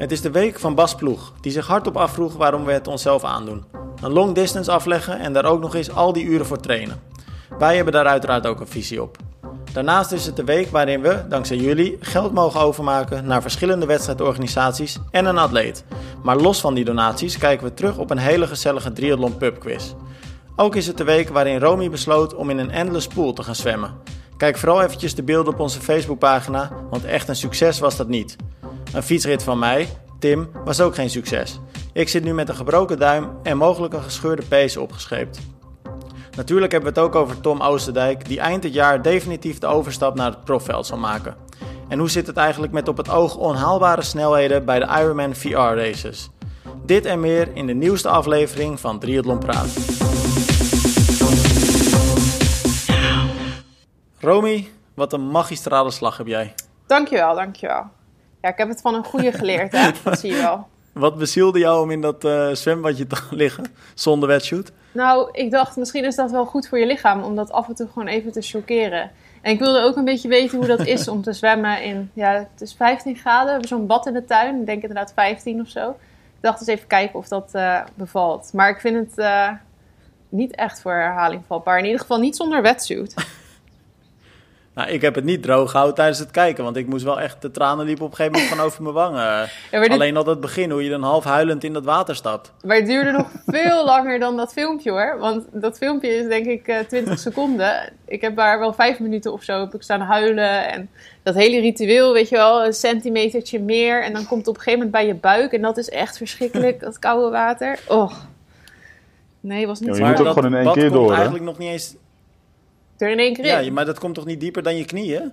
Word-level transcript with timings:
Het 0.00 0.12
is 0.12 0.20
de 0.20 0.30
week 0.30 0.58
van 0.58 0.74
Bas 0.74 0.94
Ploeg, 0.94 1.32
die 1.40 1.52
zich 1.52 1.66
hardop 1.66 1.96
afvroeg 1.96 2.36
waarom 2.36 2.64
we 2.64 2.72
het 2.72 2.86
onszelf 2.86 3.24
aandoen. 3.24 3.64
Een 4.02 4.12
long 4.12 4.34
distance 4.34 4.72
afleggen 4.72 5.18
en 5.18 5.32
daar 5.32 5.44
ook 5.44 5.60
nog 5.60 5.74
eens 5.74 5.90
al 5.90 6.12
die 6.12 6.24
uren 6.24 6.46
voor 6.46 6.60
trainen. 6.60 7.00
Wij 7.58 7.74
hebben 7.76 7.92
daar 7.92 8.06
uiteraard 8.06 8.46
ook 8.46 8.60
een 8.60 8.66
visie 8.66 9.02
op. 9.02 9.16
Daarnaast 9.72 10.12
is 10.12 10.26
het 10.26 10.36
de 10.36 10.44
week 10.44 10.70
waarin 10.70 11.00
we, 11.00 11.24
dankzij 11.28 11.56
jullie, 11.56 11.96
geld 12.00 12.32
mogen 12.32 12.60
overmaken 12.60 13.26
naar 13.26 13.42
verschillende 13.42 13.86
wedstrijdorganisaties 13.86 14.98
en 15.10 15.24
een 15.24 15.38
atleet. 15.38 15.84
Maar 16.22 16.36
los 16.36 16.60
van 16.60 16.74
die 16.74 16.84
donaties 16.84 17.38
kijken 17.38 17.66
we 17.66 17.74
terug 17.74 17.98
op 17.98 18.10
een 18.10 18.18
hele 18.18 18.46
gezellige 18.46 18.92
triathlon 18.92 19.36
pubquiz. 19.36 19.94
Ook 20.56 20.76
is 20.76 20.86
het 20.86 20.96
de 20.96 21.04
week 21.04 21.28
waarin 21.28 21.60
Romy 21.60 21.90
besloot 21.90 22.34
om 22.34 22.50
in 22.50 22.58
een 22.58 22.70
endless 22.70 23.06
pool 23.06 23.32
te 23.32 23.42
gaan 23.42 23.54
zwemmen. 23.54 23.94
Kijk 24.36 24.58
vooral 24.58 24.82
eventjes 24.82 25.14
de 25.14 25.22
beelden 25.22 25.52
op 25.52 25.60
onze 25.60 25.80
Facebookpagina, 25.80 26.70
want 26.90 27.04
echt 27.04 27.28
een 27.28 27.36
succes 27.36 27.78
was 27.78 27.96
dat 27.96 28.08
niet. 28.08 28.36
Een 28.92 29.02
fietsrit 29.02 29.42
van 29.42 29.58
mij, 29.58 29.88
Tim, 30.18 30.50
was 30.64 30.80
ook 30.80 30.94
geen 30.94 31.10
succes. 31.10 31.60
Ik 31.92 32.08
zit 32.08 32.24
nu 32.24 32.34
met 32.34 32.48
een 32.48 32.54
gebroken 32.54 32.98
duim 32.98 33.28
en 33.42 33.56
mogelijk 33.56 33.94
een 33.94 34.02
gescheurde 34.02 34.42
pees 34.42 34.76
opgescheept. 34.76 35.40
Natuurlijk 36.36 36.72
hebben 36.72 36.94
we 36.94 37.00
het 37.00 37.08
ook 37.08 37.14
over 37.14 37.40
Tom 37.40 37.60
Oosterdijk, 37.60 38.28
die 38.28 38.40
eind 38.40 38.62
het 38.62 38.74
jaar 38.74 39.02
definitief 39.02 39.58
de 39.58 39.66
overstap 39.66 40.14
naar 40.14 40.30
het 40.30 40.44
profveld 40.44 40.86
zal 40.86 40.98
maken. 40.98 41.36
En 41.88 41.98
hoe 41.98 42.10
zit 42.10 42.26
het 42.26 42.36
eigenlijk 42.36 42.72
met 42.72 42.88
op 42.88 42.96
het 42.96 43.10
oog 43.10 43.36
onhaalbare 43.36 44.02
snelheden 44.02 44.64
bij 44.64 44.78
de 44.78 44.86
Ironman 45.00 45.34
VR 45.34 45.56
races? 45.56 46.30
Dit 46.84 47.04
en 47.04 47.20
meer 47.20 47.48
in 47.54 47.66
de 47.66 47.74
nieuwste 47.74 48.08
aflevering 48.08 48.80
van 48.80 48.98
Triathlon 48.98 49.38
Praat. 49.38 49.76
Romy, 54.20 54.68
wat 54.94 55.12
een 55.12 55.30
magistrale 55.30 55.90
slag 55.90 56.16
heb 56.16 56.26
jij. 56.26 56.54
Dankjewel, 56.86 57.34
dankjewel. 57.34 57.98
Ja, 58.42 58.48
ik 58.48 58.58
heb 58.58 58.68
het 58.68 58.80
van 58.80 58.94
een 58.94 59.04
goede 59.04 59.32
geleerd, 59.32 59.72
hè? 59.72 59.90
dat 60.04 60.18
zie 60.18 60.32
je 60.32 60.40
wel. 60.40 60.66
Wat 60.92 61.18
bezielde 61.18 61.58
jou 61.58 61.82
om 61.82 61.90
in 61.90 62.00
dat 62.00 62.24
uh, 62.24 62.52
zwembadje 62.52 63.06
te 63.06 63.16
liggen 63.30 63.64
zonder 63.94 64.28
wetsuit? 64.28 64.72
Nou, 64.92 65.28
ik 65.32 65.50
dacht 65.50 65.76
misschien 65.76 66.04
is 66.04 66.16
dat 66.16 66.30
wel 66.30 66.44
goed 66.44 66.68
voor 66.68 66.78
je 66.78 66.86
lichaam 66.86 67.22
om 67.22 67.36
dat 67.36 67.52
af 67.52 67.68
en 67.68 67.74
toe 67.74 67.88
gewoon 67.92 68.08
even 68.08 68.32
te 68.32 68.40
chockeren. 68.40 69.10
En 69.42 69.52
ik 69.52 69.58
wilde 69.58 69.80
ook 69.80 69.96
een 69.96 70.04
beetje 70.04 70.28
weten 70.28 70.58
hoe 70.58 70.66
dat 70.66 70.86
is 70.86 71.08
om 71.08 71.22
te 71.22 71.32
zwemmen 71.32 71.82
in, 71.82 72.10
ja, 72.14 72.32
het 72.32 72.60
is 72.60 72.74
15 72.74 73.16
graden. 73.16 73.44
We 73.44 73.50
hebben 73.50 73.68
zo'n 73.68 73.86
bad 73.86 74.06
in 74.06 74.12
de 74.12 74.24
tuin, 74.24 74.60
ik 74.60 74.66
denk 74.66 74.82
inderdaad 74.82 75.12
15 75.12 75.60
of 75.60 75.68
zo. 75.68 75.90
Ik 75.90 76.46
dacht 76.46 76.60
eens 76.60 76.68
even 76.68 76.86
kijken 76.86 77.18
of 77.18 77.28
dat 77.28 77.50
uh, 77.54 77.80
bevalt. 77.94 78.50
Maar 78.52 78.70
ik 78.70 78.80
vind 78.80 78.96
het 78.96 79.18
uh, 79.18 79.48
niet 80.28 80.54
echt 80.54 80.80
voor 80.80 80.92
herhaling 80.92 81.42
vatbaar. 81.46 81.78
In 81.78 81.84
ieder 81.84 82.00
geval 82.00 82.18
niet 82.18 82.36
zonder 82.36 82.62
wetsuit. 82.62 83.14
Nou, 84.74 84.88
ik 84.88 85.00
heb 85.00 85.14
het 85.14 85.24
niet 85.24 85.42
droog 85.42 85.70
gehouden 85.70 85.96
tijdens 85.96 86.18
het 86.18 86.30
kijken, 86.30 86.64
want 86.64 86.76
ik 86.76 86.86
moest 86.86 87.04
wel 87.04 87.20
echt, 87.20 87.42
de 87.42 87.50
tranen 87.50 87.86
liepen 87.86 88.04
op 88.04 88.10
een 88.10 88.16
gegeven 88.16 88.38
moment 88.38 88.56
van 88.56 88.66
over 88.66 88.82
mijn 88.82 88.94
wangen. 88.94 89.48
Ja, 89.70 89.80
dit... 89.80 89.90
Alleen 89.90 90.16
al 90.16 90.26
het 90.26 90.40
begin, 90.40 90.70
hoe 90.70 90.84
je 90.84 90.90
dan 90.90 91.02
half 91.02 91.24
huilend 91.24 91.64
in 91.64 91.72
dat 91.72 91.84
water 91.84 92.16
stapt. 92.16 92.52
Maar 92.64 92.76
het 92.76 92.86
duurde 92.86 93.10
nog 93.10 93.30
veel 93.46 93.84
langer 93.84 94.18
dan 94.18 94.36
dat 94.36 94.52
filmpje 94.52 94.90
hoor, 94.90 95.18
want 95.18 95.44
dat 95.52 95.76
filmpje 95.76 96.08
is 96.08 96.28
denk 96.28 96.46
ik 96.46 96.68
uh, 96.68 96.78
20 96.78 97.18
seconden. 97.28 97.92
Ik 98.06 98.20
heb 98.20 98.36
daar 98.36 98.58
wel 98.58 98.72
vijf 98.72 98.98
minuten 99.00 99.32
of 99.32 99.42
zo 99.42 99.62
op 99.62 99.74
ik 99.74 99.82
staan 99.82 100.00
huilen 100.00 100.70
en 100.70 100.90
dat 101.22 101.34
hele 101.34 101.60
ritueel, 101.60 102.12
weet 102.12 102.28
je 102.28 102.36
wel, 102.36 102.64
een 102.64 102.72
centimetertje 102.72 103.60
meer 103.60 104.02
en 104.04 104.12
dan 104.12 104.26
komt 104.26 104.40
het 104.40 104.48
op 104.48 104.56
een 104.56 104.62
gegeven 104.62 104.86
moment 104.86 105.04
bij 105.04 105.06
je 105.06 105.20
buik 105.20 105.52
en 105.52 105.62
dat 105.62 105.76
is 105.76 105.88
echt 105.88 106.16
verschrikkelijk, 106.16 106.80
dat 106.86 106.98
koude 106.98 107.30
water. 107.30 107.78
Oh. 107.88 108.12
Nee, 109.40 109.66
was 109.66 109.80
niet 109.80 109.96
ja, 109.96 110.04
je 110.04 110.10
moet 110.10 110.26
ook 110.26 110.32
gewoon 110.32 110.54
in 110.54 110.64
één 110.64 110.72
keer 110.72 110.90
door. 110.90 111.12
eigenlijk 111.12 111.44
nog 111.44 111.58
niet 111.58 111.68
eens 111.68 111.94
er 113.00 113.10
in 113.10 113.18
één 113.18 113.34
keer 113.34 113.44
in. 113.44 113.64
Ja, 113.64 113.72
maar 113.72 113.84
dat 113.84 113.98
komt 113.98 114.14
toch 114.14 114.26
niet 114.26 114.40
dieper 114.40 114.62
dan 114.62 114.76
je 114.76 114.84
knieën? 114.84 115.32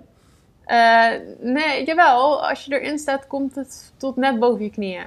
Uh, 0.67 1.11
nee, 1.39 1.85
jawel. 1.85 2.47
Als 2.47 2.65
je 2.65 2.79
erin 2.79 2.99
staat, 2.99 3.27
komt 3.27 3.55
het 3.55 3.93
tot 3.97 4.15
net 4.15 4.39
boven 4.39 4.63
je 4.63 4.71
knieën. 4.71 5.03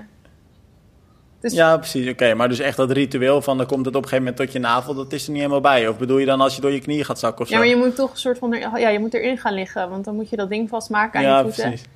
Dus... 1.41 1.53
Ja, 1.53 1.77
precies. 1.77 2.11
Oké, 2.11 2.35
maar 2.35 2.49
dus 2.49 2.59
echt 2.59 2.77
dat 2.77 2.91
ritueel 2.91 3.43
van 3.43 3.57
dan 3.57 3.67
komt 3.67 3.87
het 3.87 3.95
op 3.95 4.03
een 4.03 4.09
gegeven 4.09 4.25
moment 4.25 4.37
tot 4.37 4.53
je 4.53 4.59
navel, 4.59 4.95
dat 4.95 5.13
is 5.13 5.25
er 5.25 5.31
niet 5.31 5.41
helemaal 5.41 5.61
bij. 5.61 5.89
Of 5.89 5.99
bedoel 5.99 6.19
je 6.19 6.27
dan 6.27 6.41
als 6.41 6.55
je 6.55 6.61
door 6.61 6.73
je 6.73 6.81
knieën 6.81 7.05
gaat 7.05 7.19
zakken 7.19 7.41
of 7.41 7.49
zo? 7.49 7.55
Ja, 7.55 7.61
maar 7.61 7.69
je 7.69 7.77
moet 7.77 7.95
toch 7.95 8.11
een 8.11 8.19
soort 8.19 8.39
van, 8.39 8.51
ja, 8.53 8.89
je 8.89 8.99
moet 8.99 9.15
erin 9.15 9.39
gaan 9.39 9.55
liggen, 9.55 9.91
want 9.91 10.05
dan 10.05 10.15
moet 10.15 10.31
je 10.31 10.37
dat 10.37 10.49
ding 10.49 10.69
vastmaken 10.69 11.21
aan 11.21 11.27
ja, 11.27 11.39
je 11.39 11.45
voeten. 11.45 11.69
Precies. 11.69 11.87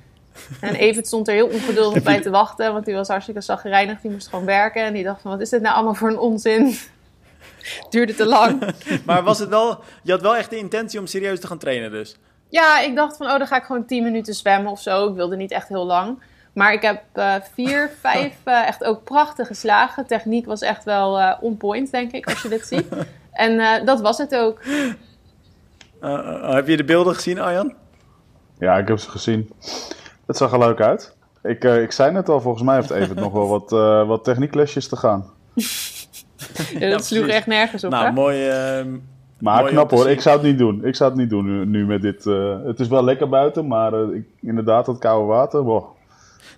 En 0.61 0.75
Evert 0.75 1.07
stond 1.07 1.27
er 1.27 1.33
heel 1.33 1.47
ongeduldig 1.47 2.03
bij 2.11 2.21
te 2.21 2.29
wachten, 2.29 2.73
want 2.73 2.85
die 2.85 2.93
was 2.93 3.07
hartstikke 3.07 3.41
zagrijnig. 3.41 4.01
Die 4.01 4.11
moest 4.11 4.27
gewoon 4.27 4.45
werken 4.45 4.83
en 4.83 4.93
die 4.93 5.03
dacht 5.03 5.21
van, 5.21 5.31
wat 5.31 5.41
is 5.41 5.49
dit 5.49 5.61
nou 5.61 5.75
allemaal 5.75 5.93
voor 5.93 6.09
een 6.09 6.19
onzin? 6.19 6.77
duurde 7.89 8.15
te 8.15 8.25
lang. 8.25 8.73
maar 9.05 9.23
was 9.23 9.39
het 9.39 9.49
wel, 9.49 9.83
je 10.03 10.11
had 10.11 10.21
wel 10.21 10.35
echt 10.35 10.49
de 10.49 10.57
intentie 10.57 10.99
om 10.99 11.07
serieus 11.07 11.39
te 11.39 11.47
gaan 11.47 11.57
trainen 11.57 11.91
dus? 11.91 12.17
Ja, 12.49 12.79
ik 12.79 12.95
dacht 12.95 13.17
van, 13.17 13.27
oh, 13.27 13.37
dan 13.37 13.47
ga 13.47 13.57
ik 13.57 13.63
gewoon 13.63 13.85
10 13.85 14.03
minuten 14.03 14.33
zwemmen 14.33 14.71
of 14.71 14.81
zo. 14.81 15.09
Ik 15.09 15.15
wilde 15.15 15.35
niet 15.35 15.51
echt 15.51 15.67
heel 15.67 15.85
lang. 15.85 16.19
Maar 16.53 16.73
ik 16.73 16.81
heb 16.81 17.01
uh, 17.15 17.35
vier, 17.53 17.91
vijf 18.01 18.35
uh, 18.45 18.67
echt 18.67 18.83
ook 18.83 19.03
prachtige 19.03 19.53
slagen. 19.53 20.05
Techniek 20.05 20.45
was 20.45 20.61
echt 20.61 20.83
wel 20.83 21.19
uh, 21.19 21.33
on 21.41 21.57
point, 21.57 21.91
denk 21.91 22.11
ik, 22.11 22.25
als 22.25 22.41
je 22.41 22.49
dit 22.49 22.67
ziet. 22.67 22.87
En 23.31 23.85
dat 23.85 24.01
was 24.01 24.17
het 24.17 24.35
ook. 24.35 24.61
heb 26.41 26.67
je 26.67 26.77
de 26.77 26.83
beelden 26.85 27.15
gezien, 27.15 27.39
Arjan? 27.39 27.73
Ja, 28.59 28.77
ik 28.77 28.87
heb 28.87 28.99
ze 28.99 29.09
gezien. 29.09 29.49
Het 30.25 30.37
zag 30.37 30.51
er 30.51 30.59
leuk 30.59 30.81
uit. 30.81 31.15
Ik, 31.43 31.63
ik 31.63 31.91
zei 31.91 32.11
net 32.11 32.29
al, 32.29 32.41
volgens 32.41 32.63
mij 32.63 32.75
heeft 32.75 32.89
Evert 32.89 33.19
nog 33.19 33.31
wel 33.31 33.47
wat, 33.47 33.69
wat 34.07 34.23
technieklesjes 34.23 34.87
te 34.87 34.95
gaan. 34.95 35.29
Ja, 36.79 36.89
dat 36.89 37.05
sloeg 37.05 37.27
echt 37.27 37.47
nergens 37.47 37.83
op. 37.83 37.91
Nou, 37.91 38.13
mooi. 38.13 38.47
Uh, 38.47 38.85
maar 39.39 39.63
knap 39.63 39.91
hoor, 39.91 40.09
ik 40.09 40.21
zou 40.21 40.37
het 40.37 40.45
niet 40.45 40.57
doen. 40.57 40.85
Ik 40.85 40.95
zou 40.95 41.09
het 41.09 41.19
niet 41.19 41.29
doen 41.29 41.69
nu, 41.69 41.85
met 41.85 42.01
dit. 42.01 42.25
Uh, 42.25 42.55
het 42.65 42.79
is 42.79 42.87
wel 42.87 43.03
lekker 43.03 43.29
buiten, 43.29 43.67
maar 43.67 43.93
uh, 43.93 44.15
ik, 44.15 44.25
inderdaad, 44.41 44.85
dat 44.85 44.99
koude 44.99 45.25
water. 45.25 45.63
Boah. 45.63 45.94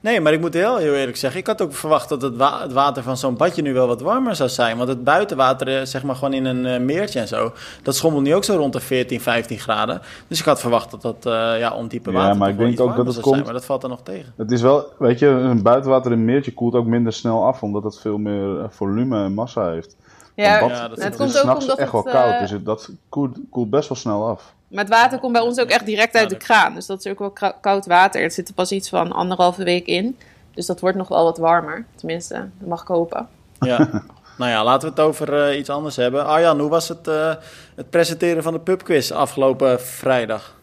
Nee, 0.02 0.22
maar 0.22 0.34
ik 0.34 0.40
moet 0.40 0.54
heel, 0.54 0.78
heel 0.78 0.94
eerlijk 0.94 1.18
zeggen, 1.18 1.40
ik 1.40 1.48
had 1.48 1.62
ook 1.62 1.74
verwacht 1.74 2.10
dat 2.10 2.22
het, 2.22 2.36
wa 2.36 2.62
het 2.62 2.74
water 2.74 3.04
van 3.04 3.18
zo'n 3.18 3.38
badje 3.38 3.62
nu 3.62 3.74
wel 3.74 3.88
wat 3.88 4.02
warmer 4.02 4.36
zou 4.36 4.50
zijn. 4.50 4.78
Want 4.78 4.90
het 4.90 5.04
buitenwater, 5.04 5.68
eh, 5.68 5.86
zeg 5.86 6.04
maar 6.04 6.16
gewoon 6.16 6.34
in 6.34 6.46
een 6.46 6.66
uh, 6.66 6.86
meertje 6.86 7.20
en 7.20 7.28
zo, 7.28 7.52
dat 7.84 7.96
schommelt 7.96 8.24
nu 8.24 8.36
ook 8.36 8.44
zo 8.44 8.56
rond 8.56 8.74
de 8.74 8.80
14, 8.80 9.22
15 9.22 9.60
graden. 9.60 10.02
Dus 10.28 10.40
ik 10.40 10.46
had 10.46 10.60
verwacht 10.60 10.92
dat 10.92 11.02
dat 11.02 11.26
uh, 11.26 11.60
ja, 11.60 11.74
ondiepe 11.74 12.12
water 12.12 12.32
ja, 12.32 12.38
maar 12.38 12.50
ik 12.50 12.58
denk 12.58 12.80
ook 12.80 12.96
dat 12.96 13.06
het 13.06 13.20
komt, 13.20 13.34
zijn, 13.34 13.46
maar 13.46 13.54
dat 13.54 13.66
valt 13.66 13.84
er 13.84 13.90
nog 13.90 14.02
tegen. 14.04 14.34
Het 14.38 14.52
is 14.52 14.62
wel, 14.62 14.86
weet 14.98 15.20
je, 15.20 15.28
een 15.28 15.62
buitenwater 15.62 16.12
in 16.12 16.18
een 16.18 16.26
meertje 16.26 16.54
koelt 16.54 16.76
ook 16.76 16.86
minder 16.86 17.14
snel 17.14 17.46
af, 17.46 17.64
omdat 17.64 17.84
het 17.84 18.00
veel 18.00 18.18
meer 18.18 18.66
volume 18.70 19.24
en 19.24 19.34
massa 19.34 19.72
heeft. 19.72 19.96
Ja, 20.44 20.60
bad, 20.60 20.70
ja 20.70 20.88
dat 20.88 21.04
het, 21.04 21.16
komt 21.16 21.38
ook 21.38 21.60
omdat 21.60 21.78
echt 21.78 21.92
wel 21.92 22.04
koud, 22.04 22.40
dus 22.40 22.52
het, 22.52 22.66
dat 22.66 22.90
koelt, 23.10 23.38
koelt 23.50 23.70
best 23.70 23.90
wel 23.90 23.98
snel 23.98 24.28
af. 24.28 24.54
Maar 24.68 24.84
het 24.84 24.94
water 24.94 25.20
komt 25.20 25.34
bij 25.34 25.42
ons 25.42 25.60
ook 25.60 25.70
echt 25.70 25.86
direct 25.86 26.16
uit 26.16 26.30
de 26.30 26.38
kraan. 26.38 26.74
Dus 26.74 26.86
dat 26.86 27.06
is 27.06 27.12
ook 27.12 27.20
wel 27.20 27.54
koud 27.62 27.86
water. 27.86 28.22
Het 28.22 28.34
zit 28.34 28.48
er 28.48 28.54
pas 28.54 28.72
iets 28.72 28.90
van 28.90 29.12
anderhalve 29.12 29.64
week 29.64 29.86
in. 29.86 30.18
Dus 30.54 30.66
dat 30.66 30.80
wordt 30.80 30.98
nog 30.98 31.08
wel 31.08 31.24
wat 31.24 31.38
warmer. 31.38 31.86
Tenminste, 31.96 32.34
dat 32.34 32.68
mag 32.68 32.82
ik 32.82 32.88
hopen. 32.88 33.28
Ja. 33.60 33.78
nou 34.38 34.52
ja, 34.52 34.64
laten 34.64 34.90
we 34.90 34.96
het 34.96 35.10
over 35.10 35.50
uh, 35.50 35.60
iets 35.60 35.70
anders 35.70 35.96
hebben. 35.96 36.26
Arjan, 36.26 36.60
hoe 36.60 36.70
was 36.70 36.88
het, 36.88 37.08
uh, 37.08 37.34
het 37.76 37.90
presenteren 37.90 38.44
van 38.44 38.54
de 38.54 38.60
pubquiz 38.60 39.12
afgelopen 39.12 39.82
vrijdag? 39.82 40.56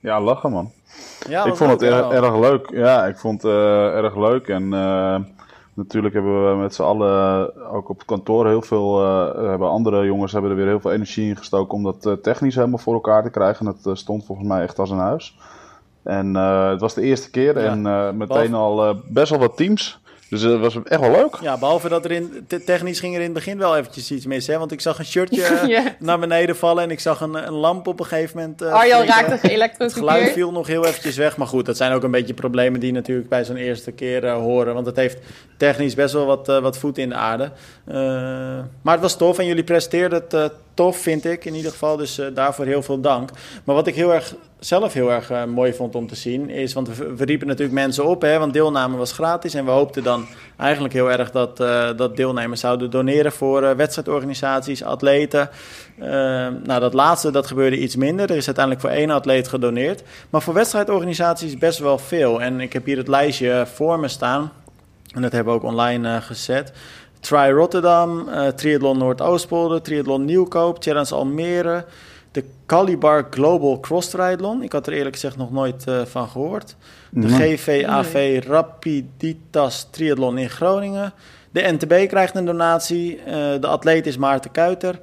Ja, 0.00 0.20
lachen 0.20 0.50
man. 0.50 0.72
Ja, 1.28 1.44
ik 1.44 1.56
vond 1.56 1.70
het 1.70 1.82
erg, 1.82 2.10
erg, 2.10 2.38
leuk. 2.38 2.70
Ja, 2.70 3.06
ik 3.06 3.18
vond 3.18 3.42
het 3.42 3.52
uh, 3.52 3.96
erg 3.96 4.16
leuk. 4.16 4.48
En 4.48 4.72
natuurlijk 5.76 6.14
hebben 6.14 6.50
we 6.50 6.56
met 6.56 6.74
z'n 6.74 6.82
allen 6.82 7.54
ook 7.70 7.88
op 7.88 7.96
het 7.96 8.06
kantoor 8.06 8.46
heel 8.46 8.62
veel. 8.62 9.04
hebben 9.48 9.68
andere 9.68 10.04
jongens 10.04 10.32
hebben 10.32 10.50
er 10.50 10.56
weer 10.56 10.66
heel 10.66 10.80
veel 10.80 10.92
energie 10.92 11.28
in 11.28 11.36
gestoken 11.36 11.74
om 11.74 11.82
dat 11.82 12.22
technisch 12.22 12.54
helemaal 12.54 12.78
voor 12.78 12.94
elkaar 12.94 13.22
te 13.22 13.30
krijgen. 13.30 13.66
En 13.66 13.76
het 13.82 13.98
stond 13.98 14.24
volgens 14.24 14.48
mij 14.48 14.62
echt 14.62 14.78
als 14.78 14.90
een 14.90 14.98
huis. 14.98 15.38
En 16.02 16.34
het 16.34 16.80
was 16.80 16.94
de 16.94 17.02
eerste 17.02 17.30
keer 17.30 17.56
en 17.56 17.82
meteen 18.16 18.54
al 18.54 18.94
best 19.08 19.30
wel 19.30 19.38
wat 19.38 19.56
teams. 19.56 20.00
Dus 20.28 20.42
dat 20.42 20.60
was 20.60 20.76
echt 20.84 21.00
wel 21.00 21.10
leuk. 21.10 21.36
Ja, 21.40 21.58
behalve 21.58 21.88
dat 21.88 22.04
er 22.04 22.10
in 22.10 22.46
technisch 22.64 23.00
ging 23.00 23.14
er 23.14 23.20
in 23.20 23.24
het 23.24 23.34
begin 23.34 23.58
wel 23.58 23.76
eventjes 23.76 24.10
iets 24.10 24.26
mis. 24.26 24.46
Hè? 24.46 24.58
Want 24.58 24.72
ik 24.72 24.80
zag 24.80 24.98
een 24.98 25.04
shirtje 25.04 25.60
yeah. 25.66 25.86
naar 25.98 26.18
beneden 26.18 26.56
vallen 26.56 26.82
en 26.82 26.90
ik 26.90 27.00
zag 27.00 27.20
een, 27.20 27.34
een 27.34 27.52
lamp 27.52 27.86
op 27.86 28.00
een 28.00 28.06
gegeven 28.06 28.38
moment. 28.38 28.62
Uh, 28.62 28.72
Arjan 28.72 29.06
raakte 29.06 29.38
geëlektrocuteerd. 29.38 29.78
Het 29.78 29.92
geluid 29.92 30.32
viel 30.32 30.52
nog 30.52 30.66
heel 30.66 30.86
eventjes 30.86 31.16
weg. 31.16 31.36
Maar 31.36 31.46
goed, 31.46 31.66
dat 31.66 31.76
zijn 31.76 31.92
ook 31.92 32.02
een 32.02 32.10
beetje 32.10 32.34
problemen 32.34 32.80
die 32.80 32.92
natuurlijk 32.92 33.28
bij 33.28 33.44
zo'n 33.44 33.56
eerste 33.56 33.92
keer 33.92 34.30
horen. 34.30 34.74
Want 34.74 34.86
het 34.86 34.96
heeft 34.96 35.18
technisch 35.56 35.94
best 35.94 36.14
wel 36.14 36.26
wat, 36.26 36.46
wat 36.46 36.78
voet 36.78 36.98
in 36.98 37.08
de 37.08 37.14
aarde. 37.14 37.50
maar 38.82 38.92
het 38.92 39.02
was 39.02 39.16
tof 39.16 39.38
en 39.38 39.46
jullie 39.46 39.64
presteerden 39.64 40.24
het 40.28 40.52
tof, 40.76 40.96
vind 40.96 41.24
ik 41.24 41.44
in 41.44 41.54
ieder 41.54 41.70
geval. 41.70 41.96
Dus 41.96 42.20
daarvoor 42.34 42.64
heel 42.64 42.82
veel 42.82 43.00
dank. 43.00 43.30
Maar 43.64 43.74
wat 43.74 43.86
ik 43.86 43.94
heel 43.94 44.14
erg 44.14 44.34
zelf 44.58 44.92
heel 44.92 45.12
erg 45.12 45.30
uh, 45.30 45.44
mooi 45.44 45.72
vond 45.72 45.94
om 45.94 46.06
te 46.06 46.14
zien, 46.14 46.50
is, 46.50 46.72
want 46.72 46.96
we, 46.96 47.24
riepen 47.24 47.46
natuurlijk 47.46 47.74
mensen 47.74 48.04
op, 48.04 48.22
hè, 48.22 48.38
want 48.38 48.52
deelname 48.52 48.96
was 48.96 49.12
gratis. 49.12 49.54
En 49.54 49.64
we 49.64 49.70
hoopten 49.70 50.02
dan 50.02 50.26
eigenlijk 50.56 50.94
heel 50.94 51.10
erg 51.10 51.30
dat, 51.30 51.60
uh, 51.60 51.88
dat 51.96 52.16
deelnemers 52.16 52.60
zouden 52.60 52.90
doneren 52.90 53.32
voor 53.32 53.76
wedstrijdorganisaties, 53.76 54.82
atleten. 54.82 55.50
nou, 56.64 56.80
dat 56.80 56.94
laatste, 56.94 57.30
dat 57.30 57.46
gebeurde 57.46 57.78
iets 57.78 57.96
minder. 57.96 58.30
Er 58.30 58.36
is 58.36 58.46
uiteindelijk 58.46 58.86
voor 58.86 58.94
één 58.94 59.10
atleet 59.10 59.48
gedoneerd. 59.48 60.02
Maar 60.30 60.42
voor 60.42 60.54
wedstrijdorganisaties 60.54 61.58
best 61.58 61.78
wel 61.78 61.98
veel. 61.98 62.42
En 62.42 62.60
ik 62.60 62.72
heb 62.72 62.84
hier 62.84 62.96
het 62.96 63.08
lijstje 63.08 63.66
voor 63.74 63.98
me 63.98 64.08
staan. 64.08 64.52
En 65.14 65.22
dat 65.22 65.32
hebben 65.32 65.52
we 65.52 65.58
ook 65.58 65.66
online 65.66 66.20
gezet. 66.20 66.72
Try 67.26 67.50
Rotterdam, 67.50 68.28
Triathlon 68.56 68.98
Noordoostpolder, 68.98 69.82
Triathlon 69.82 70.24
Nieuwkoop, 70.24 70.76
Challenge 70.82 71.14
Almere... 71.14 71.84
de 72.32 72.44
Calibar 72.66 73.26
Global 73.30 73.80
Cross 73.80 74.08
Triathlon. 74.08 74.62
Ik 74.62 74.72
had 74.72 74.86
er 74.86 74.92
eerlijk 74.92 75.14
gezegd 75.14 75.36
nog 75.36 75.52
nooit 75.52 75.84
van 76.04 76.28
gehoord. 76.28 76.76
De 77.10 77.28
GVAV 77.28 78.44
Rapiditas 78.46 79.88
Triathlon 79.90 80.38
in 80.38 80.50
Groningen. 80.50 81.12
De 81.50 81.72
NTB 81.72 82.08
krijgt 82.08 82.34
een 82.34 82.44
donatie. 82.44 83.20
de 83.60 83.66
atleet 83.66 84.06
is 84.06 84.16
Maarten 84.16 84.50
Kuiter. 84.50 84.98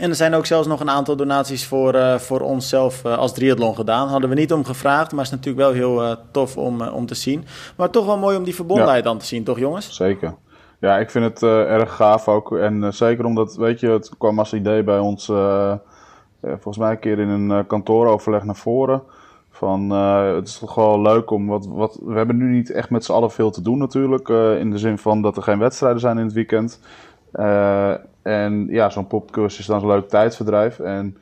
En 0.00 0.10
er 0.10 0.16
zijn 0.16 0.34
ook 0.34 0.46
zelfs 0.46 0.66
nog 0.66 0.80
een 0.80 0.90
aantal 0.90 1.16
donaties 1.16 1.66
voor, 1.66 1.94
uh, 1.94 2.18
voor 2.18 2.40
onszelf 2.40 3.04
uh, 3.04 3.18
als 3.18 3.32
triathlon 3.32 3.74
gedaan. 3.74 4.08
Hadden 4.08 4.28
we 4.28 4.34
niet 4.34 4.52
om 4.52 4.64
gevraagd, 4.64 5.12
maar 5.12 5.24
is 5.24 5.30
natuurlijk 5.30 5.58
wel 5.58 5.72
heel 5.72 6.02
uh, 6.04 6.12
tof 6.30 6.56
om, 6.56 6.82
om 6.82 7.06
te 7.06 7.14
zien. 7.14 7.44
Maar 7.76 7.90
toch 7.90 8.06
wel 8.06 8.18
mooi 8.18 8.36
om 8.36 8.44
die 8.44 8.54
verbondenheid 8.54 9.04
dan 9.04 9.18
te 9.18 9.26
zien, 9.26 9.44
toch 9.44 9.58
jongens? 9.58 9.94
Zeker. 9.94 10.34
Ja, 10.80 10.98
ik 10.98 11.10
vind 11.10 11.24
het 11.24 11.42
erg 11.42 11.96
gaaf 11.96 12.28
ook. 12.28 12.56
En 12.56 12.94
zeker 12.94 13.24
omdat, 13.24 13.56
weet 13.56 13.80
je, 13.80 13.88
het 13.88 14.10
kwam 14.18 14.38
als 14.38 14.52
idee 14.52 14.82
bij 14.82 14.98
ons, 14.98 15.24
volgens 16.42 16.78
mij 16.78 16.90
een 16.90 16.98
keer 16.98 17.18
in 17.18 17.28
een 17.28 17.66
kantooroverleg 17.66 18.44
naar 18.44 18.56
voren. 18.56 19.02
Van, 19.50 19.90
het 19.90 20.48
is 20.48 20.58
toch 20.58 20.74
wel 20.74 21.00
leuk 21.00 21.30
om 21.30 21.46
wat, 21.46 21.66
wat. 21.66 21.98
We 22.04 22.14
hebben 22.14 22.36
nu 22.36 22.50
niet 22.50 22.70
echt 22.70 22.90
met 22.90 23.04
z'n 23.04 23.12
allen 23.12 23.30
veel 23.30 23.50
te 23.50 23.62
doen, 23.62 23.78
natuurlijk. 23.78 24.28
in 24.58 24.70
de 24.70 24.78
zin 24.78 24.98
van 24.98 25.22
dat 25.22 25.36
er 25.36 25.42
geen 25.42 25.58
wedstrijden 25.58 26.00
zijn 26.00 26.18
in 26.18 26.24
het 26.24 26.32
weekend. 26.32 26.80
En 28.22 28.66
ja, 28.68 28.90
zo'n 28.90 29.06
popcursus 29.06 29.58
is 29.58 29.66
dan 29.66 29.80
een 29.80 29.86
leuk 29.86 30.08
tijdverdrijf. 30.08 30.78
En 30.78 31.16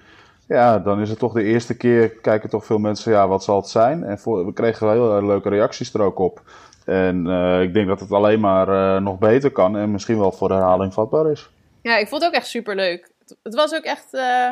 ja, 0.47 0.79
dan 0.79 1.01
is 1.01 1.11
het 1.11 1.19
toch 1.19 1.33
de 1.33 1.43
eerste 1.43 1.77
keer, 1.77 2.09
kijken 2.09 2.51
toch 2.51 2.65
veel 2.65 2.79
mensen, 2.79 3.13
ja, 3.13 3.29
wat 3.29 3.45
zal 3.45 3.57
het 3.57 3.69
zijn? 3.69 4.05
En 4.05 4.19
we 4.25 4.53
kregen 4.55 4.87
wel 4.87 5.13
heel 5.17 5.27
leuke 5.27 5.49
reacties 5.49 5.95
er 5.95 6.03
ook 6.03 6.19
op. 6.19 6.43
En 6.89 7.27
uh, 7.27 7.63
ik 7.63 7.75
denk 7.75 7.87
dat 7.87 8.01
het 8.01 8.13
alleen 8.13 8.41
maar 8.41 8.69
uh, 8.69 9.01
nog 9.01 9.19
beter 9.19 9.51
kan 9.51 9.77
en 9.77 9.91
misschien 9.91 10.19
wel 10.19 10.33
voor 10.33 10.51
herhaling 10.51 10.93
vatbaar 10.93 11.31
is. 11.31 11.51
Ja, 11.83 11.97
ik 11.97 12.09
vond 12.09 12.23
het 12.23 12.31
ook 12.31 12.37
echt 12.37 12.47
super 12.47 12.75
leuk. 12.75 13.11
Het 13.43 13.55
was 13.55 13.75
ook 13.75 13.83
echt, 13.83 14.15
uh, 14.15 14.49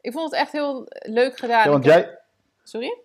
ik 0.00 0.12
vond 0.12 0.30
het 0.30 0.40
echt 0.40 0.52
heel 0.52 0.86
leuk 0.88 1.38
gedaan. 1.38 1.64
Ja, 1.64 1.70
want 1.70 1.84
jij... 1.84 2.18
Sorry? 2.62 2.98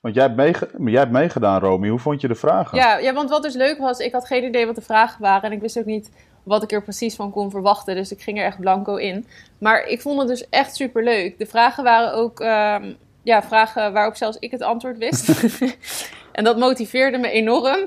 Want 0.00 0.14
jij 0.14 0.24
hebt, 0.24 0.36
meege... 0.36 0.70
jij 0.84 1.00
hebt 1.00 1.12
meegedaan, 1.12 1.60
Romy. 1.60 1.88
Hoe 1.88 1.98
vond 1.98 2.20
je 2.20 2.28
de 2.28 2.34
vragen? 2.34 2.78
Ja, 2.78 2.98
ja, 2.98 3.12
want 3.12 3.30
wat 3.30 3.42
dus 3.42 3.54
leuk 3.54 3.78
was, 3.78 3.98
ik 3.98 4.12
had 4.12 4.26
geen 4.26 4.44
idee 4.44 4.66
wat 4.66 4.74
de 4.74 4.82
vragen 4.82 5.20
waren. 5.20 5.42
En 5.42 5.52
ik 5.52 5.60
wist 5.60 5.78
ook 5.78 5.84
niet 5.84 6.10
wat 6.42 6.62
ik 6.62 6.72
er 6.72 6.82
precies 6.82 7.14
van 7.14 7.30
kon 7.30 7.50
verwachten. 7.50 7.94
Dus 7.94 8.12
ik 8.12 8.22
ging 8.22 8.38
er 8.38 8.44
echt 8.44 8.60
blanco 8.60 8.96
in. 8.96 9.26
Maar 9.58 9.86
ik 9.86 10.00
vond 10.00 10.18
het 10.18 10.28
dus 10.28 10.48
echt 10.48 10.76
super 10.76 11.04
leuk. 11.04 11.38
De 11.38 11.46
vragen 11.46 11.84
waren 11.84 12.14
ook 12.14 12.40
ehm, 12.40 12.92
ja, 13.22 13.42
vragen 13.42 13.92
waarop 13.92 14.16
zelfs 14.16 14.38
ik 14.38 14.50
het 14.50 14.62
antwoord 14.62 14.98
wist. 14.98 15.28
en 16.34 16.44
dat 16.44 16.58
motiveerde 16.58 17.18
me 17.18 17.30
enorm. 17.30 17.86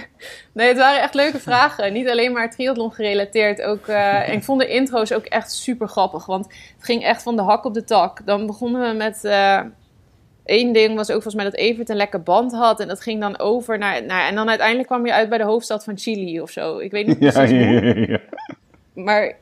nee, 0.52 0.68
het 0.68 0.76
waren 0.76 1.02
echt 1.02 1.14
leuke 1.14 1.38
vragen. 1.38 1.92
Niet 1.92 2.08
alleen 2.08 2.32
maar 2.32 2.50
triathlon 2.50 2.92
gerelateerd. 2.92 3.62
Ook, 3.62 3.86
uh, 3.86 4.28
en 4.28 4.34
ik 4.34 4.42
vond 4.42 4.60
de 4.60 4.68
intro's 4.68 5.12
ook 5.12 5.24
echt 5.24 5.52
super 5.52 5.88
grappig. 5.88 6.26
Want 6.26 6.44
het 6.46 6.84
ging 6.84 7.04
echt 7.04 7.22
van 7.22 7.36
de 7.36 7.42
hak 7.42 7.64
op 7.64 7.74
de 7.74 7.84
tak. 7.84 8.26
Dan 8.26 8.46
begonnen 8.46 8.90
we 8.90 8.96
met... 8.96 9.20
Uh, 9.24 9.60
Eén 10.44 10.72
ding 10.72 10.96
was 10.96 11.08
ook 11.08 11.22
volgens 11.22 11.34
mij 11.34 11.44
dat 11.44 11.54
Evert 11.54 11.88
een 11.88 11.96
lekker 11.96 12.22
band 12.22 12.52
had. 12.52 12.80
En 12.80 12.88
dat 12.88 13.00
ging 13.00 13.20
dan 13.20 13.38
over 13.38 13.78
naar, 13.78 14.04
naar... 14.04 14.28
En 14.28 14.34
dan 14.34 14.48
uiteindelijk 14.48 14.88
kwam 14.88 15.06
je 15.06 15.12
uit 15.12 15.28
bij 15.28 15.38
de 15.38 15.44
hoofdstad 15.44 15.84
van 15.84 15.98
Chili 15.98 16.40
of 16.40 16.50
zo. 16.50 16.78
Ik 16.78 16.90
weet 16.90 17.06
niet 17.06 17.18
precies 17.18 17.50
ja, 17.50 17.56
ja, 17.56 17.94
ja, 18.08 18.20
Maar 18.94 19.36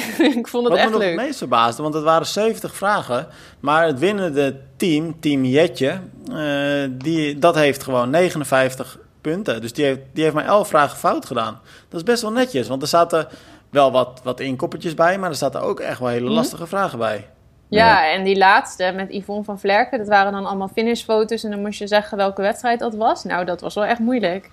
ik 0.38 0.48
vond 0.48 0.64
het 0.64 0.72
Wat 0.72 0.82
echt 0.82 0.90
me 0.90 0.98
leuk. 0.98 1.08
nog 1.08 1.18
het 1.18 1.26
meest 1.26 1.38
verbaasde, 1.38 1.82
want 1.82 1.94
het 1.94 2.04
waren 2.04 2.26
70 2.26 2.74
vragen. 2.74 3.26
Maar 3.60 3.86
het 3.86 3.98
winnende 3.98 4.56
team, 4.76 5.20
Team 5.20 5.44
Jetje, 5.44 6.00
uh, 6.30 6.90
die, 6.90 7.38
dat 7.38 7.54
heeft 7.54 7.82
gewoon 7.82 8.10
59 8.10 8.98
punten. 9.20 9.60
Dus 9.60 9.72
die 9.72 9.84
heeft, 9.84 10.00
die 10.12 10.22
heeft 10.22 10.34
maar 10.34 10.44
11 10.44 10.68
vragen 10.68 10.98
fout 10.98 11.26
gedaan. 11.26 11.60
Dat 11.88 12.00
is 12.00 12.06
best 12.06 12.22
wel 12.22 12.32
netjes, 12.32 12.68
want 12.68 12.82
er 12.82 12.88
zaten 12.88 13.28
wel 13.70 13.92
wat, 13.92 14.20
wat 14.24 14.40
inkoppertjes 14.40 14.94
bij, 14.94 15.18
maar 15.18 15.30
er 15.30 15.36
zaten 15.36 15.60
ook 15.60 15.80
echt 15.80 15.98
wel 15.98 16.08
hele 16.08 16.26
mhm. 16.26 16.34
lastige 16.34 16.66
vragen 16.66 16.98
bij. 16.98 17.26
Ja, 17.68 18.10
en 18.10 18.24
die 18.24 18.36
laatste 18.36 18.92
met 18.94 19.12
Yvonne 19.12 19.44
van 19.44 19.58
Vlerken, 19.58 19.98
dat 19.98 20.08
waren 20.08 20.32
dan 20.32 20.46
allemaal 20.46 20.68
finishfoto's 20.68 21.44
en 21.44 21.50
dan 21.50 21.60
moest 21.60 21.78
je 21.78 21.86
zeggen 21.86 22.16
welke 22.16 22.42
wedstrijd 22.42 22.78
dat 22.78 22.94
was. 22.94 23.24
Nou, 23.24 23.44
dat 23.44 23.60
was 23.60 23.74
wel 23.74 23.84
echt 23.84 23.98
moeilijk. 23.98 24.50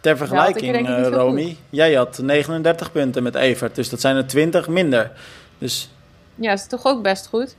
Ter 0.00 0.16
vergelijking, 0.16 0.88
uh, 0.88 1.06
Romy, 1.08 1.56
jij 1.70 1.94
had 1.94 2.18
39 2.18 2.92
punten 2.92 3.22
met 3.22 3.34
Evert, 3.34 3.74
dus 3.74 3.88
dat 3.88 4.00
zijn 4.00 4.16
er 4.16 4.26
20 4.26 4.68
minder. 4.68 5.10
Dus... 5.58 5.90
Ja, 6.34 6.50
dat 6.50 6.58
is 6.58 6.66
toch 6.66 6.84
ook 6.84 7.02
best 7.02 7.26
goed? 7.26 7.56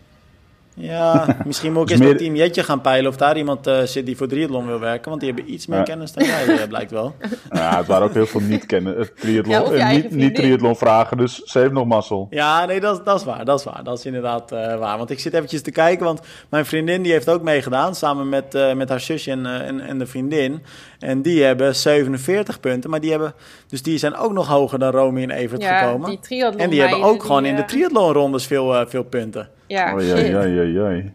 Ja, 0.80 1.26
misschien 1.46 1.74
moet 1.74 1.84
ik 1.84 1.90
eens 1.90 2.08
met 2.08 2.18
Team 2.18 2.36
Jetje 2.36 2.64
gaan 2.64 2.82
peilen 2.82 3.12
of 3.12 3.18
daar 3.18 3.38
iemand 3.38 3.68
uh, 3.68 3.82
zit 3.82 4.06
die 4.06 4.18
voor 4.18 4.28
triathlon 4.28 4.68
wil 4.68 4.80
werken. 4.80 5.10
Want 5.10 5.22
die 5.22 5.34
hebben 5.34 5.54
iets 5.54 5.68
meer 5.68 5.84
kennis 5.84 6.12
dan 6.12 6.26
jij, 6.26 6.48
uh, 6.48 6.64
blijkt 6.68 6.92
wel. 6.92 7.16
Ja, 7.52 7.78
het 7.78 7.88
waren 7.88 8.08
ook 8.08 8.14
heel 8.14 8.26
veel 8.26 8.42
niet-triathlon 8.42 9.78
ja, 9.78 9.92
niet, 9.92 10.12
niet 10.12 10.78
vragen, 10.78 11.18
dus 11.18 11.36
ze 11.44 11.60
heeft 11.60 11.72
nog 11.72 11.86
mazzel. 11.86 12.28
Ja, 12.30 12.66
nee, 12.66 12.80
dat, 12.80 13.06
dat 13.06 13.20
is 13.20 13.26
waar, 13.26 13.46
dat 13.46 13.60
is 13.60 13.66
waar. 13.66 13.84
Dat 13.84 13.98
is 13.98 14.06
inderdaad 14.06 14.52
uh, 14.52 14.78
waar. 14.80 14.98
Want 14.98 15.10
ik 15.10 15.20
zit 15.20 15.34
eventjes 15.34 15.62
te 15.62 15.72
kijken, 15.72 16.06
want 16.06 16.22
mijn 16.50 16.66
vriendin 16.66 17.02
die 17.02 17.12
heeft 17.12 17.30
ook 17.30 17.42
meegedaan. 17.42 17.96
Samen 17.96 18.30
met, 18.30 18.76
met 18.76 18.90
haar 18.90 19.00
zusje 19.00 19.32
en, 19.32 19.46
en, 19.46 19.80
en 19.80 19.98
de 19.98 20.06
vriendin. 20.06 20.64
En 21.00 21.22
die 21.22 21.44
hebben 21.44 21.76
47 21.76 22.60
punten, 22.60 22.90
maar 22.90 23.02
die 23.02 23.12
hebben... 23.12 23.34
Dus 23.68 23.82
die 23.82 23.98
zijn 23.98 24.16
ook 24.16 24.32
nog 24.32 24.48
hoger 24.48 24.80
dan 24.80 24.92
Romy 24.92 25.24
en 25.24 25.32
Evert 25.32 25.62
ja, 25.62 25.80
gekomen. 25.80 26.10
Die 26.10 26.20
triathlon 26.20 26.62
en 26.62 26.70
die 26.70 26.82
hebben 26.82 27.02
ook 27.02 27.22
gewoon 27.24 27.46
in 27.46 27.56
de 27.56 27.66
triathlonrondes 27.66 28.46
veel, 28.46 28.88
veel 28.88 29.04
punten. 29.04 29.50
Ja, 29.68 29.96
oh, 29.96 30.02
ja, 30.02 30.18
ja, 30.18 30.44
ja, 30.44 30.62
ja. 30.62 30.90
ik, 30.90 31.12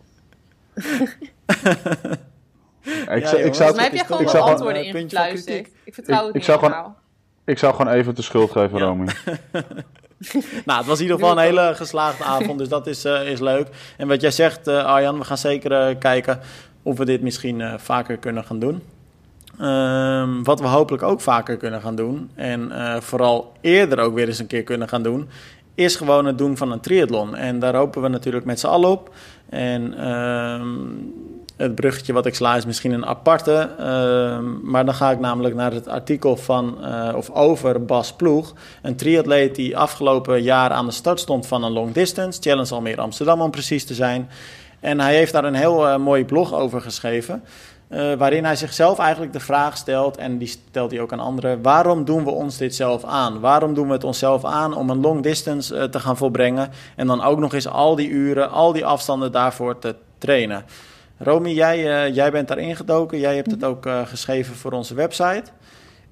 ja, 3.07 3.37
ik 3.37 3.55
zou, 3.55 3.81
heb 3.81 3.93
je 3.93 4.05
gewoon 4.05 4.25
wel 4.25 4.49
antwoorden 4.49 4.85
ingefluisterd. 4.85 5.69
Ik 5.85 5.95
vertrouw 5.95 6.27
het 6.27 6.29
ik, 6.29 6.35
niet 6.35 6.45
gewoon, 6.45 6.95
Ik 7.45 7.59
zou 7.59 7.75
gewoon 7.75 7.93
even 7.93 8.15
de 8.15 8.23
schuld 8.23 8.51
geven, 8.51 8.79
ja. 8.79 8.85
Romy. 8.85 9.05
nou, 10.67 10.79
het 10.79 10.87
was 10.87 10.99
in 10.99 11.03
ieder 11.03 11.19
geval 11.19 11.33
een 11.33 11.45
hele 11.45 11.73
geslaagde 11.75 12.25
avond, 12.25 12.59
dus 12.59 12.69
dat 12.69 12.87
is, 12.87 13.05
uh, 13.05 13.31
is 13.31 13.41
leuk. 13.41 13.69
En 13.97 14.09
wat 14.09 14.21
jij 14.21 14.31
zegt, 14.31 14.69
uh, 14.69 14.85
Arjan, 14.85 15.19
we 15.19 15.25
gaan 15.25 15.39
zeker 15.39 15.91
uh, 15.91 15.99
kijken 15.99 16.41
of 16.83 16.99
we 16.99 17.05
dit 17.05 17.23
misschien 17.23 17.79
vaker 17.79 18.17
kunnen 18.17 18.45
gaan 18.45 18.59
doen. 18.59 18.83
Um, 19.61 20.45
wat 20.45 20.61
we 20.61 20.67
hopelijk 20.67 21.03
ook 21.03 21.21
vaker 21.21 21.57
kunnen 21.57 21.81
gaan 21.81 21.97
doen, 21.97 22.31
en 22.35 22.73
vooral 23.03 23.53
eerder 23.61 23.99
ook 23.99 24.15
weer 24.15 24.29
eens 24.29 24.39
een 24.39 24.47
keer 24.47 24.63
kunnen 24.63 24.89
gaan 24.89 25.03
doen, 25.03 25.29
is 25.75 25.97
gewoon 25.97 26.25
het 26.25 26.39
doen 26.39 26.57
van 26.57 26.73
een 26.73 26.81
triathlon. 26.81 27.37
En 27.37 27.59
daar 27.59 27.77
hopen 27.77 28.03
we 28.03 28.09
natuurlijk 28.09 28.45
met 28.45 28.61
z'n 28.61 28.67
allen 28.67 28.91
op. 28.91 29.15
En 29.49 30.09
um, 30.09 31.15
het 31.57 31.75
bruggetje 31.75 32.13
wat 32.13 32.27
ik 32.27 32.35
sla 32.35 32.57
is 32.57 32.67
misschien 32.67 32.93
een 32.93 33.07
aparte. 33.07 33.71
Um, 33.81 34.61
maar 34.63 34.85
dan 34.85 34.95
ga 34.95 35.11
ik 35.11 35.21
namelijk 35.21 35.55
naar 35.55 35.73
het 35.73 35.89
artikel 35.89 36.37
van, 36.37 36.79
uh, 36.81 37.13
of 37.17 37.31
over 37.31 37.85
Bas 37.85 38.13
Ploeg. 38.13 38.55
Een 38.83 38.97
triatleet 38.97 39.55
die 39.55 39.77
afgelopen 39.77 40.43
jaar 40.43 40.71
aan 40.71 40.87
de 40.87 40.93
start 40.93 41.21
stond 41.21 41.47
van 41.47 41.65
een 41.65 41.73
long 41.73 41.93
distance. 41.93 42.41
Challenge 42.43 42.75
Almere 42.75 43.01
Amsterdam 43.01 43.41
om 43.41 43.51
precies 43.51 43.85
te 43.85 43.95
zijn. 43.95 44.29
En 44.81 45.01
hij 45.01 45.15
heeft 45.15 45.33
daar 45.33 45.45
een 45.45 45.55
heel 45.55 45.89
uh, 45.89 45.97
mooi 45.97 46.25
blog 46.25 46.55
over 46.55 46.81
geschreven. 46.81 47.43
Uh, 47.93 48.15
waarin 48.15 48.45
hij 48.45 48.57
zichzelf 48.57 48.99
eigenlijk 48.99 49.33
de 49.33 49.41
vraag 49.41 49.77
stelt, 49.77 50.17
en 50.17 50.39
die 50.39 50.49
stelt 50.49 50.91
hij 50.91 51.01
ook 51.01 51.13
aan 51.13 51.21
anderen: 51.21 51.63
waarom 51.63 52.05
doen 52.05 52.25
we 52.25 52.31
ons 52.31 52.57
dit 52.57 52.75
zelf 52.75 53.05
aan? 53.05 53.41
Waarom 53.41 53.75
doen 53.75 53.87
we 53.87 53.93
het 53.93 54.05
onszelf 54.05 54.45
aan 54.45 54.75
om 54.75 54.91
een 54.91 55.01
long 55.01 55.23
distance 55.23 55.75
uh, 55.75 55.85
te 55.85 56.01
gaan 56.01 56.17
volbrengen 56.17 56.71
en 56.97 57.07
dan 57.07 57.23
ook 57.23 57.39
nog 57.39 57.55
eens 57.55 57.69
al 57.69 57.95
die 57.95 58.09
uren, 58.09 58.51
al 58.51 58.73
die 58.73 58.87
afstanden 58.87 59.33
daarvoor 59.33 59.79
te 59.79 59.95
trainen? 60.19 60.65
Romy, 61.19 61.51
jij, 61.51 61.79
uh, 61.79 62.15
jij 62.15 62.31
bent 62.31 62.49
daar 62.49 62.59
ingedoken, 62.59 63.19
jij 63.19 63.37
hebt 63.37 63.51
het 63.51 63.65
ook 63.65 63.89
geschreven 64.05 64.55
voor 64.55 64.73
onze 64.73 64.95
website. 64.95 65.45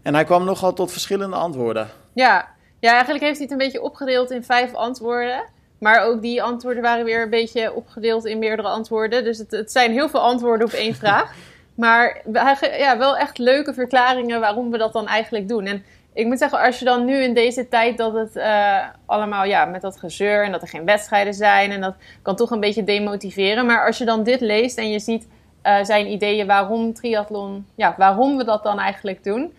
En 0.02 0.14
hij 0.14 0.24
kwam 0.24 0.44
nogal 0.44 0.72
tot 0.72 0.92
verschillende 0.92 1.36
antwoorden. 1.36 1.88
Ja. 2.12 2.48
ja, 2.78 2.92
eigenlijk 2.92 3.24
heeft 3.24 3.38
hij 3.38 3.42
het 3.42 3.52
een 3.52 3.66
beetje 3.66 3.82
opgedeeld 3.82 4.30
in 4.30 4.44
vijf 4.44 4.74
antwoorden. 4.74 5.42
Maar 5.78 6.04
ook 6.04 6.22
die 6.22 6.42
antwoorden 6.42 6.82
waren 6.82 7.04
weer 7.04 7.22
een 7.22 7.30
beetje 7.30 7.72
opgedeeld 7.72 8.26
in 8.26 8.38
meerdere 8.38 8.68
antwoorden. 8.68 9.24
Dus 9.24 9.38
het, 9.38 9.50
het 9.50 9.72
zijn 9.72 9.92
heel 9.92 10.08
veel 10.08 10.20
antwoorden 10.20 10.66
op 10.66 10.72
één 10.72 10.94
vraag. 10.94 11.32
Maar 11.80 12.22
ja, 12.78 12.98
wel 12.98 13.16
echt 13.16 13.38
leuke 13.38 13.74
verklaringen 13.74 14.40
waarom 14.40 14.70
we 14.70 14.78
dat 14.78 14.92
dan 14.92 15.06
eigenlijk 15.06 15.48
doen. 15.48 15.66
En 15.66 15.84
ik 16.12 16.26
moet 16.26 16.38
zeggen, 16.38 16.60
als 16.60 16.78
je 16.78 16.84
dan 16.84 17.04
nu 17.04 17.22
in 17.22 17.34
deze 17.34 17.68
tijd 17.68 17.96
dat 17.96 18.14
het 18.14 18.36
uh, 18.36 18.86
allemaal 19.06 19.44
ja, 19.44 19.64
met 19.64 19.80
dat 19.80 19.98
gezeur 19.98 20.44
en 20.44 20.52
dat 20.52 20.62
er 20.62 20.68
geen 20.68 20.84
wedstrijden 20.84 21.34
zijn 21.34 21.70
en 21.70 21.80
dat 21.80 21.94
kan 22.22 22.36
toch 22.36 22.50
een 22.50 22.60
beetje 22.60 22.84
demotiveren. 22.84 23.66
Maar 23.66 23.86
als 23.86 23.98
je 23.98 24.04
dan 24.04 24.22
dit 24.22 24.40
leest 24.40 24.78
en 24.78 24.90
je 24.90 24.98
ziet 24.98 25.28
uh, 25.62 25.82
zijn 25.82 26.10
ideeën 26.10 26.46
waarom 26.46 26.94
triathlon, 26.94 27.66
ja, 27.74 27.94
waarom 27.96 28.36
we 28.36 28.44
dat 28.44 28.62
dan 28.62 28.78
eigenlijk 28.78 29.24
doen, 29.24 29.52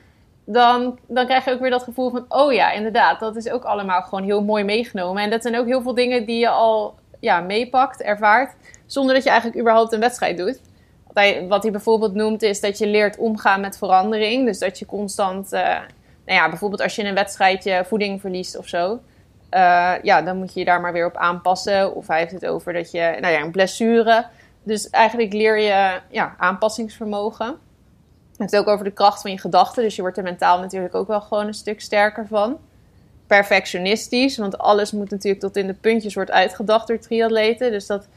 dan, 0.46 1.00
dan 1.08 1.26
krijg 1.26 1.46
je 1.46 1.52
ook 1.52 1.60
weer 1.60 1.70
dat 1.70 1.84
gevoel 1.84 2.10
van, 2.10 2.26
oh 2.28 2.54
ja, 2.54 2.72
inderdaad, 2.72 3.20
dat 3.20 3.36
is 3.36 3.50
ook 3.50 3.64
allemaal 3.64 4.02
gewoon 4.02 4.24
heel 4.24 4.44
mooi 4.44 4.64
meegenomen. 4.64 5.24
En 5.24 5.30
dat 5.30 5.42
zijn 5.42 5.58
ook 5.58 5.66
heel 5.66 5.82
veel 5.82 5.96
dingen 5.96 6.26
die 6.26 6.40
je 6.40 6.50
al 6.50 6.96
ja, 7.20 7.40
meepakt, 7.40 8.02
ervaart, 8.02 8.56
zonder 8.86 9.14
dat 9.14 9.24
je 9.24 9.30
eigenlijk 9.30 9.60
überhaupt 9.60 9.94
een 9.94 10.00
wedstrijd 10.00 10.38
doet. 10.38 10.60
Wat 11.48 11.64
hij 11.64 11.72
bijvoorbeeld 11.72 12.14
noemt 12.14 12.42
is 12.42 12.60
dat 12.60 12.78
je 12.78 12.88
leert 12.88 13.18
omgaan 13.18 13.62
met 13.62 13.78
verandering. 13.78 14.46
Dus 14.46 14.60
dat 14.60 14.80
je 14.80 14.86
constant, 14.86 15.54
uh, 15.54 15.62
nou 16.26 16.40
ja, 16.40 16.50
bijvoorbeeld 16.50 16.82
als 16.82 16.96
je 16.96 17.02
in 17.02 17.08
een 17.08 17.16
wedstrijdje 17.16 17.84
voeding 17.88 18.22
verliest 18.22 18.58
of 18.58 18.68
zo. 18.68 19.00
Uh, 19.52 19.94
ja, 20.02 20.22
dan 20.22 20.38
moet 20.38 20.54
je 20.54 20.60
je 20.60 20.66
daar 20.66 20.82
maar 20.82 20.94
weer 20.94 21.06
op 21.06 21.16
aanpassen. 21.16 21.96
Of 21.96 22.08
hij 22.08 22.20
heeft 22.20 22.32
het 22.32 22.46
over 22.46 22.74
dat 22.74 22.92
je, 22.92 23.18
nou 23.20 23.34
ja, 23.34 23.42
een 23.42 23.52
blessure. 23.52 24.26
Dus 24.64 24.90
eigenlijk 24.90 25.34
leer 25.34 25.60
je 25.60 26.00
ja, 26.10 26.36
aanpassingsvermogen. 26.38 27.46
Hij 27.46 27.56
heeft 28.38 28.52
het 28.52 28.62
ook 28.62 28.68
over 28.68 28.86
de 28.86 28.92
kracht 28.92 29.22
van 29.22 29.32
je 29.32 29.38
gedachten. 29.38 29.84
Dus 29.84 29.96
je 29.96 30.02
wordt 30.02 30.18
er 30.18 30.24
mentaal 30.24 30.60
natuurlijk 30.60 30.96
ook 30.96 31.08
wel 31.08 31.22
gewoon 31.22 31.48
een 31.48 31.54
stuk 31.54 31.82
sterker 31.82 32.28
van. 32.28 32.58
Perfectionistisch, 33.28 34.38
want 34.38 34.58
alles 34.58 34.92
moet 34.92 35.10
natuurlijk 35.10 35.42
tot 35.42 35.56
in 35.56 35.68
de 35.68 35.74
puntjes 35.74 36.14
wordt 36.14 36.32
uitgedacht 36.32 36.88
door 36.88 37.00
triatleten. 37.00 37.72
Dus 37.72 37.86
dat 37.88 38.08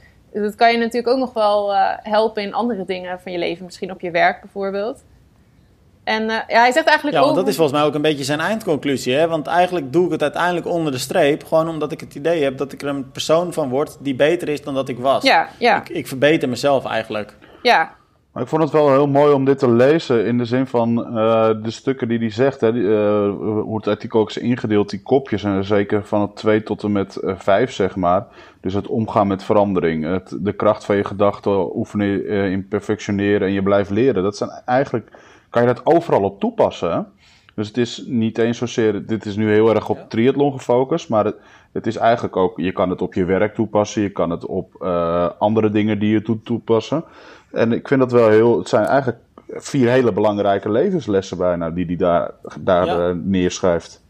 dat 0.43 0.55
kan 0.55 0.73
je 0.73 0.79
natuurlijk 0.79 1.09
ook 1.09 1.19
nog 1.19 1.33
wel 1.33 1.73
uh, 1.73 1.91
helpen 2.03 2.43
in 2.43 2.55
andere 2.55 2.85
dingen 2.85 3.21
van 3.21 3.33
je 3.33 3.39
leven. 3.39 3.65
Misschien 3.65 3.91
op 3.91 4.01
je 4.01 4.11
werk 4.11 4.41
bijvoorbeeld. 4.41 5.05
En 6.05 6.23
uh, 6.23 6.29
ja, 6.29 6.61
hij 6.61 6.73
zegt 6.73 6.87
eigenlijk 6.87 7.17
ja, 7.17 7.23
ook... 7.23 7.35
dat 7.35 7.49
is 7.49 7.57
volgens 7.57 7.79
mij 7.79 7.87
ook 7.87 7.95
een 7.95 8.03
beetje 8.03 8.25
zijn 8.25 8.41
eindconclusie. 8.41 9.15
Hè? 9.15 9.29
Want 9.29 9.47
eigenlijk 9.47 9.93
doe 9.93 10.05
ik 10.05 10.11
het 10.11 10.23
uiteindelijk 10.23 10.67
onder 10.67 10.93
de 10.93 10.99
streep. 10.99 11.45
Gewoon 11.45 11.69
omdat 11.69 11.93
ik 11.93 12.01
het 12.01 12.15
idee 12.15 12.43
heb 12.43 12.59
dat 12.59 12.73
ik 12.73 12.83
er 12.83 12.89
een 12.89 13.11
persoon 13.11 13.53
van 13.53 13.69
word 13.69 13.97
die 14.01 14.15
beter 14.15 14.49
is 14.49 14.63
dan 14.63 14.75
dat 14.75 14.89
ik 14.89 14.99
was. 14.99 15.23
Ja, 15.23 15.49
ja. 15.59 15.81
Ik, 15.81 15.89
ik 15.89 16.07
verbeter 16.07 16.49
mezelf 16.49 16.85
eigenlijk. 16.85 17.37
Ja, 17.63 17.95
maar 18.35 18.43
ik 18.43 18.49
vond 18.49 18.63
het 18.63 18.73
wel 18.73 18.91
heel 18.91 19.07
mooi 19.07 19.33
om 19.33 19.45
dit 19.45 19.59
te 19.59 19.71
lezen 19.71 20.27
in 20.27 20.39
de 20.39 20.45
zin 20.45 20.67
van 20.67 20.99
uh, 20.99 21.51
de 21.63 21.71
stukken 21.71 22.09
die 22.09 22.19
hij 22.19 22.31
zegt. 22.31 22.61
Hè, 22.61 22.73
uh, 22.73 23.33
hoe 23.63 23.77
het 23.77 23.87
artikel 23.87 24.21
ook 24.21 24.29
is 24.29 24.37
ingedeeld, 24.37 24.91
die 24.91 25.03
kopjes. 25.03 25.45
En 25.45 25.65
zeker 25.65 26.05
van 26.05 26.21
het 26.21 26.37
2 26.37 26.63
tot 26.63 26.83
en 26.83 26.93
met 26.93 27.19
uh, 27.23 27.35
5, 27.37 27.73
zeg 27.73 27.97
maar. 27.97 28.27
Dus 28.61 28.75
het 28.75 28.87
omgaan 28.87 29.27
met 29.27 29.45
verandering. 29.45 30.05
Het, 30.05 30.37
de 30.41 30.53
kracht 30.53 30.85
van 30.85 30.97
je 30.97 31.05
gedachten 31.05 31.77
oefenen 31.77 32.27
in 32.27 32.69
perfectioneren 32.69 33.49
en 33.49 33.53
je 33.53 33.63
blijft 33.63 33.91
leren. 33.91 34.23
Dat 34.23 34.37
zijn 34.37 34.51
eigenlijk, 34.65 35.11
kan 35.51 35.63
je 35.63 35.69
dat 35.69 35.87
overal 35.87 36.23
op 36.23 36.41
toepassen. 36.41 36.93
Hè? 36.93 37.01
Dus 37.55 37.67
het 37.67 37.77
is 37.77 38.05
niet 38.07 38.39
eens 38.39 38.59
zozeer, 38.59 39.07
dit 39.07 39.25
is 39.25 39.37
nu 39.37 39.51
heel 39.53 39.75
erg 39.75 39.89
op 39.89 39.97
ja. 39.97 40.07
triathlon 40.09 40.53
gefocust. 40.53 41.09
Maar 41.09 41.25
het, 41.25 41.37
het, 41.73 41.87
is 41.87 41.97
eigenlijk 41.97 42.37
ook, 42.37 42.61
je 42.61 42.73
kan 42.73 42.91
het 42.91 43.03
op 43.03 43.15
je 43.15 43.25
werk 43.25 43.55
toepassen. 43.55 44.03
Je 44.03 44.11
kan 44.11 44.31
het 44.31 44.47
op 44.47 44.83
andere 45.39 45.71
dingen 45.71 45.99
die 45.99 46.11
je 46.11 46.23
toe 46.23 46.41
toepassen. 46.43 47.05
En 47.55 47.73
ik 47.73 47.89
vind 47.89 48.01
dat 48.01 48.13
wel 48.13 48.29
heel. 48.29 48.59
Het 48.59 48.69
zijn 48.69 48.85
eigenlijk 48.85 49.19
vier 49.49 49.89
hele 49.89 50.13
belangrijke 50.13 50.71
levenslessen 50.71 51.37
bijna 51.37 51.71
die 51.71 51.87
hij 51.87 51.97
daar, 51.97 52.31
daar 52.61 52.87
ja. 52.87 53.09
uh, 53.09 53.15
neerschrijft. 53.23 54.03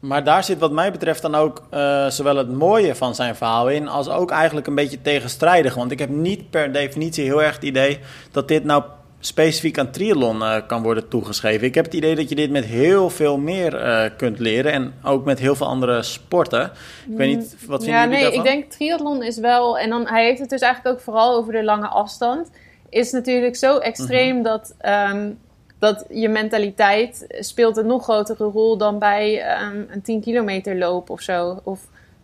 Maar 0.00 0.24
daar 0.24 0.44
zit 0.44 0.58
wat 0.58 0.72
mij 0.72 0.92
betreft 0.92 1.22
dan 1.22 1.34
ook 1.34 1.62
uh, 1.74 2.06
zowel 2.06 2.36
het 2.36 2.52
mooie 2.52 2.94
van 2.94 3.14
zijn 3.14 3.36
verhaal 3.36 3.70
in, 3.70 3.88
als 3.88 4.08
ook 4.08 4.30
eigenlijk 4.30 4.66
een 4.66 4.74
beetje 4.74 5.02
tegenstrijdig. 5.02 5.74
Want 5.74 5.90
ik 5.90 5.98
heb 5.98 6.08
niet 6.08 6.50
per 6.50 6.72
definitie 6.72 7.24
heel 7.24 7.42
erg 7.42 7.54
het 7.54 7.64
idee 7.64 7.98
dat 8.30 8.48
dit 8.48 8.64
nou 8.64 8.82
specifiek 9.20 9.78
aan 9.78 9.90
triathlon 9.90 10.36
uh, 10.36 10.56
kan 10.66 10.82
worden 10.82 11.08
toegeschreven. 11.08 11.66
Ik 11.66 11.74
heb 11.74 11.84
het 11.84 11.94
idee 11.94 12.14
dat 12.14 12.28
je 12.28 12.34
dit 12.34 12.50
met 12.50 12.64
heel 12.64 13.10
veel 13.10 13.38
meer 13.38 13.74
uh, 13.74 14.04
kunt 14.16 14.38
leren 14.38 14.72
en 14.72 14.94
ook 15.04 15.24
met 15.24 15.38
heel 15.38 15.54
veel 15.54 15.66
andere 15.66 16.02
sporten. 16.02 16.70
Ik 17.10 17.16
weet 17.16 17.36
niet, 17.36 17.56
wat 17.66 17.84
vinden 17.84 18.00
ja, 18.00 18.08
jullie 18.08 18.22
nee, 18.22 18.22
daarvan? 18.22 18.44
ik 18.44 18.50
denk 18.50 18.70
triathlon 18.70 19.22
is 19.22 19.38
wel, 19.38 19.78
en 19.78 19.90
dan, 19.90 20.06
hij 20.06 20.24
heeft 20.24 20.40
het 20.40 20.50
dus 20.50 20.60
eigenlijk 20.60 20.94
ook 20.94 21.02
vooral 21.02 21.36
over 21.36 21.52
de 21.52 21.64
lange 21.64 21.86
afstand, 21.86 22.50
is 22.88 23.12
natuurlijk 23.12 23.56
zo 23.56 23.78
extreem 23.78 24.28
mm 24.28 24.34
-hmm. 24.34 24.42
dat, 24.42 24.74
um, 25.12 25.38
dat 25.78 26.04
je 26.08 26.28
mentaliteit 26.28 27.26
speelt 27.28 27.76
een 27.76 27.86
nog 27.86 28.02
grotere 28.02 28.44
rol 28.44 28.76
dan 28.76 28.98
bij 28.98 29.56
um, 29.62 29.86
een 29.90 30.02
10 30.02 30.20
kilometer 30.20 30.76
loop 30.76 31.10
of 31.10 31.20
zo. 31.20 31.60
Of, 31.64 31.80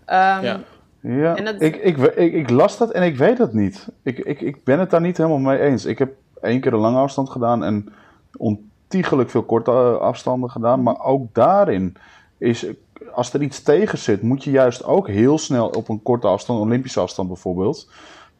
um, 0.07 0.15
ja. 0.43 0.61
Ja, 1.01 1.35
dat... 1.35 1.63
ik, 1.63 1.77
ik, 1.77 1.97
ik, 1.97 2.33
ik, 2.33 2.51
las 2.51 2.79
dat 2.79 2.91
en 2.91 3.03
ik 3.03 3.17
weet 3.17 3.39
het 3.39 3.53
niet. 3.53 3.89
Ik, 4.03 4.19
ik, 4.19 4.41
ik 4.41 4.65
ben 4.65 4.79
het 4.79 4.91
daar 4.91 5.01
niet 5.01 5.17
helemaal 5.17 5.39
mee 5.39 5.59
eens. 5.59 5.85
Ik 5.85 5.99
heb 5.99 6.13
één 6.45 6.61
keer 6.61 6.73
een 6.73 6.79
lange 6.79 6.99
afstand 6.99 7.31
gedaan 7.31 7.65
en 7.65 7.93
ontiegelijk 8.37 9.31
veel 9.31 9.43
korte 9.43 9.71
afstanden 9.99 10.51
gedaan. 10.51 10.83
Maar 10.83 11.01
ook 11.01 11.35
daarin 11.35 11.97
is, 12.39 12.67
als 13.13 13.33
er 13.33 13.43
iets 13.43 13.63
tegen 13.63 13.99
zit, 13.99 14.23
moet 14.23 14.45
je 14.45 14.51
juist 14.51 14.85
ook 14.85 15.09
heel 15.09 15.39
snel 15.39 15.69
op 15.69 15.89
een 15.89 16.03
korte 16.03 16.27
afstand, 16.27 16.61
Olympische 16.61 17.01
afstand 17.01 17.29
bijvoorbeeld, 17.29 17.91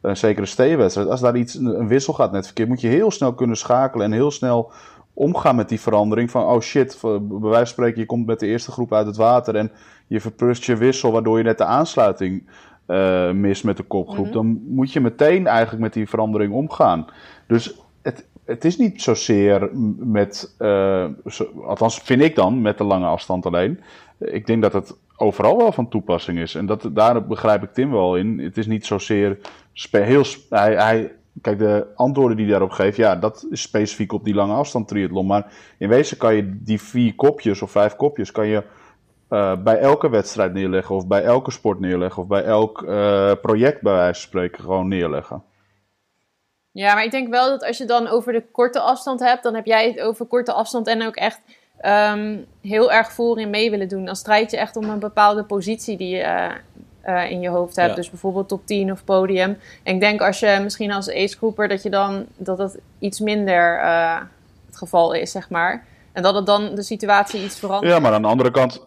een 0.01 0.17
zekere 0.17 0.47
steewedstrijd, 0.47 1.09
als 1.09 1.21
daar 1.21 1.37
iets, 1.37 1.55
een 1.55 1.89
wissel 1.89 2.13
gaat 2.13 2.33
net 2.33 2.45
verkeerd, 2.45 2.69
moet 2.69 2.81
je 2.81 2.89
heel 2.89 3.11
snel 3.11 3.35
kunnen 3.35 3.57
schakelen 3.57 4.07
en 4.07 4.13
heel 4.13 4.31
snel 4.31 4.73
omgaan 5.13 5.57
met 5.57 5.69
die 5.69 5.81
verandering 5.81 6.31
van, 6.31 6.45
oh 6.45 6.61
shit, 6.61 6.99
bij 7.03 7.21
wijze 7.29 7.57
van 7.57 7.67
spreken, 7.67 8.01
je 8.01 8.07
komt 8.07 8.27
met 8.27 8.41
de 8.41 8.47
eerste 8.47 8.71
groep 8.71 8.93
uit 8.93 9.07
het 9.07 9.17
water 9.17 9.57
en 9.57 9.71
je 10.07 10.21
verprust 10.21 10.65
je 10.65 10.77
wissel, 10.77 11.13
waardoor 11.13 11.39
je 11.39 11.45
net 11.45 11.59
de 11.59 11.65
aansluiting 11.65 12.49
uh, 12.87 13.31
mist 13.31 13.65
met 13.65 13.77
de 13.77 13.83
kopgroep. 13.83 14.19
Mm 14.19 14.25
-hmm. 14.25 14.33
Dan 14.33 14.63
moet 14.67 14.93
je 14.93 15.01
meteen 15.01 15.47
eigenlijk 15.47 15.83
met 15.83 15.93
die 15.93 16.09
verandering 16.09 16.53
omgaan. 16.53 17.07
Dus 17.47 17.84
het, 18.45 18.65
is 18.65 18.77
niet 18.77 19.03
zozeer 19.03 19.69
met, 19.99 20.55
zo, 21.27 21.45
althans 21.67 21.99
vind 21.99 22.23
ik 22.23 22.35
dan, 22.35 22.63
met 22.63 22.79
de 22.79 22.85
lange 22.85 23.07
afstand 23.07 23.47
alleen. 23.47 23.81
Ik 24.19 24.47
denk 24.47 24.63
dat 24.63 24.73
het 24.73 24.97
overal 25.17 25.57
wel 25.57 25.73
van 25.73 25.89
toepassing 25.89 26.39
is. 26.39 26.55
En 26.55 26.67
dat, 26.67 26.89
daar 26.93 27.27
begrijp 27.27 27.63
ik 27.63 27.73
Tim 27.73 27.91
wel 27.91 28.17
in. 28.17 28.39
Het 28.39 28.57
is 28.57 28.67
niet 28.67 28.87
zozeer 28.87 29.39
heel. 29.91 30.25
Hij, 30.51 30.75
hij, 30.75 31.13
kijk, 31.41 31.59
de 31.59 31.87
antwoorden 31.95 32.37
die 32.37 32.47
hij 32.47 32.55
daarop 32.55 32.71
geeft, 32.71 32.97
ja, 32.97 33.17
dat 33.17 33.47
is 33.51 33.63
specifiek 33.63 34.13
op 34.13 34.25
die 34.25 34.35
lange 34.35 34.55
afstand 34.55 34.89
triathlon. 34.89 35.27
Maar 35.27 35.53
in 35.79 35.89
wezen 35.89 36.17
kan 36.17 36.35
je 36.35 36.59
die 36.63 36.81
vier 36.81 37.15
kopjes 37.15 37.63
of 37.63 37.71
vijf 37.71 37.97
kopjes, 37.97 38.31
kan 38.31 38.47
je 38.47 38.63
uh, 39.31 39.63
bij 39.63 39.79
elke 39.79 40.09
wedstrijd 40.11 40.53
neerleggen, 40.53 40.95
of 40.95 41.07
bij 41.07 41.23
elke 41.23 41.51
sport 41.51 41.81
neerleggen, 41.81 42.23
of 42.23 42.29
bij 42.29 42.45
elk 42.45 42.83
uh, 42.83 43.33
project 43.43 43.83
bij 43.83 43.93
wijze 43.93 44.21
van 44.21 44.29
spreken 44.29 44.65
gewoon 44.65 44.89
neerleggen. 44.89 45.43
Ja, 46.75 46.95
maar 46.95 47.05
ik 47.05 47.11
denk 47.11 47.29
wel 47.29 47.49
dat 47.49 47.65
als 47.65 47.79
je 47.79 47.85
dan 47.85 48.09
over 48.09 48.33
de 48.33 48.43
korte 48.53 48.81
afstand 48.81 49.21
hebt, 49.21 49.43
dan 49.43 49.55
heb 49.55 49.67
jij 49.67 49.89
het 49.89 50.01
over 50.01 50.27
korte 50.27 50.53
afstand 50.53 50.87
en 50.87 51.07
ook 51.07 51.17
echt 51.17 51.41
um, 51.85 52.47
heel 52.61 52.93
erg 52.93 53.13
voorin 53.13 53.51
mee 53.51 53.71
willen 53.71 53.89
doen. 53.89 54.05
Dan 54.05 54.17
strijd 54.17 54.51
je 54.51 54.57
echt 54.57 54.77
om 54.77 54.85
een 54.85 54.99
bepaalde 54.99 55.45
positie 55.45 55.97
die 55.97 56.17
je 56.17 56.23
uh, 56.23 56.51
uh, 57.07 57.31
in 57.31 57.41
je 57.41 57.49
hoofd 57.49 57.77
hebt. 57.77 57.89
Ja. 57.89 57.95
Dus 57.95 58.11
bijvoorbeeld 58.11 58.49
top 58.49 58.67
10 58.67 58.93
of 58.93 59.05
podium. 59.05 59.59
En 59.83 59.95
ik 59.95 60.01
denk 60.01 60.21
als 60.21 60.41
je 60.41 60.59
misschien 60.63 60.93
als 60.93 61.11
agegroeper 61.11 61.69
dat 61.69 61.83
je 61.83 61.91
dan 61.91 62.27
dat 62.37 62.59
het 62.59 62.79
iets 62.99 63.21
minder 63.21 63.79
uh, 63.79 64.21
het 64.67 64.77
geval 64.77 65.13
is, 65.13 65.31
zeg 65.31 65.51
maar. 65.51 65.85
En 66.13 66.23
dat 66.23 66.35
het 66.35 66.47
dan 66.47 66.75
de 66.75 66.83
situatie 66.83 67.45
iets 67.45 67.59
verandert. 67.59 67.93
Ja, 67.93 67.99
maar 67.99 68.13
aan 68.13 68.23
de 68.23 68.29
andere 68.29 68.51
kant, 68.51 68.87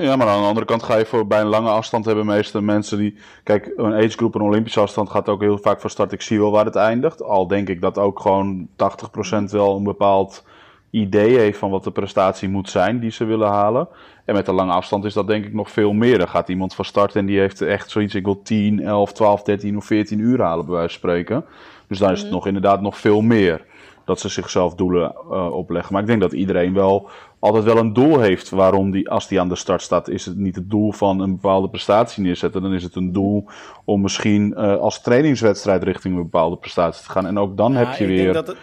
ja, 0.00 0.16
maar 0.16 0.28
aan 0.28 0.40
de 0.40 0.46
andere 0.46 0.66
kant 0.66 0.82
ga 0.82 0.96
je 0.96 1.06
voor 1.06 1.26
bij 1.26 1.40
een 1.40 1.46
lange 1.46 1.68
afstand 1.68 2.04
hebben 2.04 2.26
meeste 2.26 2.62
mensen 2.62 2.98
die... 2.98 3.16
Kijk, 3.42 3.72
een 3.76 3.94
agegroep, 3.94 4.34
een 4.34 4.40
Olympische 4.40 4.80
afstand 4.80 5.10
gaat 5.10 5.28
ook 5.28 5.40
heel 5.40 5.58
vaak 5.58 5.80
van 5.80 5.90
start. 5.90 6.12
Ik 6.12 6.22
zie 6.22 6.38
wel 6.38 6.50
waar 6.50 6.64
het 6.64 6.76
eindigt. 6.76 7.22
Al 7.22 7.46
denk 7.46 7.68
ik 7.68 7.80
dat 7.80 7.98
ook 7.98 8.20
gewoon 8.20 8.68
80% 8.68 9.50
wel 9.50 9.76
een 9.76 9.84
bepaald 9.84 10.44
idee 10.90 11.38
heeft 11.38 11.58
van 11.58 11.70
wat 11.70 11.84
de 11.84 11.90
prestatie 11.90 12.48
moet 12.48 12.70
zijn 12.70 13.00
die 13.00 13.10
ze 13.10 13.24
willen 13.24 13.48
halen. 13.48 13.88
En 14.24 14.34
met 14.34 14.48
een 14.48 14.54
lange 14.54 14.72
afstand 14.72 15.04
is 15.04 15.14
dat 15.14 15.26
denk 15.26 15.44
ik 15.44 15.52
nog 15.52 15.70
veel 15.70 15.92
meer. 15.92 16.18
Dan 16.18 16.28
gaat 16.28 16.48
iemand 16.48 16.74
van 16.74 16.84
start 16.84 17.16
en 17.16 17.26
die 17.26 17.38
heeft 17.38 17.60
echt 17.60 17.90
zoiets, 17.90 18.14
ik 18.14 18.24
wil 18.24 18.42
10, 18.42 18.80
11, 18.80 19.12
12, 19.12 19.42
13 19.42 19.76
of 19.76 19.84
14 19.84 20.18
uur 20.18 20.42
halen 20.42 20.64
bij 20.64 20.74
wijze 20.74 20.88
van 20.88 20.98
spreken. 20.98 21.44
Dus 21.86 21.98
dan 21.98 22.10
is 22.10 22.18
het 22.18 22.28
mm. 22.28 22.34
nog 22.34 22.46
inderdaad 22.46 22.80
nog 22.80 22.98
veel 22.98 23.20
meer 23.20 23.64
dat 24.10 24.20
ze 24.20 24.28
zichzelf 24.28 24.74
doelen 24.74 25.14
uh, 25.30 25.52
opleggen. 25.52 25.92
Maar 25.92 26.02
ik 26.02 26.08
denk 26.08 26.20
dat 26.20 26.32
iedereen 26.32 26.74
wel 26.74 27.08
altijd 27.38 27.64
wel 27.64 27.76
een 27.76 27.92
doel 27.92 28.20
heeft 28.20 28.50
waarom 28.50 28.90
die, 28.90 29.08
als 29.08 29.28
die 29.28 29.40
aan 29.40 29.48
de 29.48 29.56
start 29.56 29.82
staat, 29.82 30.08
is 30.08 30.26
het 30.26 30.36
niet 30.36 30.54
het 30.54 30.70
doel 30.70 30.92
van 30.92 31.20
een 31.20 31.30
bepaalde 31.30 31.68
prestatie 31.68 32.22
neerzetten. 32.22 32.62
Dan 32.62 32.74
is 32.74 32.82
het 32.82 32.94
een 32.94 33.12
doel 33.12 33.44
om 33.84 34.00
misschien 34.00 34.54
uh, 34.56 34.76
als 34.76 35.02
trainingswedstrijd 35.02 35.82
richting 35.82 36.14
een 36.16 36.22
bepaalde 36.22 36.56
prestatie 36.56 37.04
te 37.04 37.10
gaan. 37.10 37.26
En 37.26 37.38
ook 37.38 37.56
dan 37.56 37.72
ja, 37.72 37.78
heb 37.78 37.94
je 37.94 38.04
ik 38.04 38.10
weer. 38.10 38.32
Denk 38.32 38.34
dat 38.34 38.46
het, 38.46 38.56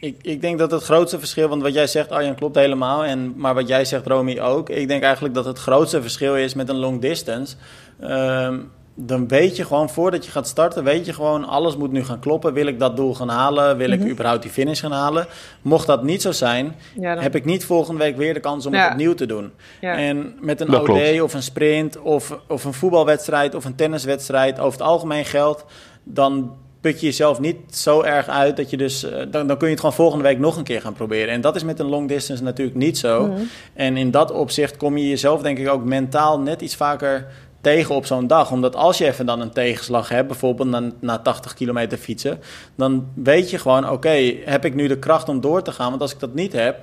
ik, 0.00 0.16
ik 0.22 0.40
denk 0.40 0.58
dat 0.58 0.70
het 0.70 0.82
grootste 0.82 1.18
verschil, 1.18 1.48
want 1.48 1.62
wat 1.62 1.74
jij 1.74 1.86
zegt, 1.86 2.10
Arjan, 2.10 2.34
klopt 2.34 2.56
helemaal. 2.56 3.04
En, 3.04 3.34
maar 3.36 3.54
wat 3.54 3.68
jij 3.68 3.84
zegt, 3.84 4.06
Romy, 4.06 4.40
ook. 4.40 4.68
Ik 4.70 4.88
denk 4.88 5.02
eigenlijk 5.02 5.34
dat 5.34 5.44
het 5.44 5.58
grootste 5.58 6.02
verschil 6.02 6.36
is 6.36 6.54
met 6.54 6.68
een 6.68 6.76
long 6.76 7.00
distance. 7.00 7.56
Um, 8.02 8.70
dan 8.98 9.28
weet 9.28 9.56
je 9.56 9.64
gewoon, 9.64 9.90
voordat 9.90 10.24
je 10.24 10.30
gaat 10.30 10.48
starten, 10.48 10.84
weet 10.84 11.06
je 11.06 11.12
gewoon, 11.12 11.44
alles 11.44 11.76
moet 11.76 11.92
nu 11.92 12.04
gaan 12.04 12.18
kloppen. 12.18 12.52
Wil 12.52 12.66
ik 12.66 12.78
dat 12.78 12.96
doel 12.96 13.14
gaan 13.14 13.28
halen? 13.28 13.76
Wil 13.76 13.90
ik 13.90 13.98
mm-hmm. 13.98 14.12
überhaupt 14.12 14.42
die 14.42 14.50
finish 14.50 14.80
gaan 14.80 14.92
halen? 14.92 15.26
Mocht 15.62 15.86
dat 15.86 16.02
niet 16.02 16.22
zo 16.22 16.32
zijn, 16.32 16.74
ja, 16.94 17.14
dan... 17.14 17.22
heb 17.22 17.34
ik 17.34 17.44
niet 17.44 17.64
volgende 17.64 18.00
week 18.00 18.16
weer 18.16 18.34
de 18.34 18.40
kans 18.40 18.66
om 18.66 18.74
ja. 18.74 18.82
het 18.82 18.90
opnieuw 18.90 19.14
te 19.14 19.26
doen. 19.26 19.52
Ja. 19.80 19.96
En 19.96 20.36
met 20.40 20.60
een 20.60 20.70
dat 20.70 20.80
OD 20.80 20.86
klopt. 20.86 21.20
of 21.20 21.34
een 21.34 21.42
sprint 21.42 21.98
of, 21.98 22.38
of 22.48 22.64
een 22.64 22.72
voetbalwedstrijd 22.72 23.54
of 23.54 23.64
een 23.64 23.74
tenniswedstrijd, 23.74 24.58
over 24.58 24.78
het 24.78 24.88
algemeen 24.88 25.24
geldt, 25.24 25.64
dan 26.02 26.56
put 26.80 27.00
je 27.00 27.06
jezelf 27.06 27.40
niet 27.40 27.56
zo 27.70 28.02
erg 28.02 28.28
uit 28.28 28.56
dat 28.56 28.70
je 28.70 28.76
dus, 28.76 29.04
uh, 29.04 29.10
dan, 29.30 29.46
dan 29.46 29.56
kun 29.56 29.66
je 29.66 29.72
het 29.72 29.80
gewoon 29.80 29.94
volgende 29.94 30.24
week 30.24 30.38
nog 30.38 30.56
een 30.56 30.64
keer 30.64 30.80
gaan 30.80 30.92
proberen. 30.92 31.28
En 31.28 31.40
dat 31.40 31.56
is 31.56 31.64
met 31.64 31.78
een 31.78 31.86
long 31.86 32.08
distance 32.08 32.42
natuurlijk 32.42 32.76
niet 32.76 32.98
zo. 32.98 33.26
Mm-hmm. 33.26 33.48
En 33.74 33.96
in 33.96 34.10
dat 34.10 34.32
opzicht 34.32 34.76
kom 34.76 34.96
je 34.96 35.08
jezelf 35.08 35.42
denk 35.42 35.58
ik 35.58 35.68
ook 35.68 35.84
mentaal 35.84 36.40
net 36.40 36.60
iets 36.60 36.76
vaker 36.76 37.26
tegen 37.60 37.94
op 37.94 38.06
zo'n 38.06 38.26
dag. 38.26 38.50
Omdat 38.50 38.76
als 38.76 38.98
je 38.98 39.06
even 39.06 39.26
dan 39.26 39.40
een 39.40 39.52
tegenslag 39.52 40.08
hebt, 40.08 40.28
bijvoorbeeld 40.28 40.68
na, 40.68 40.90
na 41.00 41.18
80 41.18 41.54
kilometer 41.54 41.98
fietsen, 41.98 42.40
dan 42.74 43.06
weet 43.14 43.50
je 43.50 43.58
gewoon, 43.58 43.90
oké, 43.90 44.34
heb 44.44 44.64
ik 44.64 44.74
nu 44.74 44.86
de 44.88 44.98
kracht 44.98 45.28
om 45.28 45.40
door 45.40 45.62
te 45.62 45.72
gaan? 45.72 45.88
Want 45.90 46.00
als 46.00 46.12
ik 46.12 46.20
dat 46.20 46.34
niet 46.34 46.52
heb, 46.52 46.78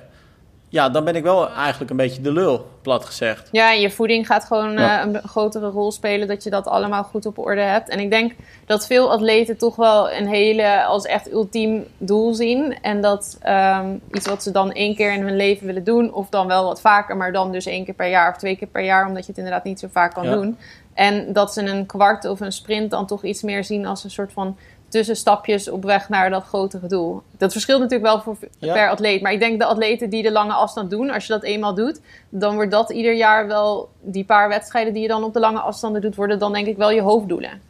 ja, 0.74 0.88
dan 0.88 1.04
ben 1.04 1.16
ik 1.16 1.22
wel 1.22 1.50
eigenlijk 1.50 1.90
een 1.90 1.96
beetje 1.96 2.22
de 2.22 2.32
lul, 2.32 2.66
plat 2.82 3.04
gezegd. 3.04 3.48
Ja, 3.52 3.70
je 3.70 3.90
voeding 3.90 4.26
gaat 4.26 4.44
gewoon 4.44 4.72
ja. 4.72 5.06
uh, 5.06 5.12
een 5.12 5.28
grotere 5.28 5.68
rol 5.68 5.92
spelen, 5.92 6.28
dat 6.28 6.42
je 6.44 6.50
dat 6.50 6.66
allemaal 6.66 7.04
goed 7.04 7.26
op 7.26 7.38
orde 7.38 7.60
hebt. 7.60 7.88
En 7.88 8.00
ik 8.00 8.10
denk 8.10 8.32
dat 8.66 8.86
veel 8.86 9.10
atleten 9.10 9.56
toch 9.56 9.76
wel 9.76 10.12
een 10.12 10.26
hele 10.26 10.84
als 10.84 11.04
echt 11.04 11.32
ultiem 11.32 11.86
doel 11.98 12.34
zien. 12.34 12.78
En 12.82 13.00
dat 13.00 13.38
um, 13.46 14.00
iets 14.12 14.26
wat 14.26 14.42
ze 14.42 14.50
dan 14.50 14.72
één 14.72 14.94
keer 14.94 15.12
in 15.12 15.22
hun 15.22 15.36
leven 15.36 15.66
willen 15.66 15.84
doen, 15.84 16.12
of 16.12 16.28
dan 16.28 16.46
wel 16.46 16.64
wat 16.64 16.80
vaker, 16.80 17.16
maar 17.16 17.32
dan 17.32 17.52
dus 17.52 17.66
één 17.66 17.84
keer 17.84 17.94
per 17.94 18.08
jaar 18.08 18.30
of 18.30 18.36
twee 18.36 18.56
keer 18.56 18.68
per 18.68 18.84
jaar, 18.84 19.06
omdat 19.06 19.22
je 19.22 19.28
het 19.28 19.38
inderdaad 19.38 19.64
niet 19.64 19.80
zo 19.80 19.88
vaak 19.90 20.14
kan 20.14 20.24
ja. 20.24 20.34
doen. 20.34 20.58
En 20.94 21.32
dat 21.32 21.52
ze 21.52 21.62
een 21.62 21.86
kwart 21.86 22.24
of 22.24 22.40
een 22.40 22.52
sprint 22.52 22.90
dan 22.90 23.06
toch 23.06 23.24
iets 23.24 23.42
meer 23.42 23.64
zien 23.64 23.86
als 23.86 24.04
een 24.04 24.10
soort 24.10 24.32
van 24.32 24.56
tussenstapjes 24.94 25.70
op 25.70 25.84
weg 25.84 26.08
naar 26.08 26.30
dat 26.30 26.44
grotere 26.44 26.86
doel. 26.86 27.22
Dat 27.38 27.52
verschilt 27.52 27.80
natuurlijk 27.80 28.10
wel 28.10 28.20
voor, 28.20 28.36
ja. 28.58 28.72
per 28.72 28.90
atleet. 28.90 29.22
Maar 29.22 29.32
ik 29.32 29.40
denk 29.40 29.58
de 29.58 29.64
atleten 29.64 30.10
die 30.10 30.22
de 30.22 30.32
lange 30.32 30.52
afstand 30.52 30.90
doen, 30.90 31.10
als 31.10 31.26
je 31.26 31.32
dat 31.32 31.42
eenmaal 31.42 31.74
doet, 31.74 32.00
dan 32.28 32.54
wordt 32.54 32.70
dat 32.70 32.90
ieder 32.90 33.14
jaar 33.14 33.46
wel, 33.46 33.88
die 34.00 34.24
paar 34.24 34.48
wedstrijden 34.48 34.92
die 34.92 35.02
je 35.02 35.08
dan 35.08 35.24
op 35.24 35.32
de 35.32 35.40
lange 35.40 35.58
afstanden 35.58 36.00
doet, 36.00 36.14
worden 36.14 36.38
dan 36.38 36.52
denk 36.52 36.66
ik 36.66 36.76
wel 36.76 36.90
je 36.90 37.00
hoofddoelen. 37.00 37.60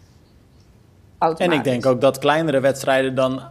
En 1.36 1.52
ik 1.52 1.64
denk 1.64 1.86
ook 1.86 2.00
dat 2.00 2.18
kleinere 2.18 2.60
wedstrijden 2.60 3.14
dan 3.14 3.42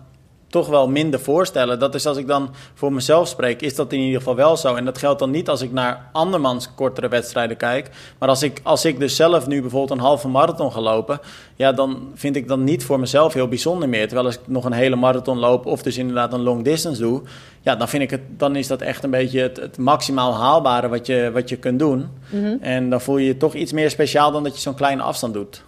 toch 0.54 0.68
wel 0.68 0.90
minder 0.90 1.20
voorstellen. 1.20 1.80
Dat 1.80 1.96
is 1.96 2.06
als 2.06 2.18
ik 2.18 2.28
dan 2.28 2.50
voor 2.74 2.94
mezelf 2.94 3.28
spreek, 3.28 3.62
is 3.62 3.76
dat 3.76 3.94
in 3.94 4.00
ieder 4.00 4.18
geval 4.18 4.36
wel 4.36 4.58
zo. 4.58 4.76
En 4.76 4.86
dat 4.86 4.98
geldt 4.98 5.20
dan 5.20 5.32
niet 5.32 5.50
als 5.50 5.62
ik 5.62 5.72
naar 5.72 6.10
andermans 6.12 6.70
kortere 6.76 7.08
wedstrijden 7.08 7.58
kijk. 7.58 7.90
Maar 8.20 8.30
als 8.30 8.44
ik, 8.44 8.60
als 8.64 8.86
ik 8.86 9.00
dus 9.00 9.16
zelf 9.16 9.48
nu 9.48 9.62
bijvoorbeeld 9.62 10.00
een 10.00 10.06
halve 10.06 10.28
marathon 10.28 10.72
ga 10.72 10.82
lopen, 10.82 11.20
ja, 11.56 11.72
dan 11.72 12.12
vind 12.14 12.36
ik 12.36 12.48
dat 12.48 12.60
niet 12.60 12.84
voor 12.84 13.00
mezelf 13.00 13.34
heel 13.34 13.48
bijzonder 13.48 13.90
meer. 13.90 14.06
Terwijl 14.06 14.26
als 14.26 14.36
ik 14.36 14.42
nog 14.46 14.66
een 14.66 14.74
hele 14.74 14.96
marathon 14.96 15.38
loop 15.38 15.66
of 15.66 15.82
dus 15.82 15.98
inderdaad 15.98 16.34
een 16.34 16.44
long 16.44 16.64
distance 16.64 17.02
doe, 17.02 17.22
ja, 17.62 17.76
dan 17.76 17.90
vind 17.90 18.04
ik 18.04 18.10
het, 18.10 18.22
dan 18.28 18.56
is 18.56 18.68
dat 18.68 18.82
echt 18.82 19.04
een 19.04 19.10
beetje 19.10 19.42
het, 19.42 19.58
het 19.58 19.78
maximaal 19.78 20.34
haalbare 20.34 20.88
wat 20.88 21.06
je, 21.06 21.30
wat 21.34 21.50
je 21.50 21.58
kunt 21.58 21.80
doen. 21.80 22.08
Mhm. 22.30 22.56
En 22.62 22.90
dan 22.90 23.02
voel 23.02 23.18
je 23.18 23.26
je 23.26 23.38
toch 23.38 23.54
iets 23.54 23.72
meer 23.72 23.90
speciaal 23.90 24.32
dan 24.32 24.44
dat 24.44 24.56
je 24.56 24.62
zo'n 24.62 24.76
kleine 24.76 25.02
afstand 25.02 25.34
doet. 25.34 25.64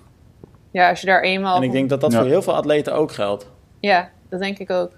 Ja, 0.71 0.89
als 0.89 1.01
je 1.01 1.07
daar 1.07 1.21
eenmaal. 1.21 1.55
En 1.55 1.63
ik 1.63 1.71
denk 1.71 1.89
dat 1.89 2.01
dat 2.01 2.13
voor 2.13 2.25
heel 2.25 2.41
veel 2.41 2.55
atleten 2.55 2.93
ook 2.93 3.11
geldt. 3.11 3.53
Ja, 3.79 4.09
dat 4.35 4.43
denk 4.43 4.59
ik 4.59 4.71
ook. 4.71 4.91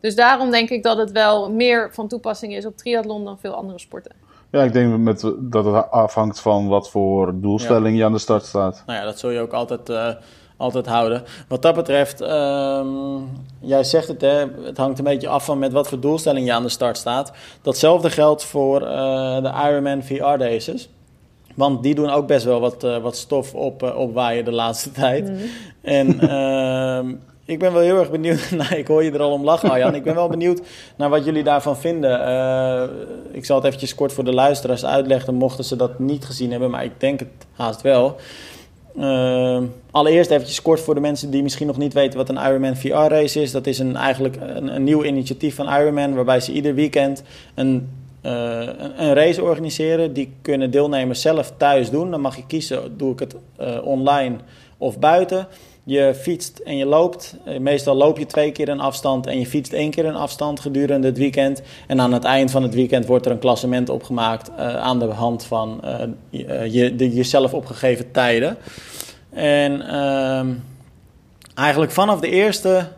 Dus 0.00 0.14
daarom 0.14 0.50
denk 0.50 0.70
ik 0.70 0.82
dat 0.82 0.96
het 0.96 1.12
wel 1.12 1.52
meer 1.52 1.88
van 1.92 2.08
toepassing 2.08 2.54
is 2.54 2.66
op 2.66 2.76
triathlon 2.76 3.24
dan 3.24 3.38
veel 3.38 3.54
andere 3.54 3.78
sporten. 3.78 4.12
Ja, 4.50 4.62
ik 4.62 4.72
denk 4.72 4.98
met, 4.98 5.32
dat 5.38 5.64
het 5.64 5.90
afhangt 5.90 6.40
van 6.40 6.68
wat 6.68 6.90
voor 6.90 7.40
doelstelling 7.40 7.96
je 7.96 8.04
aan 8.04 8.12
de 8.12 8.18
start 8.18 8.44
staat. 8.44 8.82
Nou 8.86 8.98
ja, 8.98 9.04
dat 9.04 9.18
zul 9.18 9.30
je 9.30 9.40
ook 9.40 9.52
altijd, 9.52 9.88
uh, 9.88 10.08
altijd 10.56 10.86
houden. 10.86 11.22
Wat 11.48 11.62
dat 11.62 11.74
betreft, 11.74 12.20
um, 12.20 13.28
jij 13.60 13.84
zegt 13.84 14.08
het, 14.08 14.20
hè, 14.20 14.44
het 14.62 14.76
hangt 14.76 14.98
een 14.98 15.04
beetje 15.04 15.28
af 15.28 15.44
van 15.44 15.58
met 15.58 15.72
wat 15.72 15.88
voor 15.88 16.00
doelstelling 16.00 16.46
je 16.46 16.52
aan 16.52 16.62
de 16.62 16.68
start 16.68 16.96
staat. 16.96 17.32
Datzelfde 17.62 18.10
geldt 18.10 18.44
voor 18.44 18.82
uh, 18.82 18.88
de 19.42 19.52
Ironman 19.68 20.02
VR 20.02 20.22
Races. 20.22 20.88
Want 21.54 21.82
die 21.82 21.94
doen 21.94 22.10
ook 22.10 22.26
best 22.26 22.44
wel 22.44 22.60
wat, 22.60 22.84
uh, 22.84 22.98
wat 22.98 23.16
stof 23.16 23.54
op, 23.54 23.82
opwaaien 23.96 24.44
de 24.44 24.52
laatste 24.52 24.90
tijd. 25.02 25.28
Mm. 25.28 25.38
En 25.82 26.24
uh, 26.24 27.14
ik 27.46 27.58
ben 27.58 27.72
wel 27.72 27.82
heel 27.82 27.98
erg 27.98 28.10
benieuwd. 28.10 28.50
nou, 28.56 28.74
ik 28.74 28.86
hoor 28.86 29.04
je 29.04 29.10
er 29.10 29.20
al 29.20 29.32
om 29.32 29.44
lachen, 29.44 29.70
Arjan. 29.70 29.94
Ik 29.94 30.02
ben 30.02 30.14
wel 30.14 30.28
benieuwd 30.28 30.60
naar 30.96 31.08
wat 31.08 31.24
jullie 31.24 31.42
daarvan 31.42 31.76
vinden. 31.76 32.20
Uh, 32.20 32.82
ik 33.32 33.44
zal 33.44 33.56
het 33.56 33.64
eventjes 33.64 33.94
kort 33.94 34.12
voor 34.12 34.24
de 34.24 34.32
luisteraars 34.32 34.84
uitleggen, 34.84 35.34
mochten 35.34 35.64
ze 35.64 35.76
dat 35.76 35.98
niet 35.98 36.24
gezien 36.24 36.50
hebben, 36.50 36.70
maar 36.70 36.84
ik 36.84 37.00
denk 37.00 37.20
het 37.20 37.28
haast 37.52 37.82
wel. 37.82 38.16
Uh, 38.98 39.62
allereerst 39.90 40.30
eventjes 40.30 40.62
kort 40.62 40.80
voor 40.80 40.94
de 40.94 41.00
mensen 41.00 41.30
die 41.30 41.42
misschien 41.42 41.66
nog 41.66 41.76
niet 41.76 41.92
weten 41.92 42.18
wat 42.18 42.28
een 42.28 42.36
Ironman 42.36 42.76
VR 42.76 42.88
race 42.88 43.42
is. 43.42 43.50
Dat 43.50 43.66
is 43.66 43.78
een, 43.78 43.96
eigenlijk 43.96 44.36
een, 44.40 44.84
nieuw 44.84 45.04
initiatief 45.04 45.54
van 45.54 45.68
Ironman, 45.68 46.14
waarbij 46.14 46.40
ze 46.40 46.52
ieder 46.52 46.74
weekend 46.74 47.22
een, 47.54 47.88
een, 48.22 49.02
een, 49.02 49.14
race 49.14 49.42
organiseren. 49.42 50.12
Die 50.12 50.32
kunnen 50.42 50.70
deelnemers 50.70 51.20
zelf 51.20 51.52
thuis 51.56 51.90
doen. 51.90 52.10
Dan 52.10 52.20
mag 52.20 52.36
je 52.36 52.46
kiezen, 52.46 52.96
doe 52.96 53.12
ik 53.12 53.18
het 53.18 53.36
online 53.82 54.36
of 54.78 54.98
buiten. 54.98 55.48
Je 55.88 56.14
fietst 56.14 56.58
en 56.58 56.76
je 56.76 56.86
loopt. 56.86 57.36
Eh, 57.44 57.58
meestal 57.58 57.94
loop 57.94 58.18
je 58.18 58.26
twee 58.26 58.52
keer 58.52 58.68
een 58.68 58.80
afstand 58.80 59.26
en 59.26 59.38
je 59.38 59.46
fietst 59.46 59.72
één 59.72 59.90
keer 59.90 60.04
een 60.04 60.16
afstand 60.16 60.60
gedurende 60.60 61.06
het 61.06 61.18
weekend. 61.18 61.62
En 61.86 62.00
aan 62.00 62.12
het 62.12 62.24
eind 62.24 62.50
van 62.50 62.62
het 62.62 62.74
weekend 62.74 63.06
wordt 63.06 63.26
er 63.26 63.32
een 63.32 63.38
klassement 63.38 63.88
opgemaakt 63.88 64.50
uh, 64.50 64.76
aan 64.76 64.98
de 64.98 65.06
hand 65.06 65.44
van 65.44 65.80
uh, 65.84 66.72
je, 66.72 66.96
de 66.96 67.14
jezelf 67.14 67.54
opgegeven 67.54 68.10
tijden. 68.10 68.56
En 69.30 69.72
uh, 69.80 70.46
eigenlijk 71.54 71.92
vanaf 71.92 72.20
de 72.20 72.30
eerste 72.30 72.88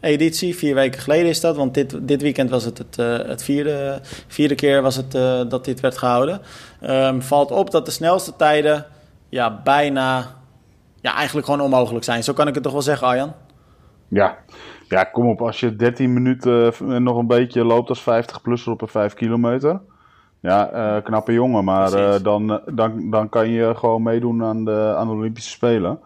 editie, 0.00 0.56
vier 0.56 0.74
weken 0.74 1.00
geleden 1.00 1.28
is 1.28 1.40
dat, 1.40 1.56
want 1.56 1.74
dit, 1.74 1.96
dit 2.08 2.22
weekend 2.22 2.50
was 2.50 2.64
het 2.64 2.78
het, 2.78 2.96
het 3.26 3.42
vierde, 3.42 4.00
vierde 4.26 4.54
keer 4.54 4.82
was 4.82 4.96
het, 4.96 5.12
dat 5.50 5.64
dit 5.64 5.80
werd 5.80 5.98
gehouden. 5.98 6.40
Um, 6.82 7.22
valt 7.22 7.50
op 7.50 7.70
dat 7.70 7.84
de 7.84 7.92
snelste 7.92 8.36
tijden 8.36 8.86
ja, 9.28 9.60
bijna 9.64 10.38
ja, 11.00 11.14
eigenlijk 11.14 11.46
gewoon 11.46 11.60
onmogelijk 11.60 12.04
zijn. 12.04 12.24
Zo 12.24 12.32
kan 12.32 12.48
ik 12.48 12.54
het 12.54 12.62
toch 12.62 12.72
wel 12.72 12.82
zeggen, 12.82 13.06
Arjan? 13.06 13.32
Ja. 14.08 14.38
ja, 14.88 15.04
kom 15.04 15.28
op. 15.28 15.42
Als 15.42 15.60
je 15.60 15.76
13 15.76 16.12
minuten 16.12 16.72
eh, 16.72 16.96
nog 16.96 17.16
een 17.16 17.26
beetje 17.26 17.64
loopt 17.64 17.88
als 17.88 18.02
50 18.02 18.42
plus 18.42 18.66
op 18.66 18.82
een 18.82 18.88
5 18.88 19.14
kilometer. 19.14 19.80
Ja, 20.40 20.72
uh, 20.72 21.02
knappe 21.02 21.32
jongen. 21.32 21.64
Maar 21.64 21.92
uh, 21.98 22.14
dan, 22.22 22.60
dan, 22.72 23.10
dan 23.10 23.28
kan 23.28 23.48
je 23.48 23.74
gewoon 23.74 24.02
meedoen 24.02 24.44
aan 24.44 24.64
de, 24.64 24.94
aan 24.96 25.06
de 25.06 25.12
Olympische 25.12 25.50
Spelen. 25.50 25.98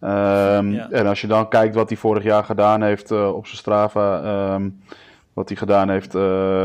Um, 0.00 0.72
ja. 0.72 0.90
En 0.90 1.06
als 1.06 1.20
je 1.20 1.26
dan 1.26 1.48
kijkt 1.48 1.74
wat 1.74 1.88
hij 1.88 1.98
vorig 1.98 2.22
jaar 2.22 2.44
gedaan 2.44 2.82
heeft 2.82 3.10
uh, 3.10 3.34
op 3.34 3.46
zijn 3.46 3.58
Strava. 3.58 4.54
Um, 4.54 4.82
wat 5.32 5.48
hij 5.48 5.56
gedaan 5.56 5.88
heeft 5.88 6.14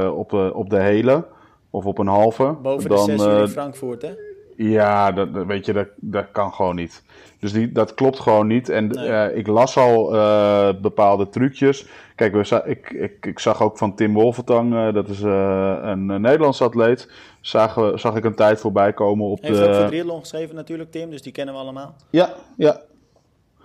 op, 0.10 0.34
op 0.34 0.70
de 0.70 0.80
hele. 0.80 1.26
Of 1.70 1.86
op 1.86 1.98
een 1.98 2.08
halve. 2.08 2.56
Boven 2.62 2.90
dan, 2.90 3.06
de 3.06 3.18
6 3.18 3.26
uur 3.26 3.40
in 3.40 3.48
Frankfurt, 3.48 4.02
hè? 4.02 4.27
Ja, 4.58 5.12
dat, 5.12 5.30
weet 5.32 5.66
je, 5.66 5.74
dat, 5.74 5.88
dat 5.96 6.26
kan 6.32 6.54
gewoon 6.54 6.76
niet. 6.76 7.04
Dus 7.40 7.52
die, 7.52 7.72
dat 7.72 7.94
klopt 7.94 8.20
gewoon 8.20 8.48
niet. 8.48 8.70
En 8.70 9.00
uh, 9.00 9.38
ik 9.38 9.48
las 9.48 9.78
al 9.78 10.16
uh, 10.16 10.70
bepaalde 10.82 11.30
trucjes. 11.30 11.86
Kijk, 12.16 12.34
we, 12.34 12.62
ik, 12.66 12.90
ik, 12.90 13.26
ik 13.26 13.40
zag 13.40 13.62
ook 13.62 13.78
van 13.78 13.96
Tim 13.96 14.14
Wolfentang, 14.14 14.74
uh, 14.74 14.94
dat 14.94 15.10
is 15.10 15.22
een 15.22 16.06
Nederlands 16.06 16.62
atleet. 16.62 17.12
Zag, 17.42 17.92
zag 17.96 18.16
ik 18.16 18.24
een 18.24 18.36
tijd 18.36 18.60
voorbij 18.60 18.94
komen 18.94 19.26
op 19.26 19.42
Heeft 19.42 19.54
de... 19.54 19.60
Heeft 19.60 19.74
ook 19.74 19.80
voor 19.80 19.90
triathlon 19.90 20.20
geschreven 20.20 20.56
natuurlijk, 20.56 20.92
Tim, 20.92 21.10
dus 21.10 21.22
die 21.22 21.32
kennen 21.32 21.54
we 21.54 21.60
allemaal. 21.60 21.96
Ja, 22.10 22.34
ja. 22.58 22.82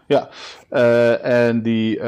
Ja, 0.07 0.29
en 1.19 1.63
die 1.63 2.03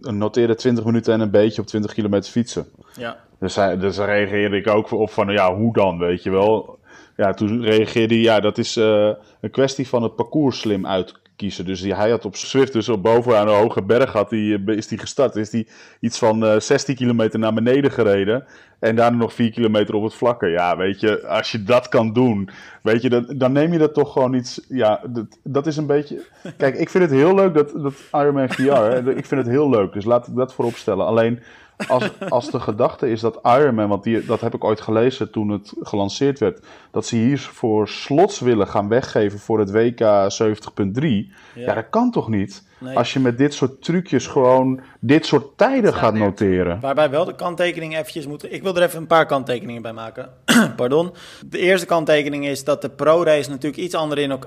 noteerde 0.00 0.54
20 0.54 0.84
minuten 0.84 1.12
en 1.12 1.20
een 1.20 1.30
beetje 1.30 1.60
op 1.60 1.66
20 1.66 1.92
kilometer 1.92 2.30
fietsen. 2.30 2.66
Ja. 2.96 3.16
Dus, 3.38 3.56
hij, 3.56 3.78
dus 3.78 3.96
daar 3.96 4.06
reageerde 4.06 4.56
ik 4.56 4.68
ook 4.68 4.90
op 4.90 5.10
van, 5.10 5.28
ja, 5.28 5.54
hoe 5.54 5.72
dan, 5.72 5.98
weet 5.98 6.22
je 6.22 6.30
wel 6.30 6.78
ja, 7.20 7.32
toen 7.32 7.62
reageerde 7.62 8.14
hij, 8.14 8.22
ja, 8.22 8.40
dat 8.40 8.58
is 8.58 8.76
uh, 8.76 9.10
een 9.40 9.50
kwestie 9.50 9.88
van 9.88 10.02
het 10.02 10.16
parcours 10.16 10.60
slim 10.60 10.86
uitkiezen. 10.86 11.64
Dus 11.64 11.80
die, 11.80 11.94
hij 11.94 12.10
had 12.10 12.24
op 12.24 12.36
Swift, 12.36 12.72
dus 12.72 12.88
op 12.88 13.02
bovenaan 13.02 13.48
een 13.48 13.54
hoge 13.54 13.82
berg, 13.82 14.12
had 14.12 14.30
die, 14.30 14.64
is 14.64 14.88
die 14.88 14.98
gestart. 14.98 15.36
Is 15.36 15.50
die 15.50 15.68
iets 16.00 16.18
van 16.18 16.44
uh, 16.44 16.58
16 16.58 16.94
kilometer 16.94 17.38
naar 17.38 17.54
beneden 17.54 17.90
gereden. 17.90 18.44
En 18.78 18.96
daarna 18.96 19.16
nog 19.16 19.32
4 19.32 19.50
kilometer 19.50 19.94
op 19.94 20.02
het 20.02 20.14
vlakke. 20.14 20.46
Ja, 20.46 20.76
weet 20.76 21.00
je, 21.00 21.26
als 21.26 21.52
je 21.52 21.62
dat 21.62 21.88
kan 21.88 22.12
doen, 22.12 22.50
weet 22.82 23.02
je, 23.02 23.08
dan, 23.08 23.34
dan 23.36 23.52
neem 23.52 23.72
je 23.72 23.78
dat 23.78 23.94
toch 23.94 24.12
gewoon 24.12 24.34
iets. 24.34 24.60
Ja, 24.68 25.00
dat, 25.08 25.38
dat 25.42 25.66
is 25.66 25.76
een 25.76 25.86
beetje. 25.86 26.24
Kijk, 26.56 26.78
ik 26.78 26.90
vind 26.90 27.04
het 27.04 27.12
heel 27.12 27.34
leuk 27.34 27.54
dat, 27.54 27.72
dat 27.82 27.94
Ironman 28.12 28.48
VR, 28.48 29.08
ik 29.08 29.26
vind 29.26 29.40
het 29.40 29.50
heel 29.50 29.70
leuk. 29.70 29.92
Dus 29.92 30.04
laat 30.04 30.26
ik 30.26 30.34
dat 30.34 30.54
voorop 30.54 30.74
stellen. 30.74 31.06
Alleen 31.06 31.40
als, 31.88 32.10
als 32.28 32.50
de 32.50 32.60
gedachte 32.60 33.10
is 33.10 33.20
dat 33.20 33.40
Ironman, 33.42 33.88
want 33.88 34.02
die, 34.02 34.24
dat 34.24 34.40
heb 34.40 34.54
ik 34.54 34.64
ooit 34.64 34.80
gelezen 34.80 35.30
toen 35.30 35.48
het 35.48 35.72
gelanceerd 35.80 36.38
werd, 36.38 36.60
dat 36.90 37.06
ze 37.06 37.16
hier 37.16 37.38
voor 37.38 37.88
slots 37.88 38.40
willen 38.40 38.66
gaan 38.66 38.88
weggeven 38.88 39.38
voor 39.38 39.58
het 39.58 39.70
WK 39.70 40.00
70.3. 40.00 41.32
Ja. 41.54 41.74
dat 41.74 41.90
kan 41.90 42.10
toch 42.10 42.28
niet? 42.28 42.68
Als 42.94 43.12
je 43.12 43.20
met 43.20 43.38
dit 43.38 43.54
soort 43.54 43.82
trucjes 43.82 44.26
gewoon 44.26 44.80
dit 45.00 45.26
soort 45.26 45.58
tijden 45.58 45.94
gaat 45.94 46.14
noteren. 46.14 46.80
Waarbij 46.80 47.10
wel 47.10 47.24
de 47.24 47.34
kanttekening 47.34 47.96
eventjes 47.96 48.26
moet... 48.26 48.52
Ik 48.52 48.62
wil 48.62 48.76
er 48.76 48.82
even 48.82 48.98
een 48.98 49.06
paar 49.06 49.26
kanttekeningen 49.26 49.82
bij 49.82 49.92
maken. 49.92 50.28
Pardon. 50.76 51.12
De 51.46 51.58
eerste 51.58 51.86
kanttekening 51.86 52.46
is 52.46 52.64
dat 52.64 52.82
de 52.82 52.88
pro-race 52.88 53.50
natuurlijk 53.50 53.82
iets 53.82 53.94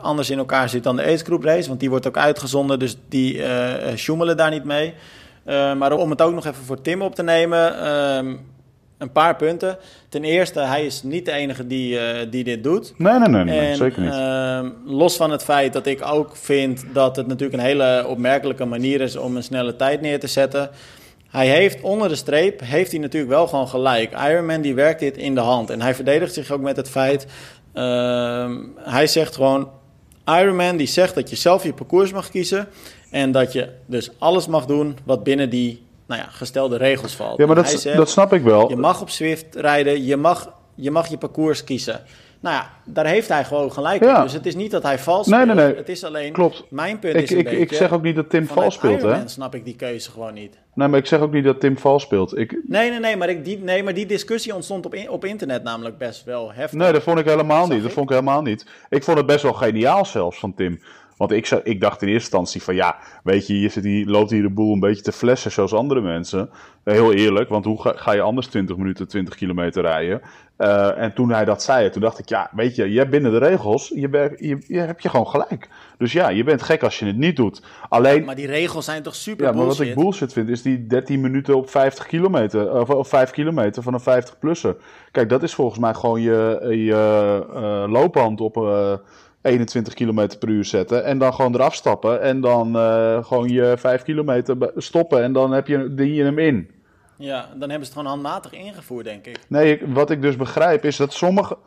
anders 0.01 0.29
in 0.29 0.37
elkaar 0.37 0.69
zit 0.69 0.83
dan 0.83 0.95
de 0.95 1.03
age 1.03 1.25
group 1.25 1.43
race. 1.43 1.67
Want 1.67 1.79
die 1.79 1.89
wordt 1.89 2.07
ook 2.07 2.17
uitgezonden, 2.17 2.79
dus 2.79 2.97
die 3.09 3.37
uh, 3.37 3.73
sjoemelen 3.95 4.37
daar 4.37 4.51
niet 4.51 4.63
mee. 4.63 4.93
Uh, 5.45 5.73
maar 5.73 5.91
om 5.91 6.09
het 6.09 6.21
ook 6.21 6.33
nog 6.33 6.45
even 6.45 6.63
voor 6.63 6.81
Tim 6.81 7.01
op 7.01 7.15
te 7.15 7.23
nemen, 7.23 7.89
um, 8.17 8.39
een 8.97 9.11
paar 9.11 9.35
punten. 9.35 9.77
Ten 10.09 10.23
eerste, 10.23 10.59
hij 10.59 10.85
is 10.85 11.03
niet 11.03 11.25
de 11.25 11.31
enige 11.31 11.67
die, 11.67 11.93
uh, 11.93 12.01
die 12.29 12.43
dit 12.43 12.63
doet. 12.63 12.93
Nee, 12.97 13.19
nee, 13.19 13.27
nee, 13.27 13.43
nee 13.43 13.69
en, 13.69 13.75
zeker 13.75 14.01
niet. 14.01 14.13
Uh, 14.13 14.59
los 14.85 15.15
van 15.15 15.31
het 15.31 15.43
feit 15.43 15.73
dat 15.73 15.85
ik 15.85 16.05
ook 16.05 16.35
vind 16.35 16.85
dat 16.93 17.15
het 17.15 17.27
natuurlijk 17.27 17.59
een 17.59 17.67
hele 17.67 18.05
opmerkelijke 18.07 18.65
manier 18.65 19.01
is 19.01 19.15
om 19.15 19.35
een 19.35 19.43
snelle 19.43 19.75
tijd 19.75 20.01
neer 20.01 20.19
te 20.19 20.27
zetten. 20.27 20.69
Hij 21.27 21.47
heeft 21.47 21.81
onder 21.81 22.09
de 22.09 22.15
streep, 22.15 22.59
heeft 22.63 22.91
hij 22.91 22.99
natuurlijk 22.99 23.31
wel 23.31 23.47
gewoon 23.47 23.67
gelijk. 23.67 24.13
Ironman 24.29 24.61
die 24.61 24.75
werkt 24.75 24.99
dit 24.99 25.17
in 25.17 25.35
de 25.35 25.41
hand. 25.41 25.69
En 25.69 25.81
hij 25.81 25.95
verdedigt 25.95 26.33
zich 26.33 26.51
ook 26.51 26.61
met 26.61 26.77
het 26.77 26.89
feit, 26.89 27.25
ehm, 27.73 28.57
hij 28.75 29.07
zegt 29.07 29.35
gewoon, 29.35 29.69
Ironman 30.25 30.77
die 30.77 30.87
zegt 30.87 31.15
dat 31.15 31.29
je 31.29 31.35
zelf 31.35 31.63
je 31.63 31.73
parcours 31.73 32.11
mag 32.11 32.29
kiezen. 32.29 32.67
En 33.13 33.31
dat 33.31 33.53
je 33.53 33.69
dus 33.85 34.11
alles 34.17 34.47
mag 34.47 34.65
doen 34.65 34.97
wat 35.03 35.23
binnen 35.23 35.49
die 35.49 35.83
nou 36.05 36.21
ja, 36.21 36.27
gestelde 36.29 36.77
regels 36.77 37.15
valt. 37.15 37.37
Ja, 37.37 37.45
maar 37.45 37.55
dat, 37.55 37.69
zegt, 37.69 37.97
dat 37.97 38.09
snap 38.09 38.33
ik 38.33 38.41
wel. 38.41 38.69
Je 38.69 38.75
mag 38.75 39.01
op 39.01 39.09
Swift 39.09 39.55
rijden, 39.55 40.03
je 40.03 40.17
mag 40.17 40.53
je, 40.75 40.91
mag 40.91 41.07
je 41.07 41.17
parcours 41.17 41.63
kiezen. 41.63 42.01
Nou 42.39 42.55
ja, 42.55 42.69
daar 42.85 43.05
heeft 43.05 43.27
hij 43.27 43.45
gewoon 43.45 43.71
gelijk 43.71 44.03
ja. 44.03 44.17
in. 44.17 44.23
Dus 44.23 44.33
het 44.33 44.45
is 44.45 44.55
niet 44.55 44.71
dat 44.71 44.83
hij 44.83 44.99
vals 44.99 45.27
speelt. 45.27 45.45
Nee, 45.45 45.55
nee, 45.55 45.65
nee. 45.65 45.75
Het 45.75 45.89
is 45.89 46.03
alleen, 46.03 46.33
Klopt. 46.33 46.63
mijn 46.69 46.99
punt 46.99 47.15
ik, 47.15 47.21
is 47.21 47.31
een 47.31 47.37
ik, 47.37 47.43
beetje... 47.43 47.59
Ik 47.59 47.73
zeg 47.73 47.91
ook 47.91 48.01
niet 48.01 48.15
dat 48.15 48.29
Tim 48.29 48.47
vals 48.47 48.73
speelt, 48.73 49.01
hè? 49.01 49.27
snap 49.27 49.55
ik 49.55 49.65
die 49.65 49.75
keuze 49.75 50.11
gewoon 50.11 50.33
niet. 50.33 50.57
Nee, 50.73 50.87
maar 50.87 50.99
ik 50.99 51.05
zeg 51.05 51.19
ook 51.19 51.31
niet 51.31 51.43
dat 51.43 51.59
Tim 51.59 51.77
vals 51.77 52.03
speelt. 52.03 52.37
Ik... 52.37 52.59
Nee, 52.67 52.89
nee, 52.89 52.99
nee 52.99 53.17
maar, 53.17 53.29
ik, 53.29 53.45
die, 53.45 53.59
nee, 53.59 53.83
maar 53.83 53.93
die 53.93 54.05
discussie 54.05 54.55
ontstond 54.55 54.85
op, 54.85 54.93
in, 54.93 55.09
op 55.09 55.25
internet 55.25 55.63
namelijk 55.63 55.97
best 55.97 56.23
wel 56.23 56.53
heftig. 56.53 56.79
Nee, 56.79 56.91
dat 56.91 57.03
vond 57.03 57.19
ik 57.19 57.25
helemaal 57.25 57.67
niet. 57.67 57.83
Dat 57.83 57.91
vond 57.91 58.09
ik 58.09 58.15
helemaal 58.15 58.41
niet. 58.41 58.65
Ik 58.89 59.03
vond 59.03 59.17
het 59.17 59.25
best 59.25 59.43
wel 59.43 59.53
geniaal 59.53 60.05
zelfs 60.05 60.39
van 60.39 60.53
Tim. 60.53 60.79
Want 61.17 61.31
ik, 61.31 61.49
ik 61.49 61.81
dacht 61.81 62.01
in 62.01 62.07
eerste 62.07 62.21
instantie 62.23 62.61
van 62.61 62.75
ja, 62.75 62.97
weet 63.23 63.47
je, 63.47 63.59
je 63.59 63.69
zit 63.69 63.83
hier, 63.83 64.05
loopt 64.05 64.31
hier 64.31 64.41
de 64.41 64.49
boel 64.49 64.73
een 64.73 64.79
beetje 64.79 65.03
te 65.03 65.11
flessen 65.11 65.51
zoals 65.51 65.73
andere 65.73 66.01
mensen. 66.01 66.49
Heel 66.83 67.13
eerlijk, 67.13 67.49
want 67.49 67.65
hoe 67.65 67.81
ga, 67.81 67.93
ga 67.95 68.11
je 68.11 68.21
anders 68.21 68.47
20 68.47 68.77
minuten, 68.77 69.07
20 69.07 69.35
kilometer 69.35 69.81
rijden? 69.81 70.21
Uh, 70.57 70.97
en 70.97 71.13
toen 71.13 71.31
hij 71.31 71.45
dat 71.45 71.63
zei, 71.63 71.89
toen 71.89 72.01
dacht 72.01 72.19
ik, 72.19 72.29
ja, 72.29 72.49
weet 72.53 72.75
je, 72.75 72.91
je 72.91 72.97
hebt 72.97 73.09
binnen 73.09 73.31
de 73.31 73.37
regels, 73.37 73.91
je, 73.95 74.09
ben, 74.09 74.35
je, 74.37 74.63
je 74.67 74.79
hebt 74.79 75.03
je 75.03 75.09
gewoon 75.09 75.27
gelijk. 75.27 75.69
Dus 75.97 76.11
ja, 76.11 76.29
je 76.29 76.43
bent 76.43 76.61
gek 76.61 76.83
als 76.83 76.99
je 76.99 77.05
het 77.05 77.17
niet 77.17 77.35
doet. 77.35 77.61
Alleen, 77.89 78.23
maar 78.23 78.35
die 78.35 78.47
regels 78.47 78.85
zijn 78.85 79.03
toch 79.03 79.15
super 79.15 79.45
ja, 79.45 79.51
maar 79.51 79.65
wat 79.65 79.79
ik 79.79 79.95
bullshit 79.95 80.33
vind, 80.33 80.49
is 80.49 80.61
die 80.61 80.87
13 80.87 81.21
minuten 81.21 81.55
op 81.55 81.69
50 81.69 82.05
kilometer, 82.05 82.71
of, 82.71 82.89
of 82.89 83.07
5 83.07 83.31
kilometer 83.31 83.83
van 83.83 83.93
een 83.93 84.23
50-plusser. 84.23 84.75
Kijk, 85.11 85.29
dat 85.29 85.43
is 85.43 85.53
volgens 85.53 85.79
mij 85.79 85.93
gewoon 85.93 86.21
je, 86.21 86.59
je 86.69 87.45
uh, 87.53 87.91
loopband 87.91 88.41
op... 88.41 88.57
Uh, 88.57 88.93
21 89.43 89.93
km 89.93 90.27
per 90.39 90.49
uur 90.49 90.65
zetten. 90.65 91.03
En 91.03 91.17
dan 91.17 91.33
gewoon 91.33 91.55
eraf 91.55 91.75
stappen. 91.75 92.21
En 92.21 92.41
dan 92.41 92.75
uh, 92.75 93.23
gewoon 93.23 93.49
je 93.49 93.73
5 93.77 94.03
kilometer 94.03 94.71
stoppen. 94.75 95.23
En 95.23 95.33
dan 95.33 95.51
heb 95.51 95.67
je, 95.67 95.93
dien 95.93 96.13
je 96.13 96.23
hem 96.23 96.39
in. 96.39 96.71
Ja, 97.17 97.49
dan 97.55 97.69
hebben 97.69 97.87
ze 97.87 97.93
het 97.93 97.93
gewoon 97.93 98.05
handmatig 98.05 98.53
ingevoerd, 98.53 99.05
denk 99.05 99.25
ik. 99.25 99.39
Nee, 99.47 99.81
wat 99.87 100.09
ik 100.09 100.21
dus 100.21 100.35
begrijp 100.35 100.85
is 100.85 100.97
dat 100.97 101.13
sommige, 101.13 101.57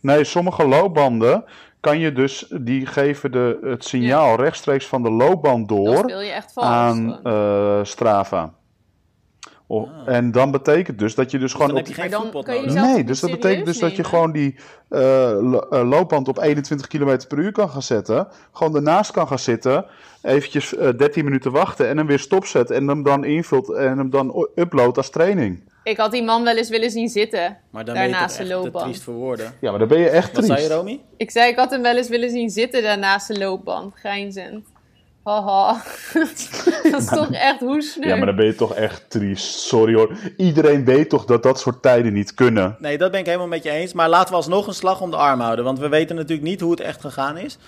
nee, 0.00 0.24
sommige 0.24 0.66
loopbanden 0.66 1.44
kan 1.80 1.98
je 1.98 2.12
dus, 2.12 2.46
die 2.60 2.86
geven 2.86 3.32
de, 3.32 3.58
het 3.62 3.84
signaal 3.84 4.36
rechtstreeks 4.36 4.86
van 4.86 5.02
de 5.02 5.10
loopband 5.10 5.68
door 5.68 6.14
aan 6.54 7.20
uh, 7.24 7.78
Strava. 7.82 8.52
Oh, 9.68 9.90
ah. 10.06 10.14
En 10.14 10.32
dan 10.32 10.50
betekent 10.50 10.98
dus 10.98 11.14
dat 11.14 11.30
je 11.30 11.38
dus, 11.38 11.52
dus 11.52 11.60
gewoon. 11.60 11.78
op... 11.78 11.86
geen 11.86 12.10
dan 12.10 12.44
Nee, 12.64 13.04
dus 13.04 13.20
dat 13.20 13.30
betekent 13.30 13.66
dus 13.66 13.78
dat 13.78 13.96
je 13.96 14.04
gewoon 14.04 14.32
die 14.32 14.54
uh, 14.90 15.60
loopband 15.70 16.28
op 16.28 16.38
21 16.38 16.86
km 16.86 17.18
per 17.28 17.38
uur 17.38 17.52
kan 17.52 17.68
gaan 17.68 17.82
zetten. 17.82 18.28
Gewoon 18.52 18.76
ernaast 18.76 19.10
kan 19.10 19.28
gaan 19.28 19.38
zitten. 19.38 19.84
Eventjes 20.22 20.74
uh, 20.74 20.88
eh, 20.88 20.98
13 20.98 21.24
minuten 21.24 21.52
wachten 21.52 21.88
en 21.88 21.96
hem 21.96 22.06
weer 22.06 22.18
stopzet. 22.18 22.70
En 22.70 22.88
hem 22.88 23.02
dan 23.02 23.24
invult 23.24 23.72
en 23.72 23.98
hem 23.98 24.10
dan 24.10 24.48
uploadt 24.54 24.96
als 24.96 25.10
training. 25.10 25.60
Ik 25.82 25.96
had 25.96 26.12
die 26.12 26.22
man 26.22 26.44
wel 26.44 26.56
eens 26.56 26.68
willen 26.68 26.90
zien 26.90 27.08
zitten. 27.08 27.58
Maar 27.70 27.84
dan 27.84 27.94
daarnaast 27.94 28.38
ben 28.38 28.46
je 28.46 28.54
echt 28.54 28.72
triest 28.72 29.02
voor 29.02 29.14
woorden. 29.14 29.54
Ja, 29.60 29.70
maar 29.70 29.78
dan 29.78 29.88
ben 29.88 29.98
je 29.98 30.08
echt 30.08 30.34
triest. 30.34 30.48
Wat 30.48 30.58
zei 30.58 30.68
je, 30.68 30.74
Romy? 30.74 31.00
Ik 31.16 31.30
zei, 31.30 31.50
ik 31.50 31.56
had 31.56 31.70
hem 31.70 31.82
wel 31.82 31.96
eens 31.96 32.08
willen 32.08 32.30
zien 32.30 32.50
zitten 32.50 32.82
daarnaast 32.82 33.26
de 33.26 33.38
loopband. 33.38 33.94
Grijnzend. 33.94 34.66
Haha. 35.26 35.82
dat 36.90 37.00
is 37.00 37.06
toch 37.06 37.30
echt 37.30 37.60
hoesneu. 37.60 38.08
Ja, 38.08 38.16
maar 38.16 38.26
dan 38.26 38.36
ben 38.36 38.46
je 38.46 38.54
toch 38.54 38.74
echt 38.74 39.10
triest. 39.10 39.58
Sorry 39.58 39.94
hoor. 39.94 40.16
Iedereen 40.36 40.84
weet 40.84 41.08
toch 41.08 41.24
dat 41.24 41.42
dat 41.42 41.60
soort 41.60 41.82
tijden 41.82 42.12
niet 42.12 42.34
kunnen. 42.34 42.76
Nee, 42.78 42.98
dat 42.98 43.10
ben 43.10 43.20
ik 43.20 43.26
helemaal 43.26 43.46
met 43.46 43.62
je 43.62 43.70
eens. 43.70 43.92
Maar 43.92 44.08
laten 44.08 44.30
we 44.30 44.36
alsnog 44.36 44.66
een 44.66 44.74
slag 44.74 45.00
om 45.00 45.10
de 45.10 45.16
arm 45.16 45.40
houden. 45.40 45.64
Want 45.64 45.78
we 45.78 45.88
weten 45.88 46.16
natuurlijk 46.16 46.48
niet 46.48 46.60
hoe 46.60 46.70
het 46.70 46.80
echt 46.80 47.00
gegaan 47.00 47.36
is. 47.36 47.58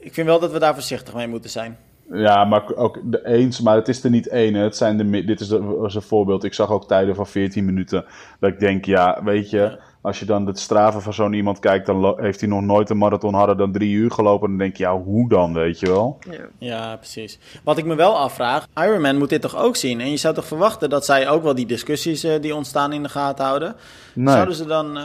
Ik 0.00 0.14
vind 0.14 0.26
wel 0.26 0.40
dat 0.40 0.52
we 0.52 0.58
daar 0.58 0.74
voorzichtig 0.74 1.14
mee 1.14 1.28
moeten 1.28 1.50
zijn. 1.50 1.78
Ja, 2.12 2.44
maar 2.44 2.74
ook 2.74 3.00
de 3.04 3.26
eens, 3.26 3.60
maar 3.60 3.76
het 3.76 3.88
is 3.88 4.04
er 4.04 4.10
niet 4.10 4.28
één. 4.28 4.54
Het 4.54 4.76
zijn 4.76 4.96
de, 4.96 5.24
dit 5.24 5.40
is, 5.40 5.50
een 5.50 6.02
voorbeeld. 6.02 6.44
Ik 6.44 6.54
zag 6.54 6.70
ook 6.70 6.88
tijden 6.88 7.14
van 7.14 7.26
14 7.26 7.64
minuten. 7.64 8.04
Dat 8.40 8.50
ik 8.50 8.60
denk, 8.60 8.84
ja, 8.84 9.20
weet 9.24 9.50
je, 9.50 9.78
als 10.08 10.18
je 10.18 10.24
dan 10.24 10.44
de 10.44 10.58
straven 10.58 11.02
van 11.02 11.14
zo'n 11.14 11.32
iemand 11.32 11.58
kijkt, 11.58 11.86
dan 11.86 12.14
heeft 12.16 12.40
hij 12.40 12.48
nog 12.48 12.62
nooit 12.62 12.90
een 12.90 12.98
marathon 12.98 13.34
harder 13.34 13.56
dan 13.56 13.72
drie 13.72 13.92
uur 13.92 14.10
gelopen. 14.10 14.48
Dan 14.48 14.58
denk 14.58 14.76
je, 14.76 14.82
ja, 14.82 14.98
hoe 14.98 15.28
dan, 15.28 15.54
weet 15.54 15.80
je 15.80 15.86
wel? 15.86 16.18
Ja. 16.30 16.38
ja, 16.58 16.96
precies. 16.96 17.38
Wat 17.64 17.78
ik 17.78 17.84
me 17.84 17.94
wel 17.94 18.18
afvraag, 18.18 18.66
Ironman 18.74 19.16
moet 19.16 19.28
dit 19.28 19.40
toch 19.40 19.56
ook 19.56 19.76
zien? 19.76 20.00
En 20.00 20.10
je 20.10 20.16
zou 20.16 20.34
toch 20.34 20.46
verwachten 20.46 20.90
dat 20.90 21.04
zij 21.04 21.28
ook 21.28 21.42
wel 21.42 21.54
die 21.54 21.66
discussies 21.66 22.24
uh, 22.24 22.40
die 22.40 22.54
ontstaan 22.54 22.92
in 22.92 23.02
de 23.02 23.08
gaten 23.08 23.44
houden? 23.44 23.74
Nee. 24.12 24.34
Zouden 24.34 24.54
ze 24.54 24.66
dan... 24.66 24.96
Uh, 24.96 25.04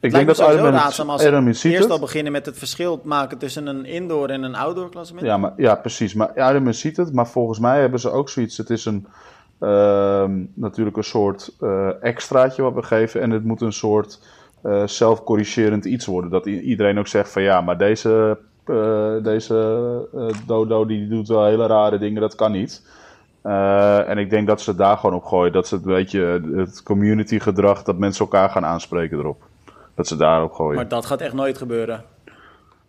ik 0.00 0.12
denk 0.12 0.26
dat 0.26 0.38
Ironman, 0.38 0.72
raadzaam 0.72 1.10
als 1.10 1.24
Ironman 1.24 1.54
ziet 1.54 1.72
eerst 1.72 1.90
al 1.90 1.98
beginnen 1.98 2.32
met 2.32 2.46
het 2.46 2.58
verschil 2.58 3.00
maken 3.04 3.38
tussen 3.38 3.66
een 3.66 3.84
indoor 3.84 4.28
en 4.28 4.42
een 4.42 4.54
outdoor 4.54 4.90
klassement. 4.90 5.26
Ja, 5.26 5.36
maar, 5.36 5.52
ja 5.56 5.74
precies. 5.74 6.14
Maar 6.14 6.30
Ironman 6.36 6.74
ziet 6.74 6.96
het, 6.96 7.12
maar 7.12 7.28
volgens 7.28 7.58
mij 7.58 7.80
hebben 7.80 8.00
ze 8.00 8.10
ook 8.10 8.28
zoiets. 8.28 8.56
Het 8.56 8.70
is 8.70 8.84
een 8.84 9.06
natuurlijk 10.54 10.96
een 10.96 11.04
soort 11.04 11.56
uh, 11.60 11.88
extraatje 12.00 12.62
wat 12.62 12.74
we 12.74 12.82
geven. 12.82 13.20
En 13.20 13.30
het 13.30 13.44
moet 13.44 13.60
een 13.60 13.72
soort 13.72 14.20
uh, 14.64 14.86
zelfcorrigerend 14.86 15.84
iets 15.84 16.06
worden. 16.06 16.30
Dat 16.30 16.46
iedereen 16.46 16.98
ook 16.98 17.06
zegt 17.06 17.32
van 17.32 17.42
ja, 17.42 17.60
maar 17.60 17.78
deze, 17.78 18.38
uh, 18.66 19.22
deze 19.22 20.36
dodo 20.46 20.86
die 20.86 21.08
doet 21.08 21.28
wel 21.28 21.44
hele 21.44 21.66
rare 21.66 21.98
dingen, 21.98 22.20
dat 22.20 22.34
kan 22.34 22.52
niet. 22.52 22.86
en 24.06 24.18
ik 24.18 24.30
denk 24.30 24.46
dat 24.46 24.60
ze 24.60 24.74
daar 24.74 24.96
gewoon 24.96 25.16
op 25.16 25.24
gooien. 25.24 25.52
Dat 25.52 25.66
ze 25.66 25.74
het 25.74 25.84
beetje 25.84 26.42
het 26.54 26.82
community 26.82 27.38
gedrag, 27.38 27.82
dat 27.82 27.98
mensen 27.98 28.24
elkaar 28.24 28.50
gaan 28.50 28.64
aanspreken 28.64 29.18
erop. 29.18 29.42
Dat 29.94 30.06
ze 30.06 30.16
daarop 30.16 30.52
gooien. 30.52 30.76
Maar 30.76 30.88
dat 30.88 31.06
gaat 31.06 31.20
echt 31.20 31.34
nooit 31.34 31.58
gebeuren. 31.58 32.04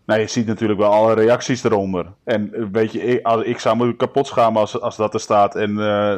Nou, 0.09 0.21
je 0.21 0.27
ziet 0.27 0.45
natuurlijk 0.45 0.79
wel 0.79 0.91
alle 0.91 1.13
reacties 1.13 1.63
eronder. 1.63 2.05
En 2.23 2.53
eh, 2.53 2.63
weet 2.71 2.91
je, 2.91 3.01
ik, 3.03 3.25
als, 3.25 3.43
ik 3.43 3.59
zou 3.59 3.77
me 3.77 3.95
kapot 3.95 4.27
schamen 4.27 4.61
als, 4.61 4.81
als 4.81 4.95
dat 4.95 5.13
er 5.13 5.19
staat. 5.19 5.55
En 5.55 5.69
uh, 5.69 6.13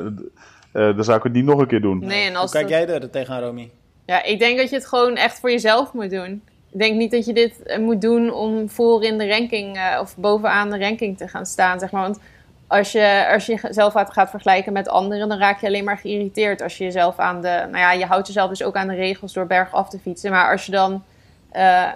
uh, 0.73 0.95
dan 0.95 1.03
zou 1.03 1.17
ik 1.17 1.23
het 1.23 1.33
niet 1.33 1.45
nog 1.45 1.59
een 1.59 1.67
keer 1.67 1.81
doen. 1.81 1.99
Nee, 1.99 2.27
en 2.27 2.35
als 2.35 2.51
Hoe 2.51 2.59
kijk 2.61 2.69
jij 2.69 2.87
er 2.87 3.09
tegenaan, 3.09 3.41
Romy? 3.41 3.71
Ja, 4.05 4.23
ik 4.23 4.39
denk 4.39 4.57
dat 4.57 4.69
je 4.69 4.75
het 4.75 4.87
gewoon 4.87 5.15
echt 5.15 5.39
voor 5.39 5.51
jezelf 5.51 5.93
moet 5.93 6.09
doen. 6.09 6.41
Ik 6.71 6.79
denk 6.79 6.95
niet 6.95 7.11
dat 7.11 7.25
je 7.25 7.33
dit 7.33 7.77
moet 7.79 8.01
doen 8.01 8.33
om 8.33 8.69
voor 8.69 9.03
in 9.03 9.17
de 9.17 9.27
ranking 9.27 9.79
of 9.99 10.17
bovenaan 10.17 10.69
de 10.69 10.79
ranking 10.79 11.17
te 11.17 11.27
gaan 11.27 11.45
staan, 11.45 11.79
zeg 11.79 11.91
maar. 11.91 12.01
Want 12.01 12.19
als 12.67 12.91
je, 12.91 13.27
als 13.33 13.45
je 13.45 13.59
jezelf 13.61 13.93
gaat 13.93 14.29
vergelijken 14.29 14.73
met 14.73 14.89
anderen, 14.89 15.29
dan 15.29 15.37
raak 15.37 15.61
je 15.61 15.67
alleen 15.67 15.83
maar 15.83 15.97
geïrriteerd. 15.97 16.61
Als 16.61 16.77
je 16.77 16.83
jezelf 16.83 17.17
aan 17.17 17.41
de. 17.41 17.67
Nou 17.71 17.77
ja, 17.77 17.91
je 17.91 18.05
houdt 18.05 18.27
jezelf 18.27 18.49
dus 18.49 18.63
ook 18.63 18.75
aan 18.75 18.87
de 18.87 18.95
regels 18.95 19.33
door 19.33 19.47
bergaf 19.47 19.89
te 19.89 19.99
fietsen. 19.99 20.31
Maar 20.31 20.51
als 20.51 20.65
je 20.65 20.71
dan 20.71 21.03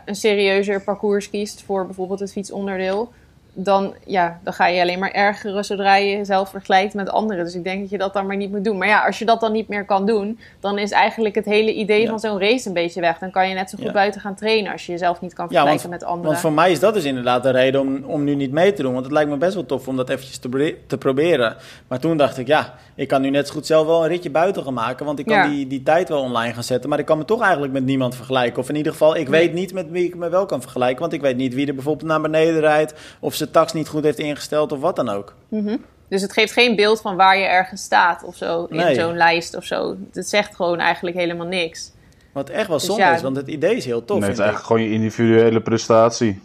een 0.05 0.15
serieuzer 0.15 0.83
parcours 0.83 1.29
kiest 1.29 1.61
voor 1.61 1.85
bijvoorbeeld 1.85 2.19
het 2.19 2.31
fietsonderdeel, 2.31 3.11
dan, 3.57 3.93
ja, 4.05 4.39
dan 4.43 4.53
ga 4.53 4.67
je 4.67 4.81
alleen 4.81 4.99
maar 4.99 5.11
ergeren 5.11 5.65
zodra 5.65 5.95
je 5.95 6.17
jezelf 6.17 6.49
vergelijkt 6.49 6.93
met 6.93 7.09
anderen. 7.09 7.43
Dus 7.43 7.55
ik 7.55 7.63
denk 7.63 7.81
dat 7.81 7.89
je 7.89 7.97
dat 7.97 8.13
dan 8.13 8.25
maar 8.25 8.35
niet 8.35 8.51
moet 8.51 8.63
doen. 8.63 8.77
Maar 8.77 8.87
ja, 8.87 9.05
als 9.05 9.19
je 9.19 9.25
dat 9.25 9.39
dan 9.39 9.51
niet 9.51 9.67
meer 9.67 9.85
kan 9.85 10.05
doen, 10.05 10.39
dan 10.59 10.77
is 10.77 10.91
eigenlijk 10.91 11.35
het 11.35 11.45
hele 11.45 11.73
idee 11.73 12.07
van 12.07 12.19
zo'n 12.19 12.39
race 12.39 12.67
een 12.67 12.73
beetje 12.73 13.01
weg. 13.01 13.17
Dan 13.17 13.31
kan 13.31 13.49
je 13.49 13.53
net 13.53 13.69
zo 13.69 13.77
goed 13.81 13.91
buiten 13.91 14.21
gaan 14.21 14.35
trainen 14.35 14.71
als 14.71 14.85
je 14.85 14.91
jezelf 14.91 15.21
niet 15.21 15.33
kan 15.33 15.47
vergelijken 15.47 15.89
met 15.89 16.03
anderen. 16.03 16.25
Want 16.25 16.37
voor 16.37 16.53
mij 16.53 16.71
is 16.71 16.79
dat 16.79 16.93
dus 16.93 17.03
inderdaad 17.03 17.43
de 17.43 17.49
reden 17.49 17.81
om, 17.81 18.03
om 18.03 18.23
nu 18.23 18.35
niet 18.35 18.51
mee 18.51 18.73
te 18.73 18.81
doen. 18.81 18.93
Want 18.93 19.03
het 19.03 19.13
lijkt 19.13 19.29
me 19.29 19.37
best 19.37 19.53
wel 19.53 19.65
tof 19.65 19.87
om 19.87 19.95
dat 19.95 20.09
eventjes 20.09 20.37
te, 20.37 20.75
te 20.87 20.97
proberen. 20.97 21.55
Maar 21.87 21.99
toen 21.99 22.17
dacht 22.17 22.37
ik, 22.37 22.47
ja, 22.47 22.73
ik 22.95 23.07
kan 23.07 23.21
nu 23.21 23.29
net 23.29 23.47
zo 23.47 23.53
goed 23.53 23.65
zelf 23.65 23.87
wel 23.87 24.03
een 24.03 24.09
ritje 24.09 24.29
buiten 24.29 24.63
gaan 24.63 24.73
maken. 24.73 25.05
Want 25.05 25.19
ik 25.19 25.25
kan 25.25 25.49
die, 25.49 25.67
die 25.67 25.83
tijd 25.83 26.09
wel 26.09 26.21
online 26.21 26.53
gaan 26.53 26.63
zetten. 26.63 26.89
Maar 26.89 26.99
ik 26.99 27.05
kan 27.05 27.17
me 27.17 27.25
toch 27.25 27.41
eigenlijk 27.41 27.73
met 27.73 27.85
niemand 27.85 28.15
vergelijken. 28.15 28.61
Of 28.61 28.69
in 28.69 28.75
ieder 28.75 28.91
geval, 28.91 29.15
ik 29.15 29.27
weet 29.27 29.53
niet 29.53 29.73
met 29.73 29.91
wie 29.91 30.05
ik 30.05 30.15
me 30.15 30.29
wel 30.29 30.45
kan 30.45 30.61
vergelijken. 30.61 30.99
Want 30.99 31.13
ik 31.13 31.21
weet 31.21 31.37
niet 31.37 31.53
wie 31.53 31.67
er 31.67 31.73
bijvoorbeeld 31.75 32.09
naar 32.09 32.21
beneden 32.21 32.59
rijdt. 32.59 32.93
Of 33.19 33.33
ze 33.33 33.44
tax 33.51 33.73
niet 33.73 33.87
goed 33.87 34.03
heeft 34.03 34.19
ingesteld 34.19 34.71
of 34.71 34.79
wat 34.79 34.95
dan 34.95 35.09
ook. 35.09 35.33
Mhm. 35.47 35.77
Dus 36.07 36.21
het 36.21 36.33
geeft 36.33 36.53
geen 36.53 36.75
beeld 36.75 37.01
van 37.01 37.15
waar 37.15 37.37
je 37.37 37.45
ergens 37.45 37.83
staat 37.83 38.23
of 38.23 38.35
zo 38.35 38.65
in 38.65 38.95
zo'n 38.95 39.17
lijst 39.17 39.55
of 39.55 39.63
zo. 39.63 39.97
Het 40.13 40.27
zegt 40.27 40.55
gewoon 40.55 40.79
eigenlijk 40.79 41.15
helemaal 41.17 41.47
niks. 41.47 41.91
Wat 42.31 42.49
echt 42.49 42.67
wel 42.67 42.77
dus 42.77 42.85
zonde 42.85 43.03
is, 43.03 43.21
want 43.21 43.35
het 43.35 43.47
idee 43.47 43.75
is 43.75 43.85
heel 43.85 44.05
tof. 44.05 44.19
Nee, 44.19 44.29
het 44.29 44.37
is 44.37 44.43
eigenlijk 44.43 44.67
gewoon 44.67 44.89
je 44.89 44.95
individuele 44.95 45.61
prestatie. 45.61 46.41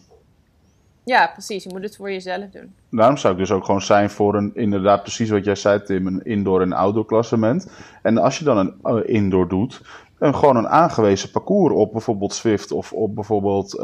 Ja, 1.04 1.26
precies. 1.26 1.64
Je 1.64 1.70
moet 1.72 1.82
het 1.82 1.96
voor 1.96 2.10
jezelf 2.10 2.50
doen. 2.52 2.74
Daarom 2.90 3.16
zou 3.16 3.32
ik 3.32 3.38
dus 3.38 3.50
ook 3.50 3.64
gewoon 3.64 3.82
zijn 3.82 4.10
voor 4.10 4.34
een, 4.34 4.50
inderdaad 4.54 5.02
precies 5.02 5.30
wat 5.30 5.44
jij 5.44 5.54
zei 5.54 5.82
Tim, 5.82 6.06
een 6.06 6.24
indoor- 6.24 6.62
en 6.62 6.72
outdoor 6.72 7.06
klassement. 7.06 7.70
En 8.02 8.18
als 8.18 8.38
je 8.38 8.44
dan 8.44 8.58
een 8.58 8.74
uh, 8.84 9.00
indoor 9.04 9.48
doet, 9.48 9.80
een, 10.20 10.34
gewoon 10.34 10.56
een 10.56 10.68
aangewezen 10.68 11.30
parcours 11.30 11.74
op 11.74 11.92
bijvoorbeeld 11.92 12.34
Swift 12.34 12.72
of 12.72 12.92
op 12.92 13.14
bijvoorbeeld 13.14 13.74
uh, 13.74 13.82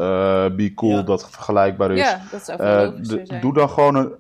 Be 0.56 0.72
Cool, 0.74 1.04
dat 1.04 1.30
vergelijkbaar 1.30 1.90
is. 1.90 1.98
Ja, 1.98 2.20
dat 2.30 2.44
zou 2.44 2.62
uh, 2.62 2.90
zijn. 3.00 3.40
Doe 3.40 3.54
dan 3.54 3.68
gewoon 3.68 3.94
een, 3.94 4.12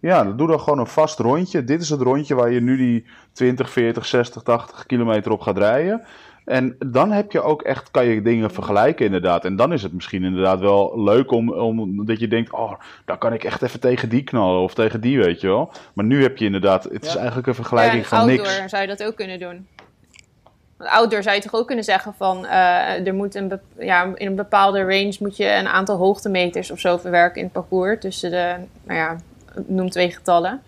ja, 0.00 0.24
doe 0.24 0.48
dan 0.48 0.60
gewoon 0.60 0.78
een 0.78 0.86
vast 0.86 1.18
rondje. 1.18 1.64
Dit 1.64 1.80
is 1.80 1.90
het 1.90 2.00
rondje 2.00 2.34
waar 2.34 2.50
je 2.50 2.60
nu 2.60 2.76
die 2.76 3.06
20, 3.32 3.70
40, 3.70 4.06
60, 4.06 4.42
80 4.42 4.86
kilometer 4.86 5.32
op 5.32 5.40
gaat 5.40 5.58
rijden. 5.58 6.04
En 6.44 6.76
dan 6.86 7.12
heb 7.12 7.32
je 7.32 7.42
ook 7.42 7.62
echt, 7.62 7.90
kan 7.90 8.04
je 8.04 8.22
dingen 8.22 8.50
vergelijken 8.50 9.04
inderdaad. 9.04 9.44
En 9.44 9.56
dan 9.56 9.72
is 9.72 9.82
het 9.82 9.92
misschien 9.92 10.24
inderdaad 10.24 10.60
wel 10.60 11.02
leuk 11.02 11.30
om, 11.30 11.52
om 11.52 12.06
dat 12.06 12.20
je 12.20 12.28
denkt, 12.28 12.52
oh, 12.52 12.72
daar 13.04 13.18
kan 13.18 13.32
ik 13.32 13.44
echt 13.44 13.62
even 13.62 13.80
tegen 13.80 14.08
die 14.08 14.22
knallen 14.22 14.62
of 14.62 14.74
tegen 14.74 15.00
die, 15.00 15.18
weet 15.18 15.40
je 15.40 15.46
wel. 15.46 15.72
Maar 15.94 16.04
nu 16.04 16.22
heb 16.22 16.36
je 16.36 16.44
inderdaad, 16.44 16.84
het 16.84 17.04
is 17.04 17.16
eigenlijk 17.16 17.46
een 17.46 17.54
vergelijking 17.54 18.02
ja, 18.02 18.08
van 18.08 18.18
outdoor 18.18 18.46
niks. 18.46 18.70
zou 18.70 18.82
je 18.82 18.88
dat 18.88 19.04
ook 19.04 19.16
kunnen 19.16 19.38
doen. 19.38 19.66
Outdoor 20.82 21.22
zou 21.22 21.36
je 21.36 21.42
toch 21.42 21.54
ook 21.54 21.66
kunnen 21.66 21.84
zeggen 21.84 22.14
van, 22.16 22.44
uh, 22.44 23.06
er 23.06 23.14
moet 23.14 23.34
een, 23.34 23.60
ja, 23.78 24.12
in 24.14 24.26
een 24.26 24.34
bepaalde 24.34 24.80
range 24.80 25.16
moet 25.18 25.36
je 25.36 25.46
een 25.46 25.68
aantal 25.68 25.96
hoogtemeters 25.96 26.70
of 26.70 26.78
zo 26.78 26.96
verwerken 26.96 27.36
in 27.36 27.44
het 27.44 27.52
parcours. 27.52 28.00
Tussen 28.00 28.30
de, 28.30 28.54
nou 28.84 28.98
ja, 28.98 29.16
noem 29.66 29.90
twee 29.90 30.10
getallen. 30.10 30.62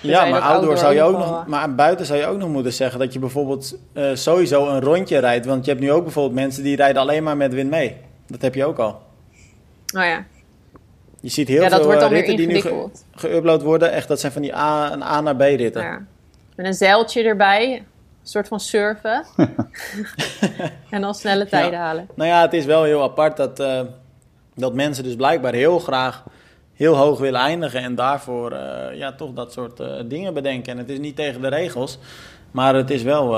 Ja, 0.00 0.24
maar 0.24 0.40
outdoor 0.40 0.78
zou 0.78 0.94
je 0.94 1.02
ook 1.02 1.18
nog, 1.18 1.46
maar 1.46 1.74
buiten 1.74 2.06
zou 2.06 2.18
je 2.18 2.26
ook 2.26 2.38
nog 2.38 2.48
moeten 2.48 2.72
zeggen 2.72 2.98
dat 2.98 3.12
je 3.12 3.18
bijvoorbeeld 3.18 3.78
uh, 3.94 4.14
sowieso 4.14 4.68
een 4.68 4.80
rondje 4.80 5.18
rijdt. 5.18 5.46
Want 5.46 5.64
je 5.64 5.70
hebt 5.70 5.82
nu 5.82 5.92
ook 5.92 6.02
bijvoorbeeld 6.02 6.34
mensen 6.34 6.62
die 6.62 6.76
rijden 6.76 7.02
alleen 7.02 7.22
maar 7.22 7.36
met 7.36 7.54
wind 7.54 7.70
mee. 7.70 7.96
Dat 8.26 8.42
heb 8.42 8.54
je 8.54 8.64
ook 8.64 8.78
al. 8.78 9.02
Oh 9.96 10.04
ja. 10.04 10.24
Je 11.20 11.28
ziet 11.28 11.48
heel 11.48 11.68
veel 11.68 11.92
uh, 11.92 12.08
ritten 12.08 12.36
die 12.36 12.46
nu 12.46 12.62
geüpload 13.16 13.62
worden. 13.62 13.92
Echt, 13.92 14.08
dat 14.08 14.20
zijn 14.20 14.32
van 14.32 14.42
die 14.42 14.56
A, 14.56 14.92
een 14.92 15.02
A 15.02 15.20
naar 15.20 15.36
B 15.36 15.40
ritten. 15.40 15.82
Ja. 15.82 16.02
Met 16.56 16.66
een 16.66 16.74
zeiltje 16.74 17.22
erbij. 17.22 17.84
Een 18.22 18.28
soort 18.28 18.48
van 18.48 18.60
surfen. 18.60 19.24
en 20.90 21.00
dan 21.00 21.14
snelle 21.14 21.46
tijden 21.46 21.78
halen. 21.78 22.08
Nou 22.14 22.28
ja, 22.28 22.40
het 22.40 22.52
is 22.52 22.64
wel 22.64 22.84
heel 22.84 23.02
apart 23.02 23.36
dat, 23.36 23.60
uh, 23.60 23.80
dat 24.54 24.74
mensen 24.74 25.04
dus 25.04 25.16
blijkbaar 25.16 25.52
heel 25.52 25.78
graag 25.78 26.24
heel 26.72 26.96
hoog 26.96 27.18
willen 27.18 27.40
eindigen 27.40 27.80
en 27.80 27.94
daarvoor 27.94 28.54
ja, 28.94 29.12
toch 29.12 29.32
dat 29.32 29.52
soort 29.52 29.82
dingen 30.06 30.34
bedenken. 30.34 30.72
En 30.72 30.78
het 30.78 30.88
is 30.88 30.98
niet 30.98 31.16
tegen 31.16 31.40
de 31.40 31.48
regels, 31.48 31.98
maar 32.50 32.74
het 32.74 32.90
is 32.90 33.02
wel... 33.02 33.34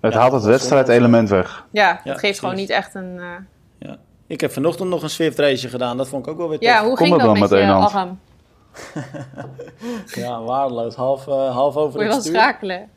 het 0.00 0.14
haalt 0.14 0.32
het 0.32 0.44
wedstrijdelement 0.44 1.28
weg. 1.28 1.66
Ja, 1.70 2.00
het 2.02 2.18
geeft 2.18 2.38
gewoon 2.38 2.54
niet 2.54 2.70
echt 2.70 2.94
een... 2.94 3.20
Ja. 3.78 3.96
Ik 4.26 4.40
heb 4.40 4.52
vanochtend 4.52 4.88
nog 4.88 5.02
een 5.02 5.10
Swift 5.10 5.38
race 5.38 5.68
gedaan, 5.68 5.96
dat 5.96 6.08
vond 6.08 6.26
ik 6.26 6.32
ook 6.32 6.38
wel 6.38 6.48
weer 6.48 6.58
tof. 6.58 6.68
Ja, 6.68 6.84
hoe 6.84 6.96
ging 6.96 7.16
dat 7.16 7.32
met, 7.32 7.50
met 7.50 7.50
je 7.50 7.72
arm? 7.72 8.18
ja, 10.24 10.42
waardeloos. 10.42 10.94
Half, 10.94 11.26
uh, 11.26 11.54
half 11.54 11.76
over 11.76 11.98
Kon 11.98 12.02
je 12.02 12.08
wel 12.08 12.22
schakelen? 12.22 12.88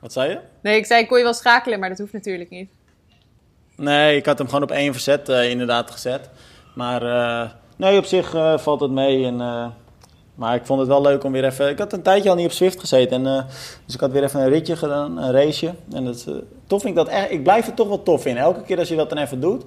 Wat 0.00 0.12
zei 0.12 0.30
je? 0.30 0.38
Nee, 0.60 0.76
ik 0.76 0.86
zei 0.86 1.06
kon 1.06 1.18
je 1.18 1.24
wel 1.24 1.34
schakelen, 1.34 1.78
maar 1.78 1.88
dat 1.88 1.98
hoeft 1.98 2.12
natuurlijk 2.12 2.50
niet. 2.50 2.70
Nee, 3.76 4.16
ik 4.16 4.26
had 4.26 4.38
hem 4.38 4.46
gewoon 4.46 4.62
op 4.62 4.70
één 4.70 4.92
verzet 4.92 5.28
uh, 5.28 5.50
inderdaad 5.50 5.90
gezet. 5.90 6.30
Maar 6.74 7.02
uh, 7.02 7.50
nee, 7.76 7.98
op 7.98 8.04
zich 8.04 8.30
valt 8.56 8.80
het 8.80 8.90
mee. 8.90 9.24
En, 9.24 9.36
maar 10.34 10.54
ik 10.54 10.66
vond 10.66 10.80
het 10.80 10.88
wel 10.88 11.02
leuk 11.02 11.24
om 11.24 11.32
weer 11.32 11.44
even... 11.44 11.68
Ik 11.68 11.78
had 11.78 11.92
een 11.92 12.02
tijdje 12.02 12.30
al 12.30 12.36
niet 12.36 12.46
op 12.46 12.52
Swift 12.52 12.80
gezeten. 12.80 13.26
En, 13.26 13.46
dus 13.84 13.94
ik 13.94 14.00
had 14.00 14.12
weer 14.12 14.22
even 14.22 14.40
een 14.40 14.48
ritje 14.48 14.76
gedaan, 14.76 15.18
een 15.18 15.32
raceje. 15.32 15.74
En 15.92 16.04
dat, 16.04 16.26
tof 16.66 16.82
vind 16.82 16.98
ik 16.98 17.04
dat 17.04 17.08
echt... 17.08 17.30
Ik 17.30 17.42
blijf 17.42 17.66
het 17.66 17.76
toch 17.76 17.88
wel 17.88 18.02
tof 18.02 18.26
in. 18.26 18.36
Elke 18.36 18.62
keer 18.62 18.78
als 18.78 18.88
je 18.88 18.96
dat 18.96 19.08
dan 19.08 19.18
even 19.18 19.40
doet... 19.40 19.64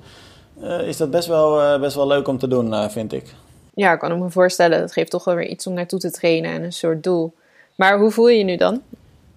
is 0.86 0.98
dat 0.98 1.12
best 1.12 1.28
wel, 1.28 1.80
best 1.80 1.96
wel 1.96 2.08
leuk 2.08 2.28
om 2.28 2.38
te 2.38 2.48
doen, 2.48 2.89
vind 2.89 3.13
ik 3.13 3.34
ja, 3.74 3.94
ik 3.94 4.00
kan 4.00 4.20
me 4.20 4.30
voorstellen. 4.30 4.80
Dat 4.80 4.94
geeft 4.94 5.12
toch 5.12 5.24
wel 5.24 5.36
weer 5.36 5.48
iets 5.48 5.67
om 5.67 5.74
naartoe 5.74 6.00
te 6.00 6.12
trainen 6.12 6.52
en 6.52 6.63
een 6.63 6.74
soort 6.74 7.04
doel. 7.04 7.34
Maar 7.76 8.00
hoe 8.00 8.12
voel 8.12 8.30
je 8.30 8.38
je 8.38 8.44
nu 8.44 8.56
dan? 8.56 8.82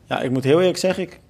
Ja, 0.05 0.21
ik 0.21 0.31
moet 0.31 0.45
heel 0.45 0.59
eerlijk 0.59 0.79
zeggen, 0.79 1.03
ik, 1.03 1.21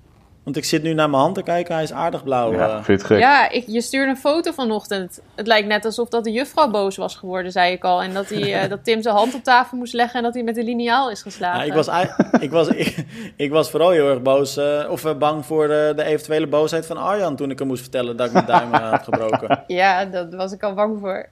want 0.44 0.56
ik 0.56 0.64
zit 0.64 0.82
nu 0.82 0.92
naar 0.92 1.10
mijn 1.10 1.22
hand 1.22 1.34
te 1.34 1.42
kijken, 1.42 1.74
hij 1.74 1.82
is 1.82 1.92
aardig 1.92 2.24
blauw. 2.24 2.52
Ja, 2.52 2.68
uh. 2.68 2.82
vind 2.82 3.00
je 3.00 3.06
gek? 3.06 3.18
Ja, 3.18 3.50
ik, 3.50 3.64
je 3.66 3.80
stuurde 3.80 4.10
een 4.10 4.16
foto 4.16 4.52
vanochtend. 4.52 5.20
Het 5.34 5.46
lijkt 5.46 5.68
net 5.68 5.84
alsof 5.84 6.08
dat 6.08 6.24
de 6.24 6.30
juffrouw 6.30 6.70
boos 6.70 6.96
was 6.96 7.16
geworden, 7.16 7.52
zei 7.52 7.72
ik 7.72 7.84
al. 7.84 8.02
En 8.02 8.14
dat, 8.14 8.28
hij, 8.28 8.64
uh, 8.64 8.68
dat 8.70 8.84
Tim 8.84 9.02
zijn 9.02 9.14
hand 9.14 9.34
op 9.34 9.42
tafel 9.42 9.78
moest 9.78 9.92
leggen 9.92 10.16
en 10.16 10.22
dat 10.22 10.34
hij 10.34 10.42
met 10.42 10.54
de 10.54 10.62
liniaal 10.62 11.10
is 11.10 11.22
geslagen. 11.22 11.60
Ja, 11.60 11.66
ik, 11.66 11.72
was, 11.72 11.88
ik, 12.40 12.50
was, 12.50 12.68
ik, 13.36 13.50
was 13.50 13.70
vooral 13.70 13.90
heel 13.90 14.08
erg 14.10 14.22
boos, 14.22 14.58
uh, 14.58 14.86
of 14.90 15.18
bang 15.18 15.46
voor 15.46 15.68
de, 15.68 15.92
de, 15.96 16.04
eventuele 16.04 16.46
boosheid 16.46 16.86
van 16.86 16.96
Arjan 16.96 17.36
toen 17.36 17.50
ik 17.50 17.58
hem 17.58 17.68
moest 17.68 17.82
vertellen 17.82 18.16
dat 18.16 18.26
ik 18.26 18.32
mijn 18.32 18.46
duim 18.46 18.72
had 18.72 19.04
gebroken. 19.04 19.62
Ja, 19.66 20.04
daar 20.04 20.30
was 20.30 20.52
ik 20.52 20.62
al 20.62 20.74
bang 20.74 21.00
voor. 21.00 21.26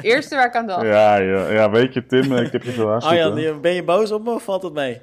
Eerste 0.00 0.34
waar 0.34 0.46
ik 0.46 0.54
aan 0.54 0.66
dacht. 0.66 0.82
Ja, 0.82 1.16
ja, 1.16 1.50
ja, 1.50 1.70
weet 1.70 1.94
je 1.94 2.06
Tim, 2.06 2.36
ik 2.36 2.52
heb 2.52 2.62
je 2.62 2.72
gewaarschuwd. 2.72 3.20
Arjan, 3.20 3.60
ben 3.60 3.72
je 3.72 3.84
boos 3.84 4.12
op 4.12 4.24
me 4.24 4.30
of 4.30 4.42
valt 4.42 4.62
het 4.62 4.72
mee? 4.72 5.00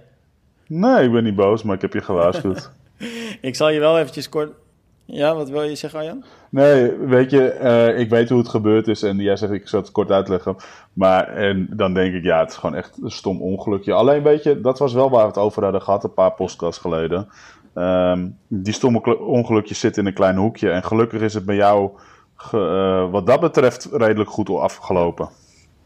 Nee, 0.74 1.06
ik 1.06 1.12
ben 1.12 1.24
niet 1.24 1.36
boos, 1.36 1.64
maar 1.64 1.76
ik 1.76 1.82
heb 1.82 1.94
je 1.94 2.02
gewaarschuwd. 2.02 2.72
ik 3.42 3.56
zal 3.56 3.70
je 3.70 3.80
wel 3.80 4.00
eventjes 4.00 4.30
kort... 4.30 4.52
Ja, 5.06 5.36
wat 5.36 5.50
wil 5.50 5.64
je 5.64 5.76
zeggen, 5.76 6.00
Arjan? 6.00 6.24
Nee, 6.50 6.92
weet 6.98 7.32
je, 7.32 7.60
uh, 7.62 8.00
ik 8.00 8.10
weet 8.10 8.30
hoe 8.30 8.38
het 8.38 8.50
gebeurd 8.50 8.88
is 8.88 9.04
en 9.04 9.18
jij 9.18 9.36
zegt 9.36 9.52
ik 9.52 9.68
zal 9.68 9.80
het 9.80 9.92
kort 9.92 10.12
uitleggen. 10.12 10.56
Maar 10.94 11.28
en 11.28 11.68
dan 11.72 11.94
denk 11.94 12.14
ik, 12.14 12.24
ja, 12.24 12.40
het 12.40 12.50
is 12.50 12.56
gewoon 12.56 12.76
echt 12.76 12.98
een 13.04 13.12
stom 13.12 13.42
ongelukje. 13.42 13.94
Alleen 13.94 14.24
weet 14.24 14.44
je, 14.44 14.62
dat 14.62 14.80
was 14.80 14.94
wel 14.94 15.10
waar 15.10 15.22
we 15.22 15.28
het 15.28 15.38
over 15.38 15.64
hadden 15.64 15.82
gehad 15.82 16.04
een 16.04 16.14
paar 16.14 16.32
podcasts 16.32 16.82
geleden. 16.82 17.28
Um, 17.76 18.38
die 18.48 18.74
stomme 18.74 19.20
ongelukjes 19.20 19.80
zitten 19.80 20.02
in 20.02 20.08
een 20.08 20.14
klein 20.14 20.36
hoekje 20.36 20.70
en 20.70 20.84
gelukkig 20.84 21.22
is 21.22 21.34
het 21.34 21.46
bij 21.46 21.56
jou 21.56 21.90
uh, 22.54 23.12
wat 23.12 23.26
dat 23.26 23.40
betreft 23.40 23.90
redelijk 23.92 24.30
goed 24.30 24.50
afgelopen. 24.50 25.30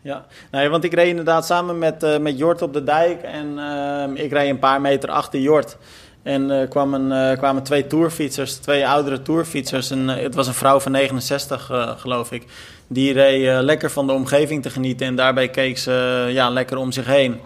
Ja, 0.05 0.25
nee, 0.51 0.69
want 0.69 0.83
ik 0.83 0.93
reed 0.93 1.07
inderdaad 1.07 1.45
samen 1.45 1.79
met, 1.79 2.03
uh, 2.03 2.17
met 2.17 2.37
Jort 2.37 2.61
op 2.61 2.73
de 2.73 2.83
dijk 2.83 3.21
en 3.21 3.57
uh, 3.57 4.23
ik 4.23 4.31
reed 4.31 4.49
een 4.49 4.59
paar 4.59 4.81
meter 4.81 5.09
achter 5.09 5.39
Jort. 5.39 5.77
En 6.23 6.49
uh, 6.49 6.69
kwamen, 6.69 7.37
kwamen 7.37 7.63
twee 7.63 7.87
tourfietsers, 7.87 8.55
twee 8.55 8.87
oudere 8.87 9.21
tourfietsers. 9.21 9.91
En, 9.91 10.07
het 10.07 10.35
was 10.35 10.47
een 10.47 10.53
vrouw 10.53 10.79
van 10.79 10.91
69, 10.91 11.71
geloof 11.97 12.31
ik. 12.31 12.43
Die 12.87 13.13
reed 13.13 13.63
lekker 13.63 13.91
van 13.91 14.07
de 14.07 14.13
omgeving 14.13 14.61
te 14.61 14.69
genieten 14.69 15.07
en 15.07 15.15
daarbij 15.15 15.47
keek 15.47 15.77
ze 15.77 16.27
ja, 16.29 16.49
lekker 16.49 16.77
om 16.77 16.91
zich 16.91 17.05
heen. 17.05 17.39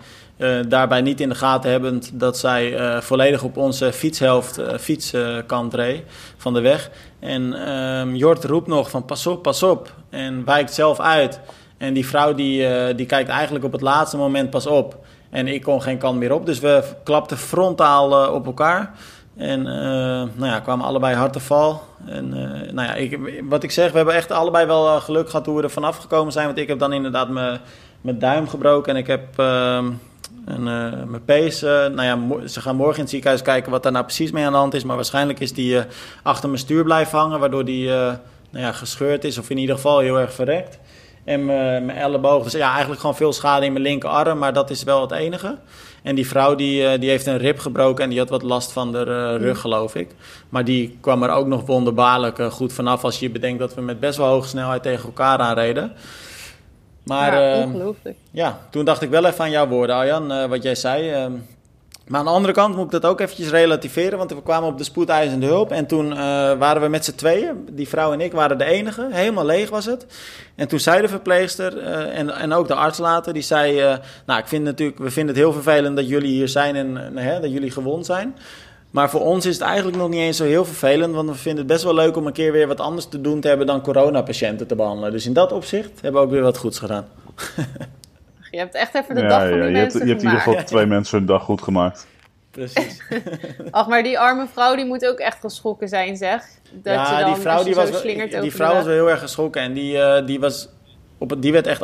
Daarbij 0.67 1.01
niet 1.01 1.21
in 1.21 1.29
de 1.29 1.35
gaten 1.35 1.71
hebbend 1.71 2.11
dat 2.13 2.37
zij 2.37 2.75
volledig 3.01 3.43
op 3.43 3.57
onze 3.57 3.93
fietshelft, 3.93 4.61
fietskant 4.79 5.73
reed 5.73 6.03
van 6.37 6.53
de 6.53 6.61
weg. 6.61 6.89
En 7.19 7.53
ehm, 7.53 8.15
Jort 8.15 8.43
roept 8.43 8.67
nog 8.67 8.89
van 8.89 9.05
pas 9.05 9.27
op, 9.27 9.43
pas 9.43 9.63
op. 9.63 9.93
En 10.09 10.45
wijkt 10.45 10.73
zelf 10.73 10.99
uit. 10.99 11.39
En 11.79 11.93
die 11.93 12.07
vrouw 12.07 12.33
die, 12.33 12.67
die 12.95 13.05
kijkt 13.05 13.29
eigenlijk 13.29 13.65
op 13.65 13.71
het 13.71 13.81
laatste 13.81 14.17
moment 14.17 14.49
pas 14.49 14.67
op. 14.67 14.97
En 15.29 15.47
ik 15.47 15.61
kon 15.61 15.81
geen 15.81 15.97
kant 15.97 16.19
meer 16.19 16.33
op. 16.33 16.45
Dus 16.45 16.59
we 16.59 16.83
klapten 17.03 17.37
frontaal 17.37 18.33
op 18.33 18.45
elkaar. 18.45 18.93
En 19.37 19.63
nou 20.35 20.45
ja, 20.45 20.59
kwamen 20.59 20.85
allebei 20.85 21.15
hard 21.15 21.33
te 21.33 21.39
val. 21.39 21.81
En 22.05 22.29
nou 22.73 22.87
ja, 22.87 22.93
ik, 22.93 23.19
wat 23.43 23.63
ik 23.63 23.71
zeg, 23.71 23.91
we 23.91 23.97
hebben 23.97 24.15
echt 24.15 24.31
allebei 24.31 24.65
wel 24.65 24.99
geluk 24.99 25.29
gehad 25.29 25.45
hoe 25.45 25.57
we 25.57 25.63
er 25.63 25.69
vanaf 25.69 25.97
gekomen 25.97 26.31
zijn. 26.31 26.45
Want 26.45 26.57
ik 26.57 26.67
heb 26.67 26.79
dan 26.79 26.93
inderdaad 26.93 27.29
mijn 28.01 28.19
duim 28.19 28.47
gebroken. 28.47 28.93
En 28.93 28.99
ik 28.99 29.07
heb 29.07 29.39
ehm, 29.39 29.91
mijn 31.07 31.25
pees, 31.25 31.61
nou 31.61 32.01
ja, 32.01 32.47
ze 32.47 32.61
gaan 32.61 32.75
morgen 32.75 32.95
in 32.95 33.01
het 33.01 33.09
ziekenhuis 33.09 33.41
kijken 33.41 33.71
wat 33.71 33.83
daar 33.83 33.91
nou 33.91 34.05
precies 34.05 34.31
mee 34.31 34.45
aan 34.45 34.51
de 34.51 34.57
hand 34.57 34.73
is. 34.73 34.83
Maar 34.83 34.95
waarschijnlijk 34.95 35.39
is 35.39 35.53
die 35.53 35.79
achter 36.23 36.49
mijn 36.49 36.61
stuur 36.61 36.83
blijven 36.83 37.19
hangen, 37.19 37.39
waardoor 37.39 37.65
die 37.65 37.87
nou 38.49 38.65
ja, 38.65 38.71
gescheurd 38.71 39.23
is 39.23 39.37
of 39.37 39.49
in 39.49 39.57
ieder 39.57 39.75
geval 39.75 39.99
heel 39.99 40.19
erg 40.19 40.33
verrekt. 40.33 40.79
En 41.23 41.45
mijn 41.45 41.89
elleboog, 41.89 42.43
dus 42.43 42.51
ja, 42.51 42.69
eigenlijk 42.69 42.99
gewoon 42.99 43.15
veel 43.15 43.33
schade 43.33 43.65
in 43.65 43.71
mijn 43.71 43.83
linkerarm, 43.83 44.37
maar 44.37 44.53
dat 44.53 44.69
is 44.69 44.83
wel 44.83 45.01
het 45.01 45.11
enige. 45.11 45.57
En 46.03 46.15
die 46.15 46.27
vrouw 46.27 46.55
die, 46.55 46.99
die 46.99 47.09
heeft 47.09 47.25
een 47.25 47.37
rib 47.37 47.59
gebroken 47.59 48.03
en 48.03 48.09
die 48.09 48.19
had 48.19 48.29
wat 48.29 48.41
last 48.41 48.71
van 48.71 48.91
de 48.91 49.03
rug, 49.37 49.59
geloof 49.59 49.95
ik. 49.95 50.09
Maar 50.49 50.65
die 50.65 50.97
kwam 51.01 51.23
er 51.23 51.29
ook 51.29 51.47
nog 51.47 51.65
wonderbaarlijk 51.65 52.41
goed 52.51 52.73
vanaf 52.73 53.03
als 53.03 53.19
je 53.19 53.29
bedenkt 53.29 53.59
dat 53.59 53.75
we 53.75 53.81
met 53.81 53.99
best 53.99 54.17
wel 54.17 54.27
hoge 54.27 54.47
snelheid 54.47 54.83
tegen 54.83 55.05
elkaar 55.05 55.37
aanreden. 55.37 55.93
Maar, 57.03 57.33
ja, 57.33 57.53
ehm, 57.53 57.67
ongelooflijk. 57.67 58.17
ja, 58.31 58.59
toen 58.69 58.85
dacht 58.85 59.01
ik 59.01 59.09
wel 59.09 59.25
even 59.25 59.43
aan 59.43 59.51
jouw 59.51 59.67
woorden, 59.67 59.95
Arjan, 59.95 60.31
uh, 60.31 60.45
wat 60.45 60.63
jij 60.63 60.75
zei. 60.75 61.11
Ehm. 61.11 61.31
Maar 62.09 62.19
aan 62.19 62.25
de 62.25 62.31
andere 62.31 62.53
kant 62.53 62.75
moet 62.75 62.85
ik 62.85 62.91
dat 62.91 63.05
ook 63.05 63.19
eventjes 63.19 63.49
relativeren, 63.49 64.17
want 64.17 64.31
we 64.31 64.43
kwamen 64.43 64.69
op 64.69 64.77
de 64.77 64.83
spoedeisende 64.83 65.45
hulp. 65.45 65.71
En 65.71 65.85
toen 65.85 66.11
uh, 66.11 66.17
waren 66.57 66.81
we 66.81 66.87
met 66.87 67.05
z'n 67.05 67.15
tweeën, 67.15 67.67
die 67.71 67.87
vrouw 67.87 68.13
en 68.13 68.21
ik 68.21 68.31
waren 68.31 68.57
de 68.57 68.63
enige, 68.63 69.07
helemaal 69.11 69.45
leeg 69.45 69.69
was 69.69 69.85
het. 69.85 70.05
En 70.55 70.67
toen 70.67 70.79
zei 70.79 71.01
de 71.01 71.07
verpleegster 71.07 71.77
uh, 71.77 72.17
en, 72.17 72.29
en 72.29 72.53
ook 72.53 72.67
de 72.67 72.75
arts 72.75 72.97
later, 72.97 73.33
die 73.33 73.41
zei... 73.41 73.99
nou, 74.25 74.39
ik 74.39 74.47
vind 74.47 74.63
natuurlijk, 74.63 74.99
we 74.99 75.11
vinden 75.11 75.35
het 75.35 75.43
heel 75.43 75.53
vervelend 75.53 75.95
dat 75.95 76.09
jullie 76.09 76.31
hier 76.31 76.47
zijn 76.47 76.75
en 76.75 77.17
hè, 77.17 77.39
dat 77.39 77.51
jullie 77.51 77.71
gewond 77.71 78.05
zijn. 78.05 78.35
Maar 78.91 79.09
voor 79.09 79.21
ons 79.21 79.45
is 79.45 79.53
het 79.53 79.63
eigenlijk 79.63 79.97
nog 79.97 80.09
niet 80.09 80.19
eens 80.19 80.37
zo 80.37 80.43
heel 80.43 80.65
vervelend, 80.65 81.13
want 81.13 81.29
we 81.29 81.35
vinden 81.35 81.63
het 81.63 81.73
best 81.73 81.83
wel 81.83 81.93
leuk 81.93 82.17
om 82.17 82.27
een 82.27 82.33
keer 82.33 82.51
weer 82.51 82.67
wat 82.67 82.79
anders 82.79 83.05
te 83.05 83.21
doen 83.21 83.39
te 83.39 83.47
hebben 83.47 83.67
dan 83.67 83.81
coronapatiënten 83.81 84.67
te 84.67 84.75
behandelen. 84.75 85.11
Dus 85.11 85.25
in 85.25 85.33
dat 85.33 85.51
opzicht 85.51 86.01
hebben 86.01 86.21
we 86.21 86.27
ook 86.27 86.33
weer 86.33 86.41
wat 86.41 86.57
goeds 86.57 86.79
gedaan. 86.79 87.07
Je 88.51 88.57
hebt 88.57 88.75
echt 88.75 88.95
even 88.95 89.15
de 89.15 89.21
dag 89.21 89.41
van 89.41 89.51
die 89.51 89.57
ja, 89.57 89.69
mensen 89.69 89.73
Je 89.73 89.77
hebt, 89.79 89.93
je 89.93 90.09
hebt 90.09 90.21
in 90.21 90.27
ieder 90.27 90.41
geval 90.41 90.63
twee 90.63 90.85
mensen 90.85 91.17
hun 91.17 91.27
dag 91.27 91.43
goed 91.43 91.61
gemaakt. 91.61 92.07
Precies. 92.51 93.01
Ach, 93.71 93.87
maar 93.87 94.03
die 94.03 94.19
arme 94.19 94.47
vrouw 94.53 94.75
die 94.75 94.85
moet 94.85 95.05
ook 95.05 95.19
echt 95.19 95.39
geschrokken 95.39 95.87
zijn, 95.87 96.17
zeg. 96.17 96.43
Dat 96.71 96.93
ja, 96.93 97.17
je 97.17 97.23
dan, 97.23 97.33
die 97.33 97.41
vrouw, 97.41 97.63
die 97.63 97.75
was, 97.75 98.01
die 98.41 98.51
vrouw 98.51 98.73
was 98.73 98.85
wel 98.85 98.93
heel 98.93 99.09
erg 99.09 99.19
geschrokken 99.19 99.61
en 99.61 99.73
die, 99.73 99.93
uh, 99.93 100.25
die 100.25 100.39
was 100.39 100.69
op, 101.19 101.41
die 101.41 101.51
werd 101.51 101.67
echt 101.67 101.81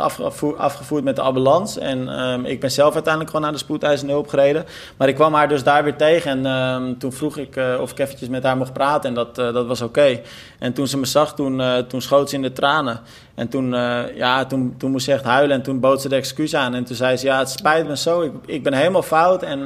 afgevoerd 0.57 1.03
met 1.03 1.15
de 1.15 1.21
ambulance. 1.21 1.79
En 1.79 2.19
um, 2.19 2.45
ik 2.45 2.59
ben 2.59 2.71
zelf 2.71 2.93
uiteindelijk 2.93 3.31
gewoon 3.31 3.45
naar 3.45 3.55
de 3.55 3.63
spoedeisende 3.63 4.13
hulp 4.13 4.27
gereden. 4.27 4.65
Maar 4.97 5.07
ik 5.07 5.15
kwam 5.15 5.33
haar 5.33 5.47
dus 5.47 5.63
daar 5.63 5.83
weer 5.83 5.95
tegen. 5.95 6.45
En 6.45 6.45
um, 6.45 6.97
toen 6.97 7.11
vroeg 7.11 7.37
ik 7.37 7.55
uh, 7.55 7.77
of 7.81 7.91
ik 7.91 7.99
eventjes 7.99 8.29
met 8.29 8.43
haar 8.43 8.57
mocht 8.57 8.73
praten. 8.73 9.09
En 9.09 9.15
dat, 9.15 9.39
uh, 9.39 9.53
dat 9.53 9.67
was 9.67 9.81
oké. 9.81 9.99
Okay. 9.99 10.23
En 10.59 10.73
toen 10.73 10.87
ze 10.87 10.97
me 10.97 11.05
zag, 11.05 11.35
toen, 11.35 11.59
uh, 11.59 11.77
toen 11.77 12.01
schoot 12.01 12.29
ze 12.29 12.35
in 12.35 12.41
de 12.41 12.53
tranen. 12.53 12.99
En 13.35 13.47
toen, 13.47 13.69
ja, 14.15 14.45
toen, 14.45 14.75
toen 14.77 14.91
moest 14.91 15.05
ze 15.05 15.11
echt 15.11 15.23
huilen. 15.23 15.55
En 15.55 15.61
toen 15.63 15.79
bood 15.79 16.01
ze 16.01 16.09
de 16.09 16.15
excuus 16.15 16.55
aan. 16.55 16.73
En 16.73 16.83
toen 16.83 16.95
zei 16.95 17.17
ze, 17.17 17.25
ja, 17.25 17.39
het 17.39 17.49
spijt 17.49 17.87
me 17.87 17.97
zo. 17.97 18.21
Ik, 18.21 18.31
ik 18.45 18.63
ben 18.63 18.73
helemaal 18.73 19.01
fout. 19.01 19.43
En, 19.43 19.63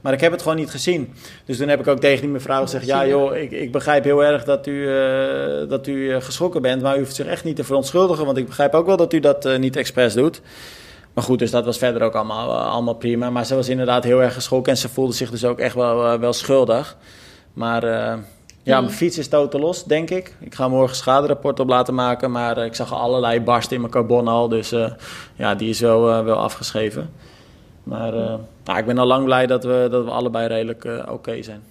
maar 0.00 0.12
ik 0.12 0.20
heb 0.20 0.32
het 0.32 0.42
gewoon 0.42 0.56
niet 0.56 0.70
gezien. 0.70 1.14
Dus 1.44 1.56
toen 1.56 1.68
heb 1.68 1.80
ik 1.80 1.86
ook 1.86 2.00
tegen 2.00 2.20
die 2.20 2.30
mevrouw 2.30 2.62
gezegd... 2.62 2.86
ja 2.86 3.06
joh, 3.06 3.36
ik, 3.36 3.50
ik 3.50 3.72
begrijp 3.72 4.04
heel 4.04 4.24
erg 4.24 4.44
dat 4.44 4.66
u, 4.66 4.88
dat 5.68 5.86
u 5.86 6.20
geschrokken 6.20 6.62
bent. 6.62 6.82
Maar 6.82 6.96
u 6.96 6.98
hoeft 6.98 7.14
zich 7.14 7.26
echt 7.26 7.44
niet 7.44 7.56
te 7.56 7.64
verontschuldigen. 7.64 8.24
Want 8.24 8.36
ik 8.36 8.46
begrijp 8.46 8.74
ook 8.74 8.86
wel 8.86 8.96
dat 8.96 9.12
u 9.12 9.20
dat 9.20 9.58
niet 9.58 9.76
expres 9.76 10.14
doet. 10.14 10.40
Maar 11.14 11.24
goed, 11.24 11.38
dus 11.38 11.50
dat 11.50 11.64
was 11.64 11.78
verder 11.78 12.02
ook 12.02 12.14
allemaal, 12.14 12.58
allemaal 12.58 12.94
prima. 12.94 13.30
Maar 13.30 13.46
ze 13.46 13.54
was 13.54 13.68
inderdaad 13.68 14.04
heel 14.04 14.22
erg 14.22 14.34
geschrokken 14.34 14.72
en 14.72 14.78
ze 14.78 14.88
voelde 14.88 15.12
zich 15.12 15.30
dus 15.30 15.44
ook 15.44 15.58
echt 15.58 15.74
wel, 15.74 16.18
wel 16.18 16.32
schuldig. 16.32 16.96
Maar 17.52 17.82
ja, 18.66 18.80
mijn 18.80 18.92
fiets 18.92 19.18
is 19.18 19.28
totaal 19.28 19.60
los, 19.60 19.84
denk 19.84 20.10
ik. 20.10 20.34
Ik 20.40 20.54
ga 20.54 20.68
morgen 20.68 20.96
schaderapport 20.96 21.60
op 21.60 21.68
laten 21.68 21.94
maken. 21.94 22.30
Maar 22.30 22.58
uh, 22.58 22.64
ik 22.64 22.74
zag 22.74 22.94
allerlei 22.94 23.40
barsten 23.40 23.74
in 23.74 23.80
mijn 23.80 23.92
carbon 23.92 24.28
al. 24.28 24.48
Dus 24.48 24.72
uh, 24.72 24.90
ja, 25.34 25.54
die 25.54 25.68
is 25.68 25.80
wel, 25.80 26.24
wel 26.24 26.36
afgeschreven. 26.36 27.12
Maar 27.82 28.12
nou, 28.64 28.78
ik 28.78 28.86
ben 28.86 28.98
al 28.98 29.06
lang 29.06 29.24
blij 29.24 29.46
dat 29.46 29.64
we, 29.64 29.88
dat 29.90 30.04
we 30.04 30.10
allebei 30.10 30.46
redelijk 30.46 30.84
oké 30.84 31.12
okay 31.12 31.42
zijn. 31.42 31.62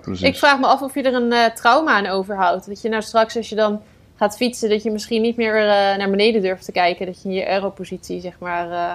Precies. 0.00 0.28
Ik 0.28 0.36
vraag 0.36 0.58
me 0.58 0.66
af 0.66 0.82
of 0.82 0.94
je 0.94 1.02
er 1.02 1.14
een 1.14 1.52
trauma 1.54 1.92
aan 1.92 2.06
overhoudt. 2.06 2.68
Dat 2.68 2.82
je 2.82 2.88
nou 2.88 3.02
straks 3.02 3.36
als 3.36 3.48
je 3.48 3.54
dan 3.54 3.80
gaat 4.16 4.36
fietsen, 4.36 4.68
dat 4.68 4.82
je 4.82 4.90
misschien 4.90 5.22
niet 5.22 5.36
meer 5.36 5.56
uh, 5.56 5.66
naar 5.96 6.10
beneden 6.10 6.42
durft 6.42 6.64
te 6.64 6.72
kijken. 6.72 7.06
Dat 7.06 7.22
je 7.22 7.28
in 7.28 7.34
je 7.34 7.46
aeropositie, 7.46 8.20
zeg 8.20 8.38
maar. 8.38 8.68
Uh, 8.68 8.92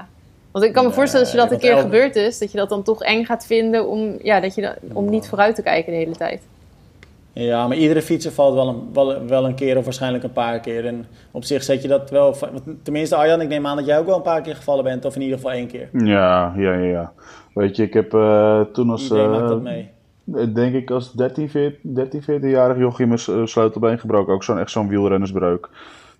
want 0.52 0.66
ik 0.66 0.74
kan 0.74 0.86
me 0.86 0.92
voorstellen 0.92 1.26
dat 1.26 1.36
je 1.36 1.42
dat 1.42 1.52
een 1.52 1.60
keer 1.60 1.78
gebeurd 1.78 2.16
is, 2.16 2.38
dat 2.38 2.52
je 2.52 2.58
dat 2.58 2.70
dan 2.70 2.84
toch 2.84 3.04
eng 3.04 3.26
gaat 3.26 3.46
vinden 3.46 3.88
om, 3.88 4.18
ja, 4.24 4.40
dat 4.40 4.56
je 4.56 4.76
om 4.94 5.10
niet 5.10 5.28
vooruit 5.28 5.56
te 5.56 5.62
kijken 5.62 5.92
de 5.92 5.98
hele 5.98 6.16
tijd. 6.16 6.42
Ja, 7.40 7.68
maar 7.68 7.78
iedere 7.78 8.02
fietser 8.02 8.32
valt 8.32 8.54
wel 8.54 8.68
een, 8.68 8.94
wel, 8.94 9.26
wel 9.26 9.46
een 9.46 9.56
keer 9.56 9.78
of 9.78 9.84
waarschijnlijk 9.84 10.24
een 10.24 10.32
paar 10.32 10.60
keer. 10.60 10.86
En 10.86 11.06
op 11.32 11.44
zich 11.44 11.64
zet 11.64 11.82
je 11.82 11.88
dat 11.88 12.10
wel... 12.10 12.36
Tenminste, 12.84 13.16
Arjan, 13.16 13.42
ik 13.42 13.48
neem 13.48 13.68
aan 13.68 13.76
dat 13.78 13.86
jij 13.86 14.00
ook 14.00 14.06
wel 14.06 14.16
een 14.16 14.22
paar 14.22 14.42
keer 14.42 14.56
gevallen 14.56 14.84
bent. 14.84 15.06
Of 15.06 15.16
in 15.16 15.22
ieder 15.22 15.38
geval 15.38 15.52
één 15.52 15.68
keer. 15.68 15.90
Ja, 15.92 16.54
ja, 16.56 16.74
ja. 16.74 17.14
Weet 17.54 17.76
je, 17.76 17.84
ik 17.84 17.94
heb 17.94 18.14
uh, 18.14 18.62
toen 18.62 18.90
als... 18.90 19.04
Iedereen 19.04 19.30
maakt 19.30 19.48
dat 19.48 19.62
mee. 19.62 19.90
Denk 20.54 20.74
ik 20.74 20.92
als 20.92 21.12
13, 21.12 21.50
14, 21.50 21.94
13 21.94 22.22
14-jarig 22.22 22.78
jochie 22.78 23.08
mijn 23.08 23.48
sleutelbeen 23.48 24.00
gebroken. 24.00 24.34
Ook 24.34 24.44
zo'n 24.44 24.60
echt 24.60 24.72
zo'n 24.72 24.88
wielrennersbreuk. 24.88 25.70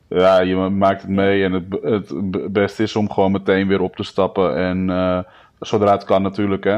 Ja, 0.08 0.40
je 0.40 0.56
maakt 0.56 1.02
het 1.02 1.12
mee 1.12 1.44
en 1.44 1.52
het, 1.52 2.10
het 2.12 2.54
beste 2.54 2.84
is 2.84 2.96
om 2.96 3.12
gewoon 3.12 3.32
meteen 3.32 3.68
weer 3.68 3.82
op 3.82 3.96
te 3.96 4.04
stappen. 4.04 4.56
En 4.56 4.90
uh, 4.90 5.20
zodra 5.60 5.92
het 5.92 6.04
kan 6.04 6.22
natuurlijk, 6.22 6.64
hè. 6.64 6.78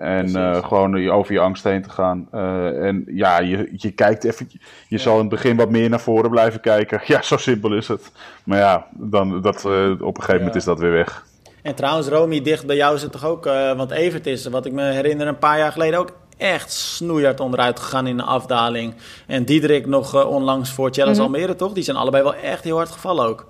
En 0.00 0.28
uh, 0.28 0.64
gewoon 0.64 1.10
over 1.10 1.32
je 1.32 1.40
angst 1.40 1.64
heen 1.64 1.82
te 1.82 1.90
gaan. 1.90 2.28
Uh, 2.34 2.86
en 2.86 3.04
ja, 3.06 3.40
je, 3.40 3.68
je 3.76 3.90
kijkt 3.90 4.24
even. 4.24 4.50
Je 4.88 4.98
zal 4.98 5.14
in 5.14 5.20
het 5.20 5.28
begin 5.28 5.56
wat 5.56 5.70
meer 5.70 5.88
naar 5.88 6.00
voren 6.00 6.30
blijven 6.30 6.60
kijken. 6.60 7.00
Ja, 7.10 7.22
zo 7.22 7.36
simpel 7.36 7.74
is 7.74 7.88
het. 7.88 8.10
Maar 8.44 8.58
ja, 8.58 8.86
dan, 8.90 9.42
dat, 9.42 9.64
uh, 9.66 9.90
op 9.90 10.16
een 10.16 10.22
gegeven 10.22 10.36
moment 10.36 10.54
is 10.54 10.64
dat 10.64 10.78
weer 10.78 10.90
weg. 10.90 11.26
En 11.62 11.74
trouwens, 11.74 12.08
Romy, 12.08 12.42
dicht 12.42 12.66
bij 12.66 12.76
jou 12.76 12.94
is 12.94 13.02
het 13.02 13.12
toch 13.12 13.24
ook. 13.24 13.44
want 13.76 13.90
Evert 13.90 14.26
is, 14.26 14.46
wat 14.46 14.66
ik 14.66 14.72
me 14.72 14.82
herinner, 14.82 15.26
een 15.26 15.38
paar 15.38 15.58
jaar 15.58 15.72
geleden 15.72 15.98
ook 15.98 16.12
echt 16.36 16.72
snoeihard 16.72 17.40
onderuit 17.40 17.80
gegaan 17.80 18.06
in 18.06 18.16
de 18.16 18.22
afdaling. 18.22 18.94
En 19.26 19.44
Diederik 19.44 19.86
nog 19.86 20.26
onlangs 20.26 20.70
voor 20.70 20.90
Challenge 20.92 21.18
mm 21.18 21.22
Almere, 21.22 21.56
toch? 21.56 21.72
Die 21.72 21.84
zijn 21.84 21.96
allebei 21.96 22.22
wel 22.22 22.34
echt 22.34 22.64
heel 22.64 22.76
hard 22.76 22.90
gevallen 22.90 23.26
ook. 23.26 23.46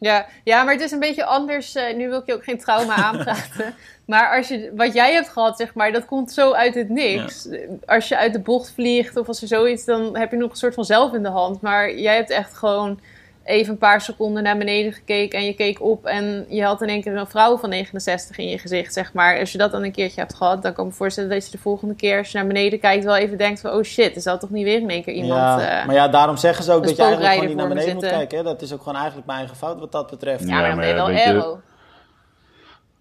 Ja, 0.00 0.26
ja, 0.44 0.62
maar 0.62 0.72
het 0.72 0.82
is 0.82 0.90
een 0.90 0.98
beetje 0.98 1.24
anders. 1.24 1.76
Uh, 1.76 1.96
nu 1.96 2.08
wil 2.08 2.18
ik 2.18 2.26
je 2.26 2.34
ook 2.34 2.44
geen 2.44 2.58
trauma 2.58 2.94
aanpraten. 3.08 3.74
Maar 4.10 4.36
als 4.36 4.48
je, 4.48 4.72
wat 4.76 4.92
jij 4.92 5.12
hebt 5.12 5.28
gehad, 5.28 5.56
zeg 5.56 5.74
maar, 5.74 5.92
dat 5.92 6.04
komt 6.04 6.32
zo 6.32 6.52
uit 6.52 6.74
het 6.74 6.88
niks. 6.88 7.48
Als 7.86 8.08
je 8.08 8.16
uit 8.16 8.32
de 8.32 8.40
bocht 8.40 8.72
vliegt 8.74 9.16
of 9.16 9.28
als 9.28 9.42
er 9.42 9.48
zoiets, 9.48 9.84
dan 9.84 10.16
heb 10.16 10.30
je 10.30 10.36
nog 10.36 10.50
een 10.50 10.56
soort 10.56 10.74
van 10.74 10.84
zelf 10.84 11.12
in 11.12 11.22
de 11.22 11.28
hand. 11.28 11.60
Maar 11.60 11.94
jij 11.94 12.14
hebt 12.14 12.30
echt 12.30 12.56
gewoon 12.56 13.00
even 13.44 13.72
een 13.72 13.78
paar 13.78 14.00
seconden 14.00 14.42
naar 14.42 14.58
beneden 14.58 14.92
gekeken 14.92 15.38
en 15.38 15.44
je 15.44 15.54
keek 15.54 15.82
op 15.82 16.04
en 16.04 16.46
je 16.48 16.64
had 16.64 16.82
in 16.82 16.88
één 16.88 17.02
keer 17.02 17.16
een 17.16 17.26
vrouw 17.26 17.58
van 17.58 17.68
69 17.68 18.38
in 18.38 18.48
je 18.48 18.58
gezicht, 18.58 18.92
zeg 18.92 19.12
maar. 19.12 19.38
Als 19.38 19.52
je 19.52 19.58
dat 19.58 19.72
dan 19.72 19.84
een 19.84 19.92
keertje 19.92 20.20
hebt 20.20 20.34
gehad, 20.34 20.62
dan 20.62 20.72
kan 20.72 20.84
ik 20.84 20.90
me 20.90 20.96
voorstellen 20.96 21.30
dat 21.30 21.44
je 21.44 21.50
de 21.50 21.58
volgende 21.58 21.94
keer 21.94 22.18
als 22.18 22.32
je 22.32 22.38
naar 22.38 22.46
beneden 22.46 22.80
kijkt 22.80 23.04
wel 23.04 23.16
even 23.16 23.38
denkt 23.38 23.60
van, 23.60 23.70
oh 23.70 23.82
shit, 23.82 24.16
er 24.16 24.22
zal 24.22 24.38
toch 24.38 24.50
niet 24.50 24.64
weer 24.64 24.80
in 24.80 24.90
één 24.90 25.02
keer 25.02 25.14
iemand... 25.14 25.60
Ja, 25.60 25.80
uh, 25.80 25.86
maar 25.86 25.94
ja, 25.94 26.08
daarom 26.08 26.36
zeggen 26.36 26.64
ze 26.64 26.72
ook 26.72 26.84
dat 26.84 26.96
je 26.96 27.02
eigenlijk 27.02 27.32
gewoon 27.32 27.48
niet 27.48 27.56
naar 27.56 27.68
beneden 27.68 27.94
moet 27.94 28.06
kijken. 28.06 28.38
Hè? 28.38 28.44
Dat 28.44 28.62
is 28.62 28.72
ook 28.72 28.82
gewoon 28.82 28.96
eigenlijk 28.96 29.26
mijn 29.26 29.38
eigen 29.38 29.56
fout 29.56 29.78
wat 29.78 29.92
dat 29.92 30.10
betreft. 30.10 30.48
Ja, 30.48 30.54
maar 30.54 30.68
dan 30.68 30.78
ben 30.78 30.88
je 30.88 30.94
wel 30.94 31.06
aero. 31.06 31.60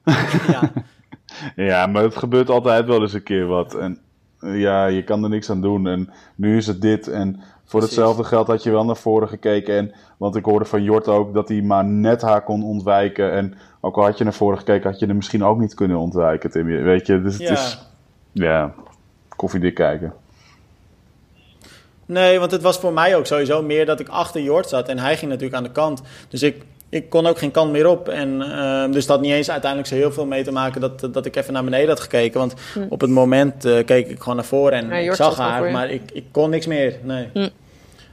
ja. 0.54 0.72
Ja, 1.56 1.86
maar 1.86 2.04
het 2.04 2.16
gebeurt 2.16 2.50
altijd 2.50 2.86
wel 2.86 3.02
eens 3.02 3.14
een 3.14 3.24
keer 3.24 3.46
wat. 3.46 3.76
En 3.76 4.00
ja, 4.40 4.86
je 4.86 5.04
kan 5.04 5.24
er 5.24 5.30
niks 5.30 5.50
aan 5.50 5.62
doen. 5.62 5.88
En 5.88 6.10
nu 6.36 6.58
is 6.58 6.68
het 6.68 6.82
dit. 6.82 7.08
En 7.08 7.40
voor 7.66 7.82
hetzelfde 7.82 8.24
geld 8.24 8.48
had 8.48 8.64
je 8.64 8.72
wel 8.72 8.86
naar 8.86 8.98
voren 8.98 9.28
gekeken. 9.28 9.78
En, 9.78 9.94
want 10.18 10.36
ik 10.36 10.46
hoorde 10.46 10.66
van 10.66 10.84
Jort 10.84 11.08
ook 11.08 11.34
dat 11.34 11.48
hij 11.48 11.62
maar 11.62 11.86
net 11.86 12.22
haar 12.22 12.44
kon 12.44 12.64
ontwijken. 12.64 13.32
En 13.32 13.54
ook 13.82 13.98
al 13.98 14.04
had 14.04 14.18
je 14.18 14.24
naar 14.24 14.34
voren 14.34 14.58
gekeken, 14.58 14.90
had 14.90 15.00
je 15.00 15.08
er 15.08 15.16
misschien 15.16 15.44
ook 15.44 15.60
niet 15.60 15.74
kunnen 15.74 15.98
ontwijken, 15.98 16.52
Tim. 16.52 16.66
Weet 16.66 17.08
je, 17.08 17.22
dus 17.22 17.34
het 17.34 17.48
ja. 17.48 17.54
is... 17.54 17.88
Ja, 18.32 18.74
koffiedik 19.36 19.74
kijken. 19.74 20.14
Nee, 22.06 22.40
want 22.40 22.52
het 22.52 22.62
was 22.62 22.80
voor 22.80 22.94
mij 22.94 23.16
ook 23.16 23.26
sowieso 23.26 23.62
meer 23.64 23.86
dat 23.86 24.00
ik 24.00 24.10
achter 24.10 24.42
Jort 24.42 24.70
zat. 24.70 24.88
En 24.88 25.00
hij 25.00 25.18
ging 25.18 25.32
natuurlijk 25.32 25.58
aan 25.58 25.64
de 25.64 25.72
kant. 25.72 26.02
Dus 26.30 26.44
ik, 26.44 26.64
ik 26.90 27.10
kon 27.10 27.28
ook 27.28 27.38
geen 27.38 27.52
kant 27.52 27.72
meer 27.72 27.88
op. 27.88 28.10
En 28.10 28.42
uh, 28.42 28.92
dus 28.92 29.06
dat 29.06 29.22
niet 29.22 29.32
eens 29.32 29.52
uiteindelijk 29.52 29.92
zo 29.92 29.98
heel 29.98 30.12
veel 30.12 30.26
mee 30.26 30.44
te 30.44 30.52
maken 30.52 30.82
dat, 30.82 31.14
dat 31.14 31.26
ik 31.26 31.36
even 31.36 31.54
naar 31.54 31.64
beneden 31.64 31.88
had 31.88 32.00
gekeken. 32.00 32.40
Want 32.40 32.54
hm. 32.74 32.86
op 32.90 33.02
het 33.02 33.10
moment 33.10 33.66
uh, 33.66 33.86
keek 33.86 34.08
ik 34.10 34.20
gewoon 34.20 34.36
naar 34.36 34.46
voren 34.46 34.92
en 34.92 35.04
ik 35.06 35.14
zag 35.14 35.38
haar, 35.38 35.72
maar 35.72 35.90
ik, 35.90 36.02
ik 36.14 36.26
kon 36.32 36.50
niks 36.50 36.66
meer. 36.66 37.00
Nee. 37.04 37.30
Hm. 37.34 37.50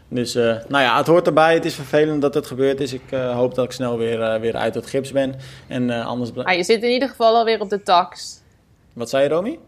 Dus 0.08 0.36
uh, 0.36 0.42
nou 0.68 0.82
ja, 0.82 0.96
het 0.96 1.06
hoort 1.06 1.26
erbij. 1.26 1.54
Het 1.54 1.64
is 1.64 1.74
vervelend 1.74 2.22
dat 2.22 2.34
het 2.34 2.46
gebeurd 2.46 2.80
is. 2.80 2.92
Ik 2.92 3.10
hoop 3.10 3.54
dat 3.54 3.64
ik 3.64 3.72
snel 3.72 3.98
weer, 3.98 4.40
weer 4.40 4.56
uit 4.56 4.74
het 4.74 4.86
gips 4.86 5.12
ben. 5.12 5.34
En 5.66 5.90
anders... 5.90 6.30
Ah, 6.34 6.56
je 6.56 6.64
zit 6.64 6.82
in 6.82 6.90
ieder 6.90 7.08
geval 7.08 7.36
alweer 7.36 7.60
op 7.60 7.70
de 7.70 7.82
tax. 7.82 8.40
Wat 8.92 9.10
zei 9.10 9.22
je, 9.22 9.28
Romy? 9.28 9.58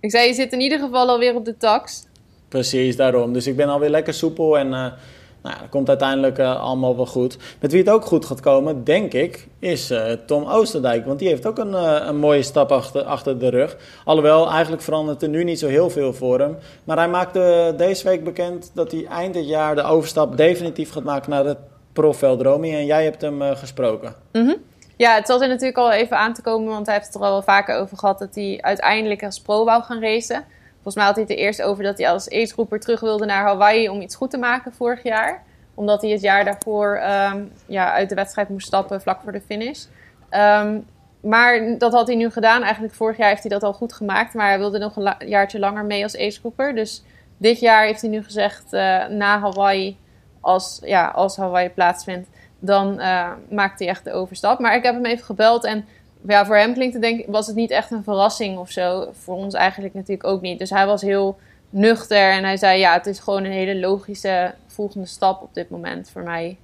Ik 0.00 0.10
zei, 0.10 0.28
je 0.28 0.34
zit 0.34 0.52
in 0.52 0.60
ieder 0.60 0.78
geval 0.78 1.08
alweer 1.08 1.34
op 1.34 1.44
de 1.44 1.56
tax. 1.56 2.06
Precies, 2.48 2.96
daarom. 2.96 3.32
Dus 3.32 3.46
ik 3.46 3.56
ben 3.56 3.68
alweer 3.68 3.90
lekker 3.90 4.14
soepel 4.14 4.58
en 4.58 4.94
nou, 5.42 5.56
dat 5.60 5.68
komt 5.68 5.88
uiteindelijk 5.88 6.38
uh, 6.38 6.60
allemaal 6.60 6.96
wel 6.96 7.06
goed. 7.06 7.38
Met 7.60 7.72
wie 7.72 7.80
het 7.80 7.90
ook 7.90 8.04
goed 8.04 8.24
gaat 8.24 8.40
komen, 8.40 8.84
denk 8.84 9.12
ik, 9.12 9.48
is 9.58 9.90
uh, 9.90 10.12
Tom 10.26 10.44
Oosterdijk. 10.44 11.06
Want 11.06 11.18
die 11.18 11.28
heeft 11.28 11.46
ook 11.46 11.58
een, 11.58 11.72
uh, 11.72 12.02
een 12.06 12.16
mooie 12.16 12.42
stap 12.42 12.72
achter, 12.72 13.02
achter 13.02 13.38
de 13.38 13.48
rug. 13.48 13.76
Alhoewel, 14.04 14.50
eigenlijk 14.50 14.82
verandert 14.82 15.22
er 15.22 15.28
nu 15.28 15.44
niet 15.44 15.58
zo 15.58 15.68
heel 15.68 15.90
veel 15.90 16.12
voor 16.12 16.38
hem. 16.38 16.56
Maar 16.84 16.96
hij 16.96 17.08
maakte 17.08 17.74
deze 17.76 18.04
week 18.04 18.24
bekend 18.24 18.70
dat 18.74 18.92
hij 18.92 19.06
eind 19.06 19.34
dit 19.34 19.48
jaar 19.48 19.74
de 19.74 19.82
overstap 19.82 20.36
definitief 20.36 20.92
gaat 20.92 21.04
maken 21.04 21.30
naar 21.30 21.44
het 21.44 21.58
profveld 21.92 22.42
Romy. 22.42 22.74
En 22.74 22.86
jij 22.86 23.04
hebt 23.04 23.20
hem 23.20 23.42
gesproken. 23.56 24.14
Mm. 24.32 24.56
Ja, 24.96 25.14
het 25.14 25.26
zat 25.26 25.40
er 25.40 25.48
natuurlijk 25.48 25.78
al 25.78 25.92
even 25.92 26.18
aan 26.18 26.34
te 26.34 26.42
komen, 26.42 26.72
want 26.72 26.86
hij 26.86 26.94
heeft 26.94 27.06
het 27.06 27.16
er 27.16 27.22
al 27.22 27.30
wel 27.30 27.42
vaker 27.42 27.76
over 27.76 27.98
gehad 27.98 28.18
dat 28.18 28.34
hij 28.34 28.58
uiteindelijk 28.60 29.24
als 29.24 29.40
pro 29.40 29.64
wou 29.64 29.82
gaan 29.82 30.00
racen. 30.00 30.44
Volgens 30.82 30.94
mij 30.94 31.04
had 31.04 31.14
hij 31.14 31.24
het 31.24 31.32
er 31.32 31.38
eerst 31.38 31.62
over 31.62 31.84
dat 31.84 31.98
hij 31.98 32.10
als 32.10 32.30
agegroeper 32.30 32.80
terug 32.80 33.00
wilde 33.00 33.24
naar 33.24 33.44
Hawaii 33.44 33.88
om 33.88 34.00
iets 34.00 34.14
goed 34.14 34.30
te 34.30 34.38
maken 34.38 34.72
vorig 34.72 35.02
jaar. 35.02 35.42
Omdat 35.74 36.02
hij 36.02 36.10
het 36.10 36.20
jaar 36.20 36.44
daarvoor 36.44 37.02
um, 37.32 37.52
ja, 37.66 37.92
uit 37.92 38.08
de 38.08 38.14
wedstrijd 38.14 38.48
moest 38.48 38.66
stappen 38.66 39.00
vlak 39.00 39.20
voor 39.22 39.32
de 39.32 39.40
finish. 39.40 39.84
Um, 40.30 40.86
maar 41.20 41.78
dat 41.78 41.92
had 41.92 42.06
hij 42.06 42.16
nu 42.16 42.30
gedaan. 42.30 42.62
Eigenlijk 42.62 42.94
vorig 42.94 43.16
jaar 43.16 43.28
heeft 43.28 43.42
hij 43.42 43.50
dat 43.50 43.62
al 43.62 43.72
goed 43.72 43.92
gemaakt. 43.92 44.34
Maar 44.34 44.48
hij 44.48 44.58
wilde 44.58 44.78
nog 44.78 44.96
een 44.96 45.14
jaartje 45.28 45.58
langer 45.58 45.84
mee 45.84 46.02
als 46.02 46.16
agegroeper. 46.16 46.74
Dus 46.74 47.02
dit 47.36 47.60
jaar 47.60 47.84
heeft 47.84 48.00
hij 48.00 48.10
nu 48.10 48.22
gezegd 48.22 48.64
uh, 48.72 49.06
na 49.06 49.38
Hawaii, 49.38 49.98
als, 50.40 50.80
ja, 50.84 51.06
als 51.06 51.36
Hawaii 51.36 51.68
plaatsvindt, 51.68 52.28
dan 52.58 53.00
uh, 53.00 53.30
maakt 53.50 53.78
hij 53.78 53.88
echt 53.88 54.04
de 54.04 54.12
overstap. 54.12 54.58
Maar 54.58 54.74
ik 54.74 54.82
heb 54.82 54.94
hem 54.94 55.06
even 55.06 55.24
gebeld 55.24 55.64
en 55.64 55.84
ja, 56.26 56.46
voor 56.46 56.56
hem 56.56 56.74
klinkt 56.74 56.92
het 56.92 57.02
denk 57.02 57.24
was 57.26 57.46
het 57.46 57.56
niet 57.56 57.70
echt 57.70 57.90
een 57.90 58.04
verrassing 58.04 58.58
of 58.58 58.70
zo. 58.70 59.08
Voor 59.12 59.36
ons 59.36 59.54
eigenlijk 59.54 59.94
natuurlijk 59.94 60.28
ook 60.28 60.40
niet. 60.40 60.58
Dus 60.58 60.70
hij 60.70 60.86
was 60.86 61.02
heel 61.02 61.38
nuchter 61.70 62.30
en 62.30 62.44
hij 62.44 62.56
zei 62.56 62.78
ja, 62.78 62.92
het 62.92 63.06
is 63.06 63.18
gewoon 63.18 63.44
een 63.44 63.52
hele 63.52 63.76
logische 63.80 64.54
volgende 64.66 65.06
stap 65.06 65.42
op 65.42 65.54
dit 65.54 65.70
moment 65.70 66.10
voor 66.10 66.22
mij. 66.22 66.56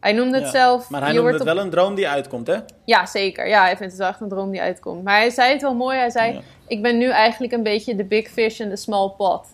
Hij 0.00 0.12
noemde 0.12 0.40
het 0.40 0.48
zelf. 0.48 0.90
Maar 0.90 1.02
hij 1.02 1.12
noemde 1.12 1.32
het 1.32 1.42
wel 1.42 1.58
een 1.58 1.70
droom 1.70 1.94
die 1.94 2.08
uitkomt, 2.08 2.46
hè? 2.46 2.56
Ja, 2.84 3.06
zeker. 3.06 3.48
Ja, 3.48 3.62
hij 3.62 3.76
vindt 3.76 3.92
het 3.92 4.00
wel 4.00 4.10
echt 4.10 4.20
een 4.20 4.28
droom 4.28 4.50
die 4.50 4.60
uitkomt. 4.60 5.04
Maar 5.04 5.16
hij 5.16 5.30
zei 5.30 5.52
het 5.52 5.62
wel 5.62 5.74
mooi. 5.74 5.98
Hij 5.98 6.10
zei: 6.10 6.40
Ik 6.66 6.82
ben 6.82 6.98
nu 6.98 7.10
eigenlijk 7.10 7.52
een 7.52 7.62
beetje 7.62 7.96
de 7.96 8.04
big 8.04 8.28
fish 8.28 8.60
in 8.60 8.68
the 8.68 8.76
small 8.76 9.08
pot. 9.16 9.46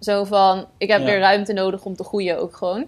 Zo 0.00 0.24
van: 0.24 0.66
Ik 0.78 0.88
heb 0.90 1.04
weer 1.04 1.18
ruimte 1.18 1.52
nodig 1.52 1.84
om 1.84 1.96
te 1.96 2.04
groeien 2.04 2.40
ook 2.40 2.56
gewoon. 2.56 2.86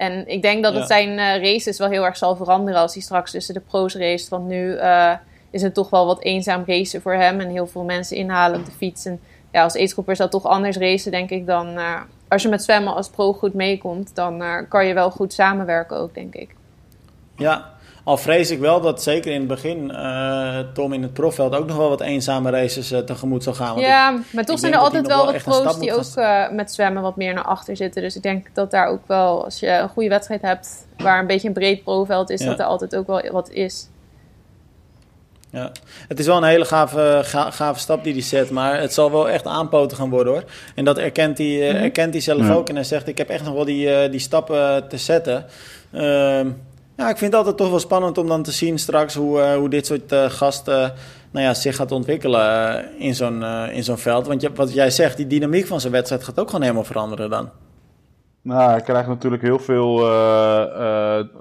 En 0.00 0.28
ik 0.28 0.42
denk 0.42 0.62
dat 0.62 0.74
het 0.74 0.86
zijn 0.86 1.08
uh, 1.08 1.18
races 1.18 1.78
wel 1.78 1.88
heel 1.88 2.04
erg 2.04 2.16
zal 2.16 2.36
veranderen 2.36 2.80
als 2.80 2.92
hij 2.92 3.02
straks 3.02 3.30
tussen 3.30 3.54
de 3.54 3.60
pro's 3.60 3.94
race. 3.94 4.30
Want 4.30 4.46
nu 4.46 4.74
uh, 4.74 5.12
is 5.50 5.62
het 5.62 5.74
toch 5.74 5.90
wel 5.90 6.06
wat 6.06 6.22
eenzaam 6.22 6.62
racen 6.66 7.02
voor 7.02 7.12
hem. 7.12 7.40
En 7.40 7.48
heel 7.48 7.66
veel 7.66 7.84
mensen 7.84 8.16
inhalen 8.16 8.58
op 8.58 8.64
de 8.64 8.70
fiets. 8.70 9.04
En 9.04 9.20
ja, 9.52 9.62
als 9.62 9.76
aidsgroeper 9.76 10.12
is 10.12 10.18
dat 10.18 10.30
toch 10.30 10.44
anders 10.44 10.76
racen, 10.76 11.10
denk 11.10 11.30
ik, 11.30 11.46
dan 11.46 11.78
uh, 11.78 12.00
als 12.28 12.42
je 12.42 12.48
met 12.48 12.62
zwemmen 12.62 12.94
als 12.94 13.08
pro 13.08 13.32
goed 13.32 13.54
meekomt. 13.54 14.14
Dan 14.14 14.42
kan 14.68 14.86
je 14.86 14.94
wel 14.94 15.10
goed 15.10 15.32
samenwerken 15.32 15.96
ook, 15.96 16.14
denk 16.14 16.34
ik. 16.34 16.54
Ja, 17.36 17.70
al 18.10 18.16
vrees 18.16 18.50
ik 18.50 18.58
wel 18.58 18.80
dat 18.80 19.02
zeker 19.02 19.32
in 19.32 19.38
het 19.38 19.48
begin 19.48 19.90
uh, 19.90 20.58
Tom 20.74 20.92
in 20.92 21.02
het 21.02 21.12
profveld 21.12 21.54
ook 21.54 21.66
nog 21.66 21.76
wel 21.76 21.88
wat 21.88 22.00
eenzame 22.00 22.50
races 22.50 22.92
uh, 22.92 22.98
tegemoet 22.98 23.42
zal 23.42 23.54
gaan. 23.54 23.74
Want 23.74 23.86
ja, 23.86 24.20
maar 24.32 24.44
toch 24.44 24.58
zijn 24.58 24.72
er 24.72 24.78
altijd 24.78 25.06
wel 25.06 25.24
wat 25.24 25.42
pro's 25.42 25.78
die 25.78 25.94
ook 25.94 26.16
uh, 26.16 26.50
met 26.50 26.72
zwemmen 26.72 27.02
wat 27.02 27.16
meer 27.16 27.34
naar 27.34 27.44
achter 27.44 27.76
zitten. 27.76 28.02
Dus 28.02 28.16
ik 28.16 28.22
denk 28.22 28.46
dat 28.52 28.70
daar 28.70 28.88
ook 28.88 29.02
wel, 29.06 29.44
als 29.44 29.60
je 29.60 29.68
een 29.68 29.88
goede 29.88 30.08
wedstrijd 30.08 30.42
hebt 30.42 30.86
waar 30.96 31.20
een 31.20 31.26
beetje 31.26 31.48
een 31.48 31.54
breed 31.54 31.82
profveld 31.82 32.30
is, 32.30 32.40
ja. 32.40 32.46
dat 32.46 32.58
er 32.58 32.64
altijd 32.64 32.96
ook 32.96 33.06
wel 33.06 33.22
wat 33.30 33.50
is. 33.50 33.88
Ja, 35.50 35.72
het 36.08 36.18
is 36.18 36.26
wel 36.26 36.36
een 36.36 36.42
hele 36.42 36.64
gave, 36.64 37.20
gave 37.50 37.78
stap 37.78 38.04
die 38.04 38.12
hij 38.12 38.22
zet, 38.22 38.50
maar 38.50 38.80
het 38.80 38.94
zal 38.94 39.10
wel 39.10 39.28
echt 39.28 39.46
aanpoten 39.46 39.96
gaan 39.96 40.10
worden 40.10 40.32
hoor. 40.32 40.44
En 40.74 40.84
dat 40.84 40.98
erkent 40.98 41.38
hij, 41.38 41.46
mm 41.46 41.62
-hmm. 41.62 41.82
erkent 41.82 42.12
hij 42.12 42.22
zelf 42.22 42.46
ja. 42.46 42.52
ook 42.52 42.68
en 42.68 42.74
hij 42.74 42.84
zegt 42.84 43.08
ik 43.08 43.18
heb 43.18 43.28
echt 43.28 43.44
nog 43.44 43.54
wel 43.54 43.64
die, 43.64 44.08
die 44.08 44.20
stappen 44.20 44.88
te 44.88 44.96
zetten. 44.98 45.44
Uh, 45.92 46.40
ja, 47.00 47.08
ik 47.08 47.16
vind 47.18 47.32
het 47.32 47.34
altijd 47.34 47.56
toch 47.56 47.70
wel 47.70 47.78
spannend 47.78 48.18
om 48.18 48.28
dan 48.28 48.42
te 48.42 48.52
zien 48.52 48.78
straks 48.78 49.14
hoe, 49.14 49.38
uh, 49.38 49.54
hoe 49.54 49.68
dit 49.68 49.86
soort 49.86 50.12
uh, 50.12 50.24
gasten 50.24 50.92
nou 51.30 51.46
ja, 51.46 51.54
zich 51.54 51.76
gaat 51.76 51.92
ontwikkelen 51.92 52.40
uh, 52.40 53.06
in 53.06 53.14
zo'n 53.14 53.42
in 53.72 53.84
zo'n 53.84 53.98
veld. 53.98 54.26
Want 54.26 54.48
wat 54.54 54.74
jij 54.74 54.90
zegt, 54.90 55.16
die 55.16 55.26
dynamiek 55.26 55.66
van 55.66 55.80
zijn 55.80 55.92
wedstrijd 55.92 56.24
gaat 56.24 56.40
ook 56.40 56.46
gewoon 56.46 56.62
helemaal 56.62 56.84
veranderen 56.84 57.30
dan. 57.30 57.50
Nou, 58.42 58.70
hij 58.70 58.80
krijgt 58.80 59.08
natuurlijk 59.08 59.42
heel 59.42 59.58
veel 59.58 59.94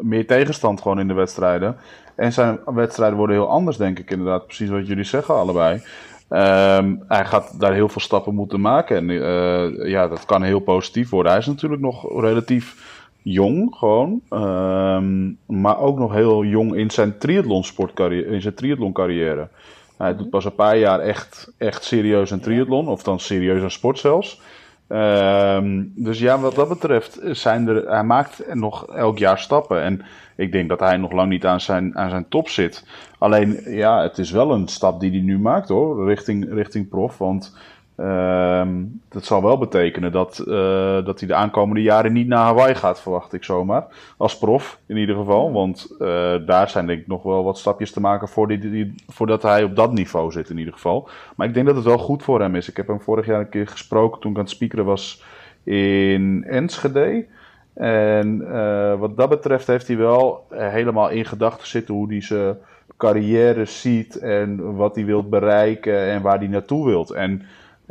meer 0.01 0.27
tegenstand 0.27 0.81
gewoon 0.81 0.99
in 0.99 1.07
de 1.07 1.13
wedstrijden. 1.13 1.77
En 2.15 2.33
zijn 2.33 2.59
wedstrijden 2.65 3.17
worden 3.17 3.35
heel 3.35 3.49
anders, 3.49 3.77
denk 3.77 3.99
ik 3.99 4.11
inderdaad. 4.11 4.45
Precies 4.45 4.69
wat 4.69 4.87
jullie 4.87 5.03
zeggen 5.03 5.35
allebei. 5.35 5.81
Um, 6.29 7.03
hij 7.07 7.25
gaat 7.25 7.59
daar 7.59 7.73
heel 7.73 7.89
veel 7.89 8.01
stappen 8.01 8.35
moeten 8.35 8.61
maken. 8.61 8.97
En 8.97 9.07
ja, 9.89 10.07
dat 10.07 10.25
kan 10.25 10.43
heel 10.43 10.59
positief 10.59 11.09
worden. 11.09 11.31
Hij 11.31 11.41
is 11.41 11.47
natuurlijk 11.47 11.81
nog 11.81 12.21
relatief 12.21 12.97
jong 13.21 13.75
gewoon. 13.75 14.21
Um, 14.29 15.37
maar 15.45 15.79
ook 15.79 15.97
nog 15.97 16.13
heel 16.13 16.43
jong 16.43 16.75
in 16.75 16.91
zijn 16.91 17.17
triathlonsportcarrière, 17.17 18.31
in 18.31 18.41
zijn 18.41 18.53
triathloncarrière. 18.53 19.47
Hij 19.97 20.15
doet 20.15 20.29
pas 20.29 20.45
een 20.45 20.55
paar 20.55 20.77
jaar 20.77 20.99
echt, 20.99 21.53
echt 21.57 21.83
serieus 21.83 22.31
een 22.31 22.39
triathlon, 22.39 22.87
of 22.87 23.03
dan 23.03 23.19
serieus 23.19 23.61
een 23.61 23.71
sport 23.71 23.99
zelfs. 23.99 24.41
Ehm, 24.87 25.83
dus 25.95 26.19
ja, 26.19 26.39
wat 26.39 26.55
dat 26.55 26.69
betreft 26.69 27.19
zijn 27.23 27.67
er, 27.67 27.89
hij 27.89 28.03
maakt 28.03 28.53
nog 28.53 28.87
elk 28.87 29.17
jaar 29.17 29.39
stappen. 29.39 29.81
En 29.81 30.01
ik 30.35 30.51
denk 30.51 30.69
dat 30.69 30.79
hij 30.79 30.97
nog 30.97 31.11
lang 31.11 31.29
niet 31.29 31.45
aan 31.45 31.61
zijn, 31.61 31.97
aan 31.97 32.09
zijn 32.09 32.25
top 32.29 32.49
zit. 32.49 32.85
Alleen, 33.17 33.61
ja, 33.65 34.01
het 34.01 34.17
is 34.17 34.31
wel 34.31 34.51
een 34.51 34.67
stap 34.67 34.99
die 34.99 35.11
hij 35.11 35.19
nu 35.19 35.39
maakt 35.39 35.69
hoor, 35.69 36.07
richting, 36.07 36.53
richting 36.53 36.89
prof. 36.89 37.17
Want 37.17 37.57
Ehm, 37.99 38.69
dat 39.09 39.25
zal 39.25 39.43
wel 39.43 39.57
betekenen 39.57 40.11
dat, 40.11 40.43
uh, 40.47 41.05
dat 41.05 41.19
hij 41.19 41.27
de 41.27 41.33
aankomende 41.33 41.81
jaren 41.81 42.13
niet 42.13 42.27
naar 42.27 42.43
Hawaii 42.43 42.75
gaat, 42.75 43.01
verwacht 43.01 43.33
ik 43.33 43.43
zomaar. 43.43 43.85
Als 44.17 44.37
prof 44.37 44.79
in 44.85 44.97
ieder 44.97 45.15
geval. 45.15 45.51
Want 45.51 45.95
uh, 45.99 46.35
daar 46.45 46.69
zijn 46.69 46.85
denk 46.85 46.99
ik 46.99 47.07
nog 47.07 47.23
wel 47.23 47.43
wat 47.43 47.57
stapjes 47.57 47.91
te 47.91 47.99
maken 47.99 48.27
voor 48.27 48.47
die, 48.47 48.59
die, 48.59 48.95
voordat 49.07 49.41
hij 49.41 49.63
op 49.63 49.75
dat 49.75 49.93
niveau 49.93 50.31
zit 50.31 50.49
in 50.49 50.57
ieder 50.57 50.73
geval. 50.73 51.09
Maar 51.35 51.47
ik 51.47 51.53
denk 51.53 51.65
dat 51.65 51.75
het 51.75 51.85
wel 51.85 51.97
goed 51.97 52.23
voor 52.23 52.41
hem 52.41 52.55
is. 52.55 52.69
Ik 52.69 52.77
heb 52.77 52.87
hem 52.87 53.01
vorig 53.01 53.25
jaar 53.25 53.39
een 53.39 53.49
keer 53.49 53.67
gesproken 53.67 54.21
toen 54.21 54.31
ik 54.31 54.37
aan 54.37 54.43
het 54.43 54.53
speakeren 54.53 54.85
was 54.85 55.23
in 55.63 56.43
Enschede. 56.47 57.25
En 57.73 58.41
uh, 58.41 58.99
wat 58.99 59.17
dat 59.17 59.29
betreft 59.29 59.67
heeft 59.67 59.87
hij 59.87 59.97
wel 59.97 60.45
helemaal 60.49 61.09
in 61.09 61.25
gedachten 61.25 61.67
zitten 61.67 61.95
hoe 61.95 62.07
hij 62.07 62.21
zijn 62.21 62.57
carrière 62.97 63.65
ziet 63.65 64.15
en 64.15 64.75
wat 64.75 64.95
hij 64.95 65.05
wil 65.05 65.29
bereiken 65.29 65.99
en 65.99 66.21
waar 66.21 66.37
hij 66.37 66.47
naartoe 66.47 66.85
wilt. 66.85 67.11
En 67.11 67.41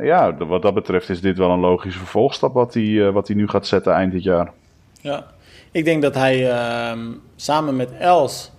ja, 0.03 0.35
wat 0.35 0.61
dat 0.61 0.73
betreft 0.73 1.09
is 1.09 1.21
dit 1.21 1.37
wel 1.37 1.49
een 1.49 1.59
logische 1.59 1.99
vervolgstap 1.99 2.53
wat 2.53 2.73
hij, 2.73 3.07
eh, 3.07 3.13
wat 3.13 3.27
hij 3.27 3.35
nu 3.35 3.47
gaat 3.47 3.67
zetten 3.67 3.93
eind 3.93 4.11
dit 4.11 4.23
jaar. 4.23 4.51
Ja, 5.01 5.25
ik 5.71 5.85
denk 5.85 6.01
dat 6.01 6.15
hij 6.15 6.51
ehm, 6.51 7.11
samen 7.35 7.75
met 7.75 7.91
Els 7.99 8.51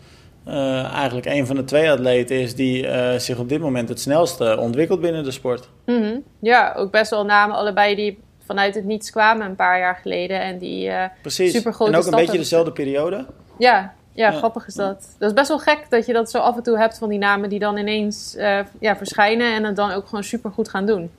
uh, 0.49 0.93
eigenlijk 0.95 1.27
een 1.27 1.47
van 1.47 1.57
de 1.57 1.65
twee 1.65 1.91
atleten 1.91 2.41
is 2.41 2.55
die 2.55 2.87
uh, 2.87 3.15
zich 3.15 3.39
op 3.39 3.49
dit 3.49 3.61
moment 3.61 3.89
het 3.89 4.01
snelste 4.01 4.59
ontwikkelt 4.59 5.01
binnen 5.01 5.25
de 5.25 5.31
sport. 5.31 5.69
Mm 5.87 6.03
-hmm. 6.03 6.23
Ja, 6.41 6.75
ook 6.77 6.91
best 6.91 7.11
wel 7.11 7.25
namen 7.25 7.57
allebei 7.57 7.95
die 7.95 8.19
vanuit 8.47 8.75
het 8.75 8.85
niets 8.85 9.11
kwamen 9.11 9.47
een 9.47 9.57
paar 9.57 9.79
jaar 9.79 9.97
geleden 10.03 10.41
en 10.41 10.59
die 10.59 10.89
uh, 10.89 11.05
Precies. 11.23 11.53
super 11.53 11.73
grote 11.73 11.93
En 11.93 11.99
ook 11.99 12.07
een 12.07 12.11
beetje 12.11 12.39
dezelfde 12.39 12.73
periode. 12.73 13.27
Ja, 13.59 13.95
ja, 14.13 14.31
grappig 14.31 14.67
is 14.67 14.75
dat. 14.75 15.15
Dat 15.19 15.29
is 15.29 15.35
best 15.35 15.49
wel 15.49 15.59
gek 15.59 15.87
dat 15.89 16.07
je 16.07 16.13
dat 16.13 16.31
zo 16.31 16.39
af 16.39 16.57
en 16.57 16.63
toe 16.63 16.79
hebt 16.79 16.99
van 16.99 17.09
die 17.09 17.19
namen 17.19 17.49
die 17.49 17.59
dan 17.59 17.77
ineens 17.77 18.35
ja, 18.81 18.97
verschijnen 18.97 19.55
en 19.55 19.65
het 19.65 19.77
dan 19.77 19.91
ook 19.91 20.05
gewoon 20.05 20.25
super 20.25 20.51
goed 20.51 20.69
gaan 20.69 20.87
doen. 20.87 21.11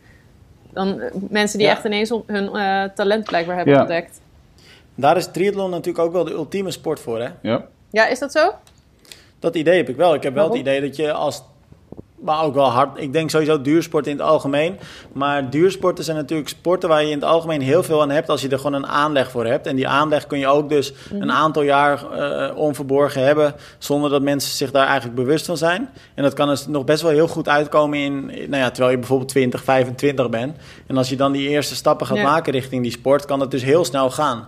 Dan 0.74 1.00
eh, 1.00 1.12
mensen 1.30 1.60
die 1.60 1.68
echt 1.68 1.86
ineens 1.86 2.10
hun 2.26 2.50
uh, 2.54 2.84
talent 2.84 3.24
blijkbaar 3.24 3.56
hebben 3.56 3.80
ontdekt. 3.80 4.22
Daar 4.96 5.18
is 5.18 5.32
triathlon 5.32 5.70
natuurlijk 5.70 6.06
ook 6.06 6.12
wel 6.12 6.24
de 6.24 6.32
ultieme 6.32 6.72
sport 6.72 7.00
voor, 7.00 7.22
hè? 7.22 7.30
Ja. 7.42 7.66
Ja, 7.92 8.08
is 8.08 8.20
dat 8.20 8.32
zo? 8.32 8.54
Dat 9.40 9.56
idee 9.56 9.78
heb 9.78 9.90
ik 9.90 9.96
wel. 9.96 10.14
Ik 10.14 10.24
heb 10.24 10.34
wel 10.34 10.50
het 10.50 10.58
idee 10.58 10.82
dat 10.82 10.96
je 10.96 11.12
als 11.12 11.44
maar 12.22 12.44
ook 12.44 12.54
wel 12.54 12.70
hard. 12.70 13.02
Ik 13.02 13.14
denk 13.14 13.30
sowieso 13.30 13.62
duursport 13.62 14.08
in 14.08 14.18
het 14.18 14.26
algemeen. 14.26 14.80
Maar 15.14 15.50
duursporten 15.50 16.04
zijn 16.04 16.18
natuurlijk 16.18 16.50
sporten 16.50 16.90
waar 16.90 17.04
je 17.04 17.10
in 17.10 17.16
het 17.16 17.24
algemeen 17.24 17.62
heel 17.62 17.84
veel 17.84 18.02
aan 18.02 18.10
hebt 18.10 18.30
als 18.30 18.42
je 18.42 18.50
er 18.50 18.58
gewoon 18.58 18.74
een 18.74 18.88
aanleg 18.88 19.32
voor 19.32 19.46
hebt. 19.46 19.68
En 19.68 19.76
die 19.76 19.88
aanleg 19.88 20.28
kun 20.28 20.40
je 20.40 20.48
ook 20.48 20.70
dus 20.70 20.94
mhm. 21.10 21.22
een 21.22 21.32
aantal 21.32 21.62
jaar 21.62 22.04
uh, 22.14 22.58
onverborgen 22.58 23.24
hebben 23.24 23.56
zonder 23.78 24.10
dat 24.10 24.22
mensen 24.22 24.52
zich 24.52 24.72
daar 24.72 24.86
eigenlijk 24.86 25.16
bewust 25.16 25.46
van 25.46 25.58
zijn. 25.58 25.90
En 26.16 26.24
dat 26.24 26.34
kan 26.34 26.48
dus 26.48 26.68
nog 26.68 26.84
best 26.84 27.02
wel 27.02 27.12
heel 27.12 27.28
goed 27.28 27.50
uitkomen 27.50 28.00
in, 28.00 28.26
nou 28.26 28.64
ja, 28.64 28.70
terwijl 28.70 28.92
je 28.92 28.98
bijvoorbeeld 28.98 29.30
20, 29.30 29.64
25 29.64 30.30
bent. 30.30 30.58
En 30.88 30.98
als 30.98 31.10
je 31.10 31.16
dan 31.16 31.32
die 31.32 31.50
eerste 31.50 31.76
stappen 31.76 32.08
gaat 32.08 32.22
maken 32.24 32.54
richting 32.54 32.84
die 32.84 32.92
sport, 32.92 33.26
kan 33.26 33.40
het 33.40 33.52
dus 33.52 33.64
heel 33.64 33.86
snel 33.86 34.12
gaan. 34.12 34.48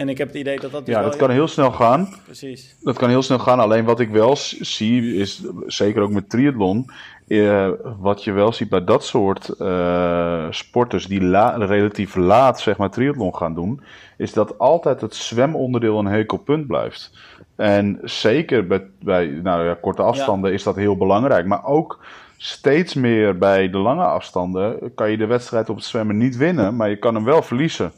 En 0.00 0.08
ik 0.08 0.18
heb 0.18 0.28
het 0.28 0.36
idee 0.36 0.60
dat 0.60 0.70
dat. 0.70 0.86
Dus 0.86 0.94
ja, 0.94 1.02
dat 1.02 1.16
kan 1.16 1.30
heel 1.30 1.48
snel 1.48 1.72
gaan. 1.72 2.08
Precies. 2.24 2.76
Dat 2.80 2.98
kan 2.98 3.08
heel 3.08 3.22
snel 3.22 3.38
gaan. 3.38 3.60
Alleen 3.60 3.84
wat 3.84 4.00
ik 4.00 4.10
wel 4.10 4.36
zie, 4.60 5.14
is 5.14 5.42
zeker 5.66 6.02
ook 6.02 6.10
met 6.10 6.30
triathlon. 6.30 6.90
Eh, 7.28 7.68
wat 7.98 8.24
je 8.24 8.32
wel 8.32 8.52
ziet 8.52 8.68
bij 8.68 8.84
dat 8.84 9.04
soort 9.04 9.54
uh, 9.58 10.46
sporters 10.50 11.06
die 11.06 11.22
la 11.22 11.56
relatief 11.56 12.14
laat 12.14 12.60
zeg 12.60 12.76
maar, 12.76 12.90
triathlon 12.90 13.36
gaan 13.36 13.54
doen, 13.54 13.80
is 14.16 14.32
dat 14.32 14.58
altijd 14.58 15.00
het 15.00 15.14
zwemonderdeel 15.14 15.98
een 15.98 16.06
hekel 16.06 16.38
punt 16.38 16.66
blijft. 16.66 17.12
En 17.56 17.98
zeker 18.02 18.66
bij, 18.66 18.86
bij 19.00 19.26
nou, 19.26 19.64
ja, 19.64 19.76
korte 19.80 20.02
afstanden 20.02 20.52
is 20.52 20.62
dat 20.62 20.76
heel 20.76 20.96
belangrijk. 20.96 21.46
Maar 21.46 21.64
ook 21.64 22.04
steeds 22.36 22.94
meer 22.94 23.38
bij 23.38 23.70
de 23.70 23.78
lange 23.78 24.04
afstanden 24.04 24.94
kan 24.94 25.10
je 25.10 25.16
de 25.16 25.26
wedstrijd 25.26 25.68
op 25.68 25.76
het 25.76 25.84
zwemmen 25.84 26.16
niet 26.16 26.36
winnen, 26.36 26.76
maar 26.76 26.88
je 26.88 26.98
kan 26.98 27.14
hem 27.14 27.24
wel 27.24 27.42
verliezen. 27.42 27.92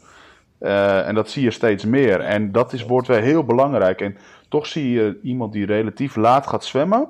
Uh, 0.63 1.07
en 1.07 1.15
dat 1.15 1.29
zie 1.29 1.43
je 1.43 1.51
steeds 1.51 1.85
meer. 1.85 2.19
En 2.19 2.51
dat 2.51 2.73
is, 2.73 2.83
wordt 2.83 3.07
wel 3.07 3.19
heel 3.19 3.43
belangrijk. 3.43 4.01
En 4.01 4.17
toch 4.49 4.67
zie 4.67 4.91
je 4.91 5.19
iemand 5.23 5.53
die 5.53 5.65
relatief 5.65 6.15
laat 6.15 6.47
gaat 6.47 6.65
zwemmen, 6.65 7.07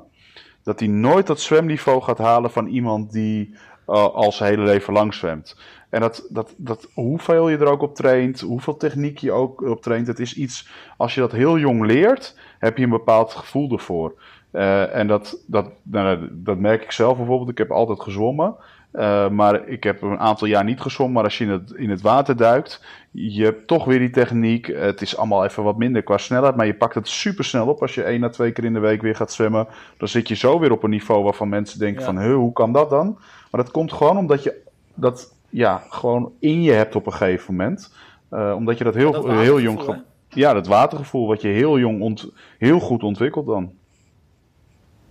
dat 0.64 0.80
hij 0.80 0.88
nooit 0.88 1.28
dat 1.28 1.40
zwemniveau 1.40 2.02
gaat 2.02 2.18
halen 2.18 2.52
van 2.52 2.68
iemand 2.68 3.12
die 3.12 3.56
uh, 3.88 4.04
al 4.04 4.32
zijn 4.32 4.54
hele 4.54 4.66
leven 4.66 4.94
lang 4.94 5.14
zwemt. 5.14 5.58
En 5.90 6.02
dat, 6.02 6.28
dat, 6.30 6.54
dat, 6.58 6.90
hoeveel 6.94 7.50
je 7.50 7.58
er 7.58 7.72
ook 7.72 7.82
op 7.82 7.96
traint, 7.96 8.40
hoeveel 8.42 8.78
techniek 8.78 9.18
je 9.18 9.32
ook 9.32 9.62
op 9.62 9.82
traint, 9.82 10.08
het 10.08 10.20
is 10.20 10.34
iets, 10.36 10.70
als 10.98 11.14
je 11.14 11.20
dat 11.20 11.32
heel 11.32 11.58
jong 11.58 11.86
leert, 11.86 12.38
heb 12.60 12.78
je 12.78 12.84
een 12.84 12.90
bepaald 12.90 13.34
gevoel 13.34 13.72
ervoor. 13.72 14.14
Uh, 14.52 14.96
en 14.96 15.08
dat, 15.08 15.44
dat, 15.48 15.72
nou, 15.84 16.28
dat 16.32 16.58
merk 16.58 16.84
ik 16.84 16.92
zelf 16.92 17.18
bijvoorbeeld. 17.18 17.50
Ik 17.50 17.58
heb 17.58 17.72
altijd 17.72 18.02
gezwommen. 18.02 18.56
Uh, 18.94 19.30
maar 19.30 19.68
ik 19.68 19.84
heb 19.84 20.02
een 20.02 20.20
aantal 20.20 20.48
jaar 20.48 20.64
niet 20.64 20.82
gezwommen. 20.82 21.16
Maar 21.16 21.24
als 21.24 21.38
je 21.38 21.44
in 21.44 21.50
het, 21.50 21.72
in 21.72 21.90
het 21.90 22.02
water 22.02 22.38
duikt, 22.38 22.84
je 23.12 23.44
hebt 23.44 23.68
toch 23.68 23.86
weer 23.86 24.00
die 24.00 24.10
techniek. 24.10 24.68
Het 24.68 25.02
is 25.02 25.18
allemaal 25.18 25.44
even 25.44 25.64
wat 25.64 25.78
minder 25.78 26.04
qua 26.04 26.18
snelheid. 26.18 26.56
Maar 26.56 26.66
je 26.66 26.74
pakt 26.74 26.96
het 26.96 27.08
super 27.08 27.44
snel 27.44 27.68
op. 27.68 27.82
Als 27.82 27.96
je 27.96 28.04
één 28.04 28.24
à 28.24 28.30
twee 28.30 28.52
keer 28.52 28.64
in 28.64 28.74
de 28.74 28.80
week 28.80 29.02
weer 29.02 29.16
gaat 29.16 29.32
zwemmen. 29.32 29.68
Dan 29.98 30.08
zit 30.08 30.28
je 30.28 30.36
zo 30.36 30.60
weer 30.60 30.72
op 30.72 30.84
een 30.84 30.90
niveau 30.90 31.24
waarvan 31.24 31.50
mensen 31.50 31.80
denken 31.80 32.04
van... 32.04 32.32
hoe 32.32 32.54
kan 32.54 32.72
dat 32.72 32.90
dan? 32.90 33.18
Maar 33.52 33.64
dat 33.64 33.72
komt 33.72 33.94
gewoon 33.94 34.18
omdat 34.18 34.44
je 34.44 34.62
dat 34.94 35.34
ja, 35.50 35.84
gewoon 35.90 36.32
in 36.40 36.62
je 36.62 36.72
hebt 36.72 36.96
op 36.96 37.06
een 37.06 37.14
gegeven 37.14 37.56
moment. 37.56 37.94
Uh, 38.32 38.54
omdat 38.56 38.78
je 38.78 38.84
dat 38.84 38.96
heel, 38.96 39.12
dat 39.12 39.26
heel 39.26 39.60
jong... 39.60 40.02
Ja, 40.30 40.54
dat 40.54 40.68
watergevoel 40.68 41.28
wat 41.28 41.42
je 41.42 41.48
heel 41.48 41.80
jong 41.80 42.02
ont, 42.02 42.32
heel 42.58 42.80
goed 42.80 43.04
ontwikkelt 43.04 43.46
dan. 43.46 43.72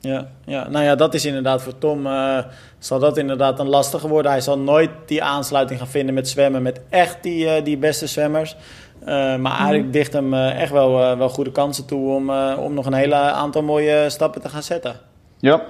Ja, 0.02 0.28
ja, 0.44 0.68
nou 0.68 0.84
ja, 0.84 0.94
dat 0.94 1.14
is 1.14 1.24
inderdaad 1.24 1.62
voor 1.62 1.78
Tom. 1.78 2.06
Uh, 2.06 2.38
zal 2.78 2.98
dat 2.98 3.16
inderdaad 3.16 3.58
een 3.60 3.68
lastige 3.68 4.08
worden. 4.08 4.30
Hij 4.30 4.40
zal 4.40 4.58
nooit 4.58 4.90
die 5.06 5.22
aansluiting 5.22 5.78
gaan 5.78 5.88
vinden 5.88 6.14
met 6.14 6.28
zwemmen 6.28 6.62
met 6.62 6.80
echt 6.88 7.22
die, 7.22 7.44
uh, 7.44 7.64
die 7.64 7.76
beste 7.76 8.06
zwemmers. 8.06 8.56
Uh, 9.00 9.08
maar 9.08 9.38
mhm. 9.38 9.46
eigenlijk 9.46 9.92
dicht 9.92 10.12
hem 10.12 10.34
echt 10.34 10.70
wel, 10.70 11.16
wel 11.16 11.28
goede 11.28 11.52
kansen 11.52 11.86
toe 11.86 12.14
om, 12.14 12.30
om 12.58 12.74
nog 12.74 12.86
een 12.86 12.92
hele 12.92 13.14
aantal 13.14 13.62
mooie 13.62 14.10
stappen 14.10 14.40
te 14.40 14.48
gaan 14.48 14.62
zetten. 14.62 14.96
Ja. 15.38 15.62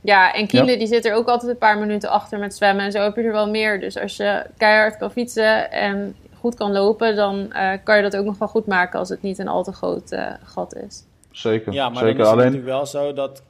Ja, 0.00 0.34
en 0.34 0.46
Kiele 0.46 0.76
die 0.76 0.86
zit 0.86 1.04
er 1.04 1.14
ook 1.14 1.28
altijd 1.28 1.50
een 1.50 1.58
paar 1.58 1.78
minuten 1.78 2.10
achter 2.10 2.38
met 2.38 2.54
zwemmen. 2.54 2.84
En 2.84 2.92
zo 2.92 2.98
heb 2.98 3.16
je 3.16 3.22
er 3.22 3.32
wel 3.32 3.50
meer. 3.50 3.80
Dus 3.80 3.98
als 3.98 4.16
je 4.16 4.46
keihard 4.56 4.96
kan 4.96 5.10
fietsen 5.10 5.70
en 5.70 6.14
goed 6.38 6.54
kan 6.54 6.72
lopen, 6.72 7.16
dan 7.16 7.52
kan 7.84 7.96
je 7.96 8.02
dat 8.02 8.16
ook 8.16 8.24
nog 8.24 8.38
wel 8.38 8.48
goed 8.48 8.66
maken 8.66 8.98
als 8.98 9.08
het 9.08 9.22
niet 9.22 9.38
een 9.38 9.48
al 9.48 9.62
te 9.62 9.72
groot 9.72 10.16
gat 10.44 10.74
is. 10.74 11.04
Zeker. 11.30 11.72
Ja, 11.72 11.88
maar 11.88 12.02
Zeker. 12.02 12.16
dan 12.16 12.24
is 12.24 12.30
het 12.30 12.38
Alleen... 12.38 12.52
natuurlijk 12.52 12.76
wel 12.76 12.86
zo 12.86 13.12
dat 13.12 13.42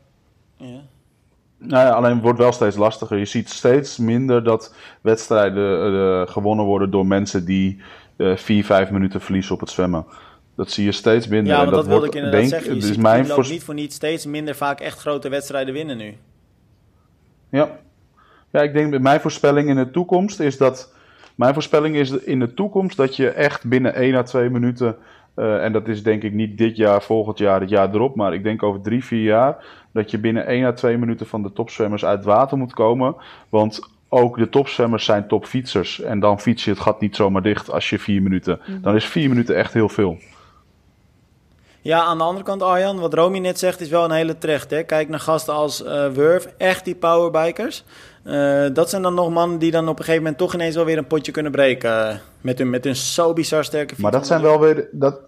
ja. 0.63 0.81
Nou 1.59 1.87
ja, 1.87 1.91
alleen 1.91 2.21
wordt 2.21 2.39
wel 2.39 2.53
steeds 2.53 2.77
lastiger. 2.77 3.19
Je 3.19 3.25
ziet 3.25 3.51
steeds 3.51 3.99
minder 3.99 4.45
dat 4.45 4.75
wedstrijden 5.01 5.93
uh, 5.93 6.27
gewonnen 6.27 6.65
worden 6.65 6.91
door 6.91 7.07
mensen 7.07 7.45
die 7.45 7.81
uh, 8.17 8.37
vier, 8.37 8.65
vijf 8.65 8.91
minuten 8.91 9.21
verliezen 9.21 9.55
op 9.55 9.61
het 9.61 9.71
zwemmen. 9.71 10.05
Dat 10.57 10.71
zie 10.71 10.85
je 10.85 10.93
steeds 10.93 11.29
minder. 11.29 11.53
Ja, 11.53 11.63
maar 11.63 11.67
dat, 11.67 11.75
dat 11.75 11.87
wilde 11.87 12.07
ik 12.07 12.15
inderdaad 12.15 12.41
denk, 12.41 12.53
zeggen. 12.53 12.75
Je 12.75 12.81
dus 12.81 12.97
mijn 12.97 13.27
voor... 13.27 13.49
niet 13.49 13.65
voor 13.65 13.75
niet 13.75 13.93
steeds 13.93 14.27
minder 14.27 14.55
vaak 14.55 14.81
echt 14.81 14.99
grote 14.99 15.29
wedstrijden 15.29 15.75
winnen 15.75 15.97
nu. 15.97 16.17
Ja. 17.49 17.79
Ja, 18.51 18.61
ik 18.61 18.73
denk 18.73 18.99
mijn 18.99 19.21
voorspelling 19.21 19.69
in 19.69 19.77
de 19.77 19.91
toekomst 19.91 20.41
is 20.41 20.57
dat... 20.57 20.95
Mijn 21.35 21.55
voorspelling 21.55 21.97
is 21.97 22.11
in 22.11 22.39
de 22.39 22.55
toekomst 22.55 22.97
dat 22.97 23.17
je 23.17 23.29
echt 23.29 23.65
binnen 23.69 23.95
1 23.95 24.15
à 24.15 24.23
2 24.23 24.51
minuten 24.51 24.97
uh, 25.37 25.65
en 25.65 25.73
dat 25.73 25.89
is 25.89 26.03
denk 26.03 26.23
ik 26.23 26.33
niet 26.33 26.59
dit 26.59 26.77
jaar, 26.77 27.03
volgend 27.03 27.39
jaar, 27.39 27.61
het 27.61 27.71
jaar 27.71 27.95
erop. 27.95 28.17
Maar 28.17 28.35
ik 28.35 28.43
denk 28.43 28.63
over 28.63 28.81
drie, 28.81 29.05
vier 29.05 29.23
jaar 29.23 29.65
dat 29.93 30.11
je 30.11 30.19
binnen 30.19 30.47
1 30.47 30.65
à 30.65 30.73
2 30.73 30.99
minuten 30.99 31.27
van 31.27 31.43
de 31.43 31.53
topzwemmers 31.53 32.05
uit 32.05 32.17
het 32.17 32.27
water 32.27 32.59
moet 32.59 32.75
komen. 32.75 33.17
Want 33.49 33.81
ook 34.09 34.39
de 34.39 34.49
topzwemmers 34.49 35.05
zijn 35.05 35.29
topfietsers. 35.29 36.01
En 36.01 36.21
dan 36.21 36.41
fiets 36.41 36.65
je 36.65 36.71
het 36.71 36.81
gat 36.81 37.01
niet 37.01 37.17
zomaar 37.17 37.43
dicht 37.43 37.71
als 37.71 37.91
je 37.91 37.99
vier 37.99 38.23
minuten. 38.23 38.61
Mhm. 38.67 38.81
Dan 38.81 38.95
is 38.95 39.05
vier 39.05 39.29
minuten 39.29 39.57
echt 39.57 39.73
heel 39.73 39.89
veel. 39.89 40.19
Ja, 41.81 42.03
aan 42.03 42.19
de 42.19 42.25
andere 42.25 42.45
kant, 42.45 42.63
Arjan, 42.63 42.99
wat 42.99 43.15
Romy 43.15 43.39
net 43.39 43.59
zegt 43.59 43.81
is 43.81 43.89
wel 43.89 44.05
een 44.05 44.11
hele 44.11 44.39
terecht. 44.39 44.71
Hè? 44.71 44.83
Kijk 44.83 45.09
naar 45.09 45.21
gasten 45.21 45.55
als 45.55 45.85
uh, 45.85 46.09
Wurf, 46.09 46.47
echt 46.59 46.85
die 46.85 46.95
powerbikers. 46.95 47.85
Uh, 48.25 48.67
dat 48.73 48.91
zijn 48.91 49.03
dan 49.03 49.15
nog 49.15 49.31
mannen 49.31 49.59
die 49.59 49.71
dan 49.71 49.89
op 49.89 49.99
een 49.99 50.05
gegeven 50.05 50.23
moment 50.23 50.39
toch 50.39 50.55
ineens 50.55 50.75
wel 50.75 50.85
weer 50.85 50.99
een 50.99 51.07
potje 51.07 51.33
kunnen 51.33 51.53
breken. 51.53 52.21
met, 52.41 52.59
hun, 52.59 52.71
met 52.71 52.85
hun 52.85 52.97
zo 52.97 53.33
bizar 53.33 53.65
sterke 53.65 53.89
fiets. 53.89 54.01
Maar 54.01 54.13
dat 54.13 54.27
zijn 54.27 54.43
wel 54.43 54.61
weer... 54.61 54.89
Dat, 54.93 55.21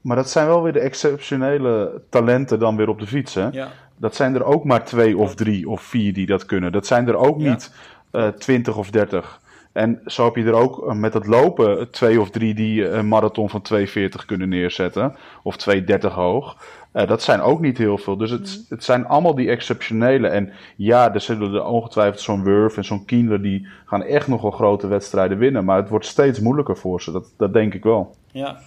maar 0.00 0.16
dat 0.16 0.30
zijn 0.30 0.46
wel 0.46 0.62
weer 0.62 0.72
de 0.72 0.80
exceptionele 0.80 2.02
talenten 2.08 2.58
dan 2.58 2.76
weer 2.76 2.88
op 2.88 3.00
de 3.00 3.06
fiets. 3.06 3.34
Hè? 3.34 3.48
Ja. 3.48 3.68
Dat 3.96 4.14
zijn 4.14 4.34
er 4.34 4.44
ook 4.44 4.64
maar 4.64 4.84
twee 4.84 5.16
of 5.18 5.34
drie 5.34 5.68
of 5.68 5.82
vier 5.82 6.12
die 6.12 6.26
dat 6.26 6.46
kunnen. 6.46 6.72
Dat 6.72 6.86
zijn 6.86 7.08
er 7.08 7.16
ook 7.16 7.36
niet 7.36 7.72
uh, 8.12 8.28
twintig 8.28 8.76
of 8.76 8.90
dertig. 8.90 9.40
En 9.72 10.00
zo 10.06 10.24
heb 10.24 10.36
je 10.36 10.44
er 10.44 10.52
ook 10.52 10.88
eh, 10.88 10.94
met 10.94 11.14
het 11.14 11.26
lopen 11.26 11.90
twee 11.90 12.20
of 12.20 12.30
drie 12.30 12.54
die 12.54 12.88
een 12.88 13.08
marathon 13.08 13.50
van 13.50 13.62
2,40 13.74 14.08
kunnen 14.26 14.48
neerzetten. 14.48 15.16
Of 15.42 15.56
2,30 15.70 15.98
hoog. 16.00 16.56
Uh, 16.96 17.06
dat 17.06 17.22
zijn 17.22 17.40
ook 17.40 17.60
niet 17.60 17.78
heel 17.78 17.98
veel. 17.98 18.16
Dus 18.16 18.30
het, 18.30 18.56
mm. 18.58 18.64
het 18.68 18.84
zijn 18.84 19.06
allemaal 19.06 19.34
die 19.34 19.50
exceptionele. 19.50 20.28
En 20.28 20.52
ja, 20.76 21.14
er 21.14 21.20
zullen 21.20 21.54
er 21.54 21.64
ongetwijfeld 21.64 22.20
zo'n 22.20 22.44
Wurf 22.44 22.76
en 22.76 22.84
zo'n 22.84 23.04
Kienler... 23.04 23.42
die 23.42 23.66
gaan 23.86 24.02
echt 24.02 24.28
nog 24.28 24.42
wel 24.42 24.50
grote 24.50 24.86
wedstrijden 24.86 25.38
winnen. 25.38 25.64
Maar 25.64 25.76
het 25.76 25.88
wordt 25.88 26.06
steeds 26.06 26.40
moeilijker 26.40 26.76
voor 26.76 27.02
ze. 27.02 27.12
Dat, 27.12 27.32
dat 27.36 27.52
denk 27.52 27.74
ik 27.74 27.82
wel. 27.82 28.14
Ja, 28.30 28.58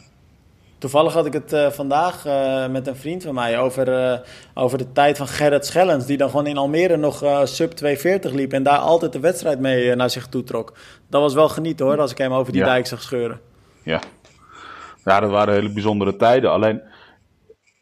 Toevallig 0.78 1.14
had 1.14 1.26
ik 1.26 1.34
het 1.34 1.54
uh, 1.54 1.68
vandaag 1.70 2.26
uh, 2.26 2.68
met 2.68 2.88
een 2.88 2.96
vriend 2.96 3.24
van 3.24 3.34
mij 3.34 3.60
over, 3.60 3.88
uh, 3.88 4.20
over 4.54 4.78
de 4.78 4.92
tijd 4.92 5.18
van 5.18 5.28
Gerrit 5.28 5.66
Schellens. 5.66 6.06
Die 6.06 6.18
dan 6.18 6.30
gewoon 6.30 6.48
in 6.48 6.58
Almere 6.58 6.98
nog 6.98 7.16
sub 7.44 7.72
240 7.72 8.32
liep. 8.32 8.54
En 8.54 8.64
daar 8.64 8.78
altijd 8.78 9.14
de 9.14 9.20
wedstrijd 9.20 9.60
mee 9.60 9.96
naar 9.96 10.10
zich 10.10 10.28
toe 10.28 10.44
trok. 10.44 10.74
Dat 11.10 11.22
was 11.22 11.34
wel 11.34 11.50
genieten 11.50 11.86
hoor, 11.86 12.00
als 12.00 12.12
ik 12.12 12.18
hem 12.18 12.34
over 12.34 12.54
die 12.54 12.64
dijk 12.64 12.88
zag 12.88 13.02
scheuren. 13.02 13.40
Ja. 13.84 14.02
ja, 15.06 15.20
dat 15.20 15.30
waren 15.30 15.54
hele 15.54 15.72
bijzondere 15.74 16.16
tijden. 16.16 16.52
Alleen, 16.52 16.82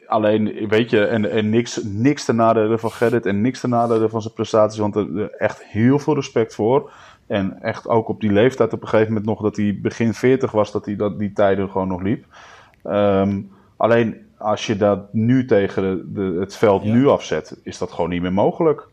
alleen 0.08 0.68
weet 0.68 0.90
je, 0.90 1.04
en, 1.04 1.30
en 1.30 1.50
niks, 1.50 1.82
niks 1.82 2.24
ten 2.24 2.36
nadele 2.36 2.78
van 2.78 2.90
Gerrit 2.90 3.26
en 3.26 3.40
niks 3.40 3.60
ten 3.60 3.70
nadele 3.70 4.08
van 4.08 4.22
zijn 4.22 4.34
prestaties. 4.34 4.78
Want 4.78 4.96
er 4.96 5.30
echt 5.30 5.64
heel 5.64 5.98
veel 5.98 6.14
respect 6.14 6.54
voor. 6.54 6.92
En 7.26 7.62
echt 7.62 7.88
ook 7.88 8.08
op 8.08 8.20
die 8.20 8.32
leeftijd 8.32 8.72
op 8.72 8.82
een 8.82 8.88
gegeven 8.88 9.12
moment 9.12 9.28
nog 9.28 9.40
dat 9.40 9.56
hij 9.56 9.78
begin 9.82 10.14
40 10.14 10.50
was, 10.50 10.72
dat 10.72 10.84
hij 10.84 10.96
dat, 10.96 11.18
die 11.18 11.32
tijden 11.32 11.70
gewoon 11.70 11.88
nog 11.88 12.02
liep. 12.02 12.24
Ehm, 12.82 13.40
alleen 13.76 14.16
als 14.36 14.66
je 14.66 14.76
dat 14.76 15.12
nu 15.12 15.44
tegen 15.44 16.14
de, 16.14 16.36
het 16.40 16.56
veld 16.56 16.84
nu 16.84 17.08
afzet, 17.08 17.60
is 17.62 17.78
dat 17.78 17.92
gewoon 17.92 18.10
niet 18.10 18.22
meer 18.22 18.32
mogelijk. 18.32 18.86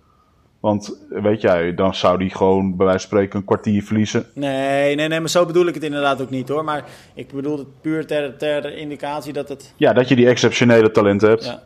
Want 0.66 0.97
weet 1.09 1.41
jij, 1.41 1.74
dan 1.74 1.95
zou 1.95 2.18
die 2.18 2.30
gewoon 2.30 2.76
bij 2.76 2.86
wijze 2.86 3.07
van 3.07 3.18
spreken 3.18 3.39
een 3.39 3.45
kwartier 3.45 3.84
verliezen. 3.84 4.26
Nee, 4.34 4.95
nee, 4.95 5.07
nee, 5.07 5.20
maar 5.20 5.30
zo 5.30 5.45
bedoel 5.45 5.68
ik 5.68 5.74
het 5.74 5.84
inderdaad 5.84 6.22
ook 6.22 6.30
niet 6.30 6.49
hoor. 6.49 6.63
Maar 6.63 6.84
ik 7.13 7.34
bedoel 7.34 7.57
het 7.57 7.82
puur 7.82 8.05
ter, 8.05 8.38
ter 8.38 8.78
indicatie 8.78 9.34
dat 9.34 9.49
het. 9.49 9.74
Ja, 9.76 9.93
dat 9.93 10.07
je 10.07 10.16
die 10.16 10.28
exceptionele 10.28 10.91
talenten 10.91 11.30
hebt. 11.30 11.45
Ja. 11.45 11.63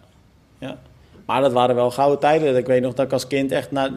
ja. 0.58 0.78
Maar 1.26 1.42
dat 1.42 1.52
waren 1.52 1.76
wel 1.76 1.92
gouden 1.92 2.20
tijden. 2.20 2.58
Ik 2.58 2.66
weet 2.66 2.82
nog 2.82 2.94
dat 2.94 3.06
ik 3.06 3.12
als 3.12 3.28
kind 3.28 3.52
echt 3.52 3.72
naar. 3.72 3.92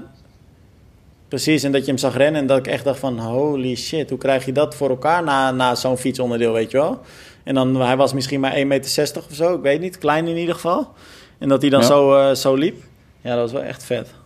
Precies, 1.29 1.63
en 1.63 1.73
dat 1.73 1.81
je 1.81 1.91
hem 1.91 1.99
zag 1.99 2.17
rennen 2.17 2.41
en 2.41 2.47
dat 2.47 2.59
ik 2.59 2.67
echt 2.67 2.85
dacht 2.85 2.99
van 2.99 3.19
holy 3.19 3.75
shit, 3.77 4.11
hoe 4.11 4.19
krijg 4.19 4.45
je 4.45 4.53
dat 4.53 4.75
voor 4.75 4.89
elkaar 4.89 5.23
na, 5.23 5.51
na 5.51 5.75
zo'n 5.75 5.99
fietsonderdeel, 5.99 6.53
weet 6.53 6.71
je 6.71 6.77
wel? 6.77 7.01
En 7.45 7.55
dan, 7.55 7.77
hij 7.81 7.97
was 7.97 8.13
misschien 8.13 8.41
maar 8.41 8.55
1,60 8.57 8.67
meter 8.67 9.13
of 9.17 9.35
zo, 9.35 9.55
ik 9.55 9.63
weet 9.63 9.81
niet, 9.81 9.99
klein 9.99 10.27
in 10.27 10.37
ieder 10.37 10.55
geval. 10.55 10.93
En 11.39 11.49
dat 11.49 11.61
hij 11.61 11.71
dan 11.71 11.85
zo, 11.85 12.19
uh, 12.19 12.35
zo 12.35 12.55
liep. 12.55 12.83
Ja, 13.21 13.31
dat 13.31 13.41
was 13.41 13.53
wel 13.53 13.63
echt 13.63 13.85
vet. 13.85 14.21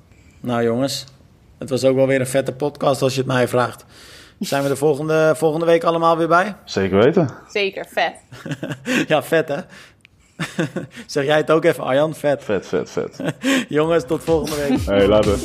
Nou 0.47 0.63
jongens, 0.63 1.05
het 1.59 1.71
was 1.71 1.85
ook 1.85 1.97
wel 1.97 2.07
weer 2.07 2.21
een 2.21 2.27
vette 2.27 2.53
podcast 2.53 3.03
als 3.03 3.15
je 3.15 3.19
het 3.19 3.29
mij 3.29 3.49
vraagt. 3.49 3.85
Zijn 4.39 4.63
we 4.63 4.69
de 4.69 4.77
volgende, 4.77 5.35
volgende 5.37 5.67
week 5.67 5.85
allemaal 5.85 6.17
weer 6.17 6.29
bij? 6.29 6.55
Zeker 6.65 6.99
weten. 6.99 7.31
Zeker, 7.49 7.87
vet. 7.89 8.15
ja, 9.09 9.23
vet 9.23 9.49
hè? 9.49 9.61
zeg 11.07 11.25
jij 11.25 11.37
het 11.37 11.51
ook 11.51 11.65
even, 11.65 11.85
Arjan? 11.85 12.15
Vet. 12.15 12.45
Vet, 12.45 12.67
vet, 12.67 12.91
vet. 12.91 13.21
jongens, 13.69 14.05
tot 14.05 14.25
volgende 14.25 14.69
week. 14.69 14.81
Hey, 14.87 15.07
later. 15.07 15.39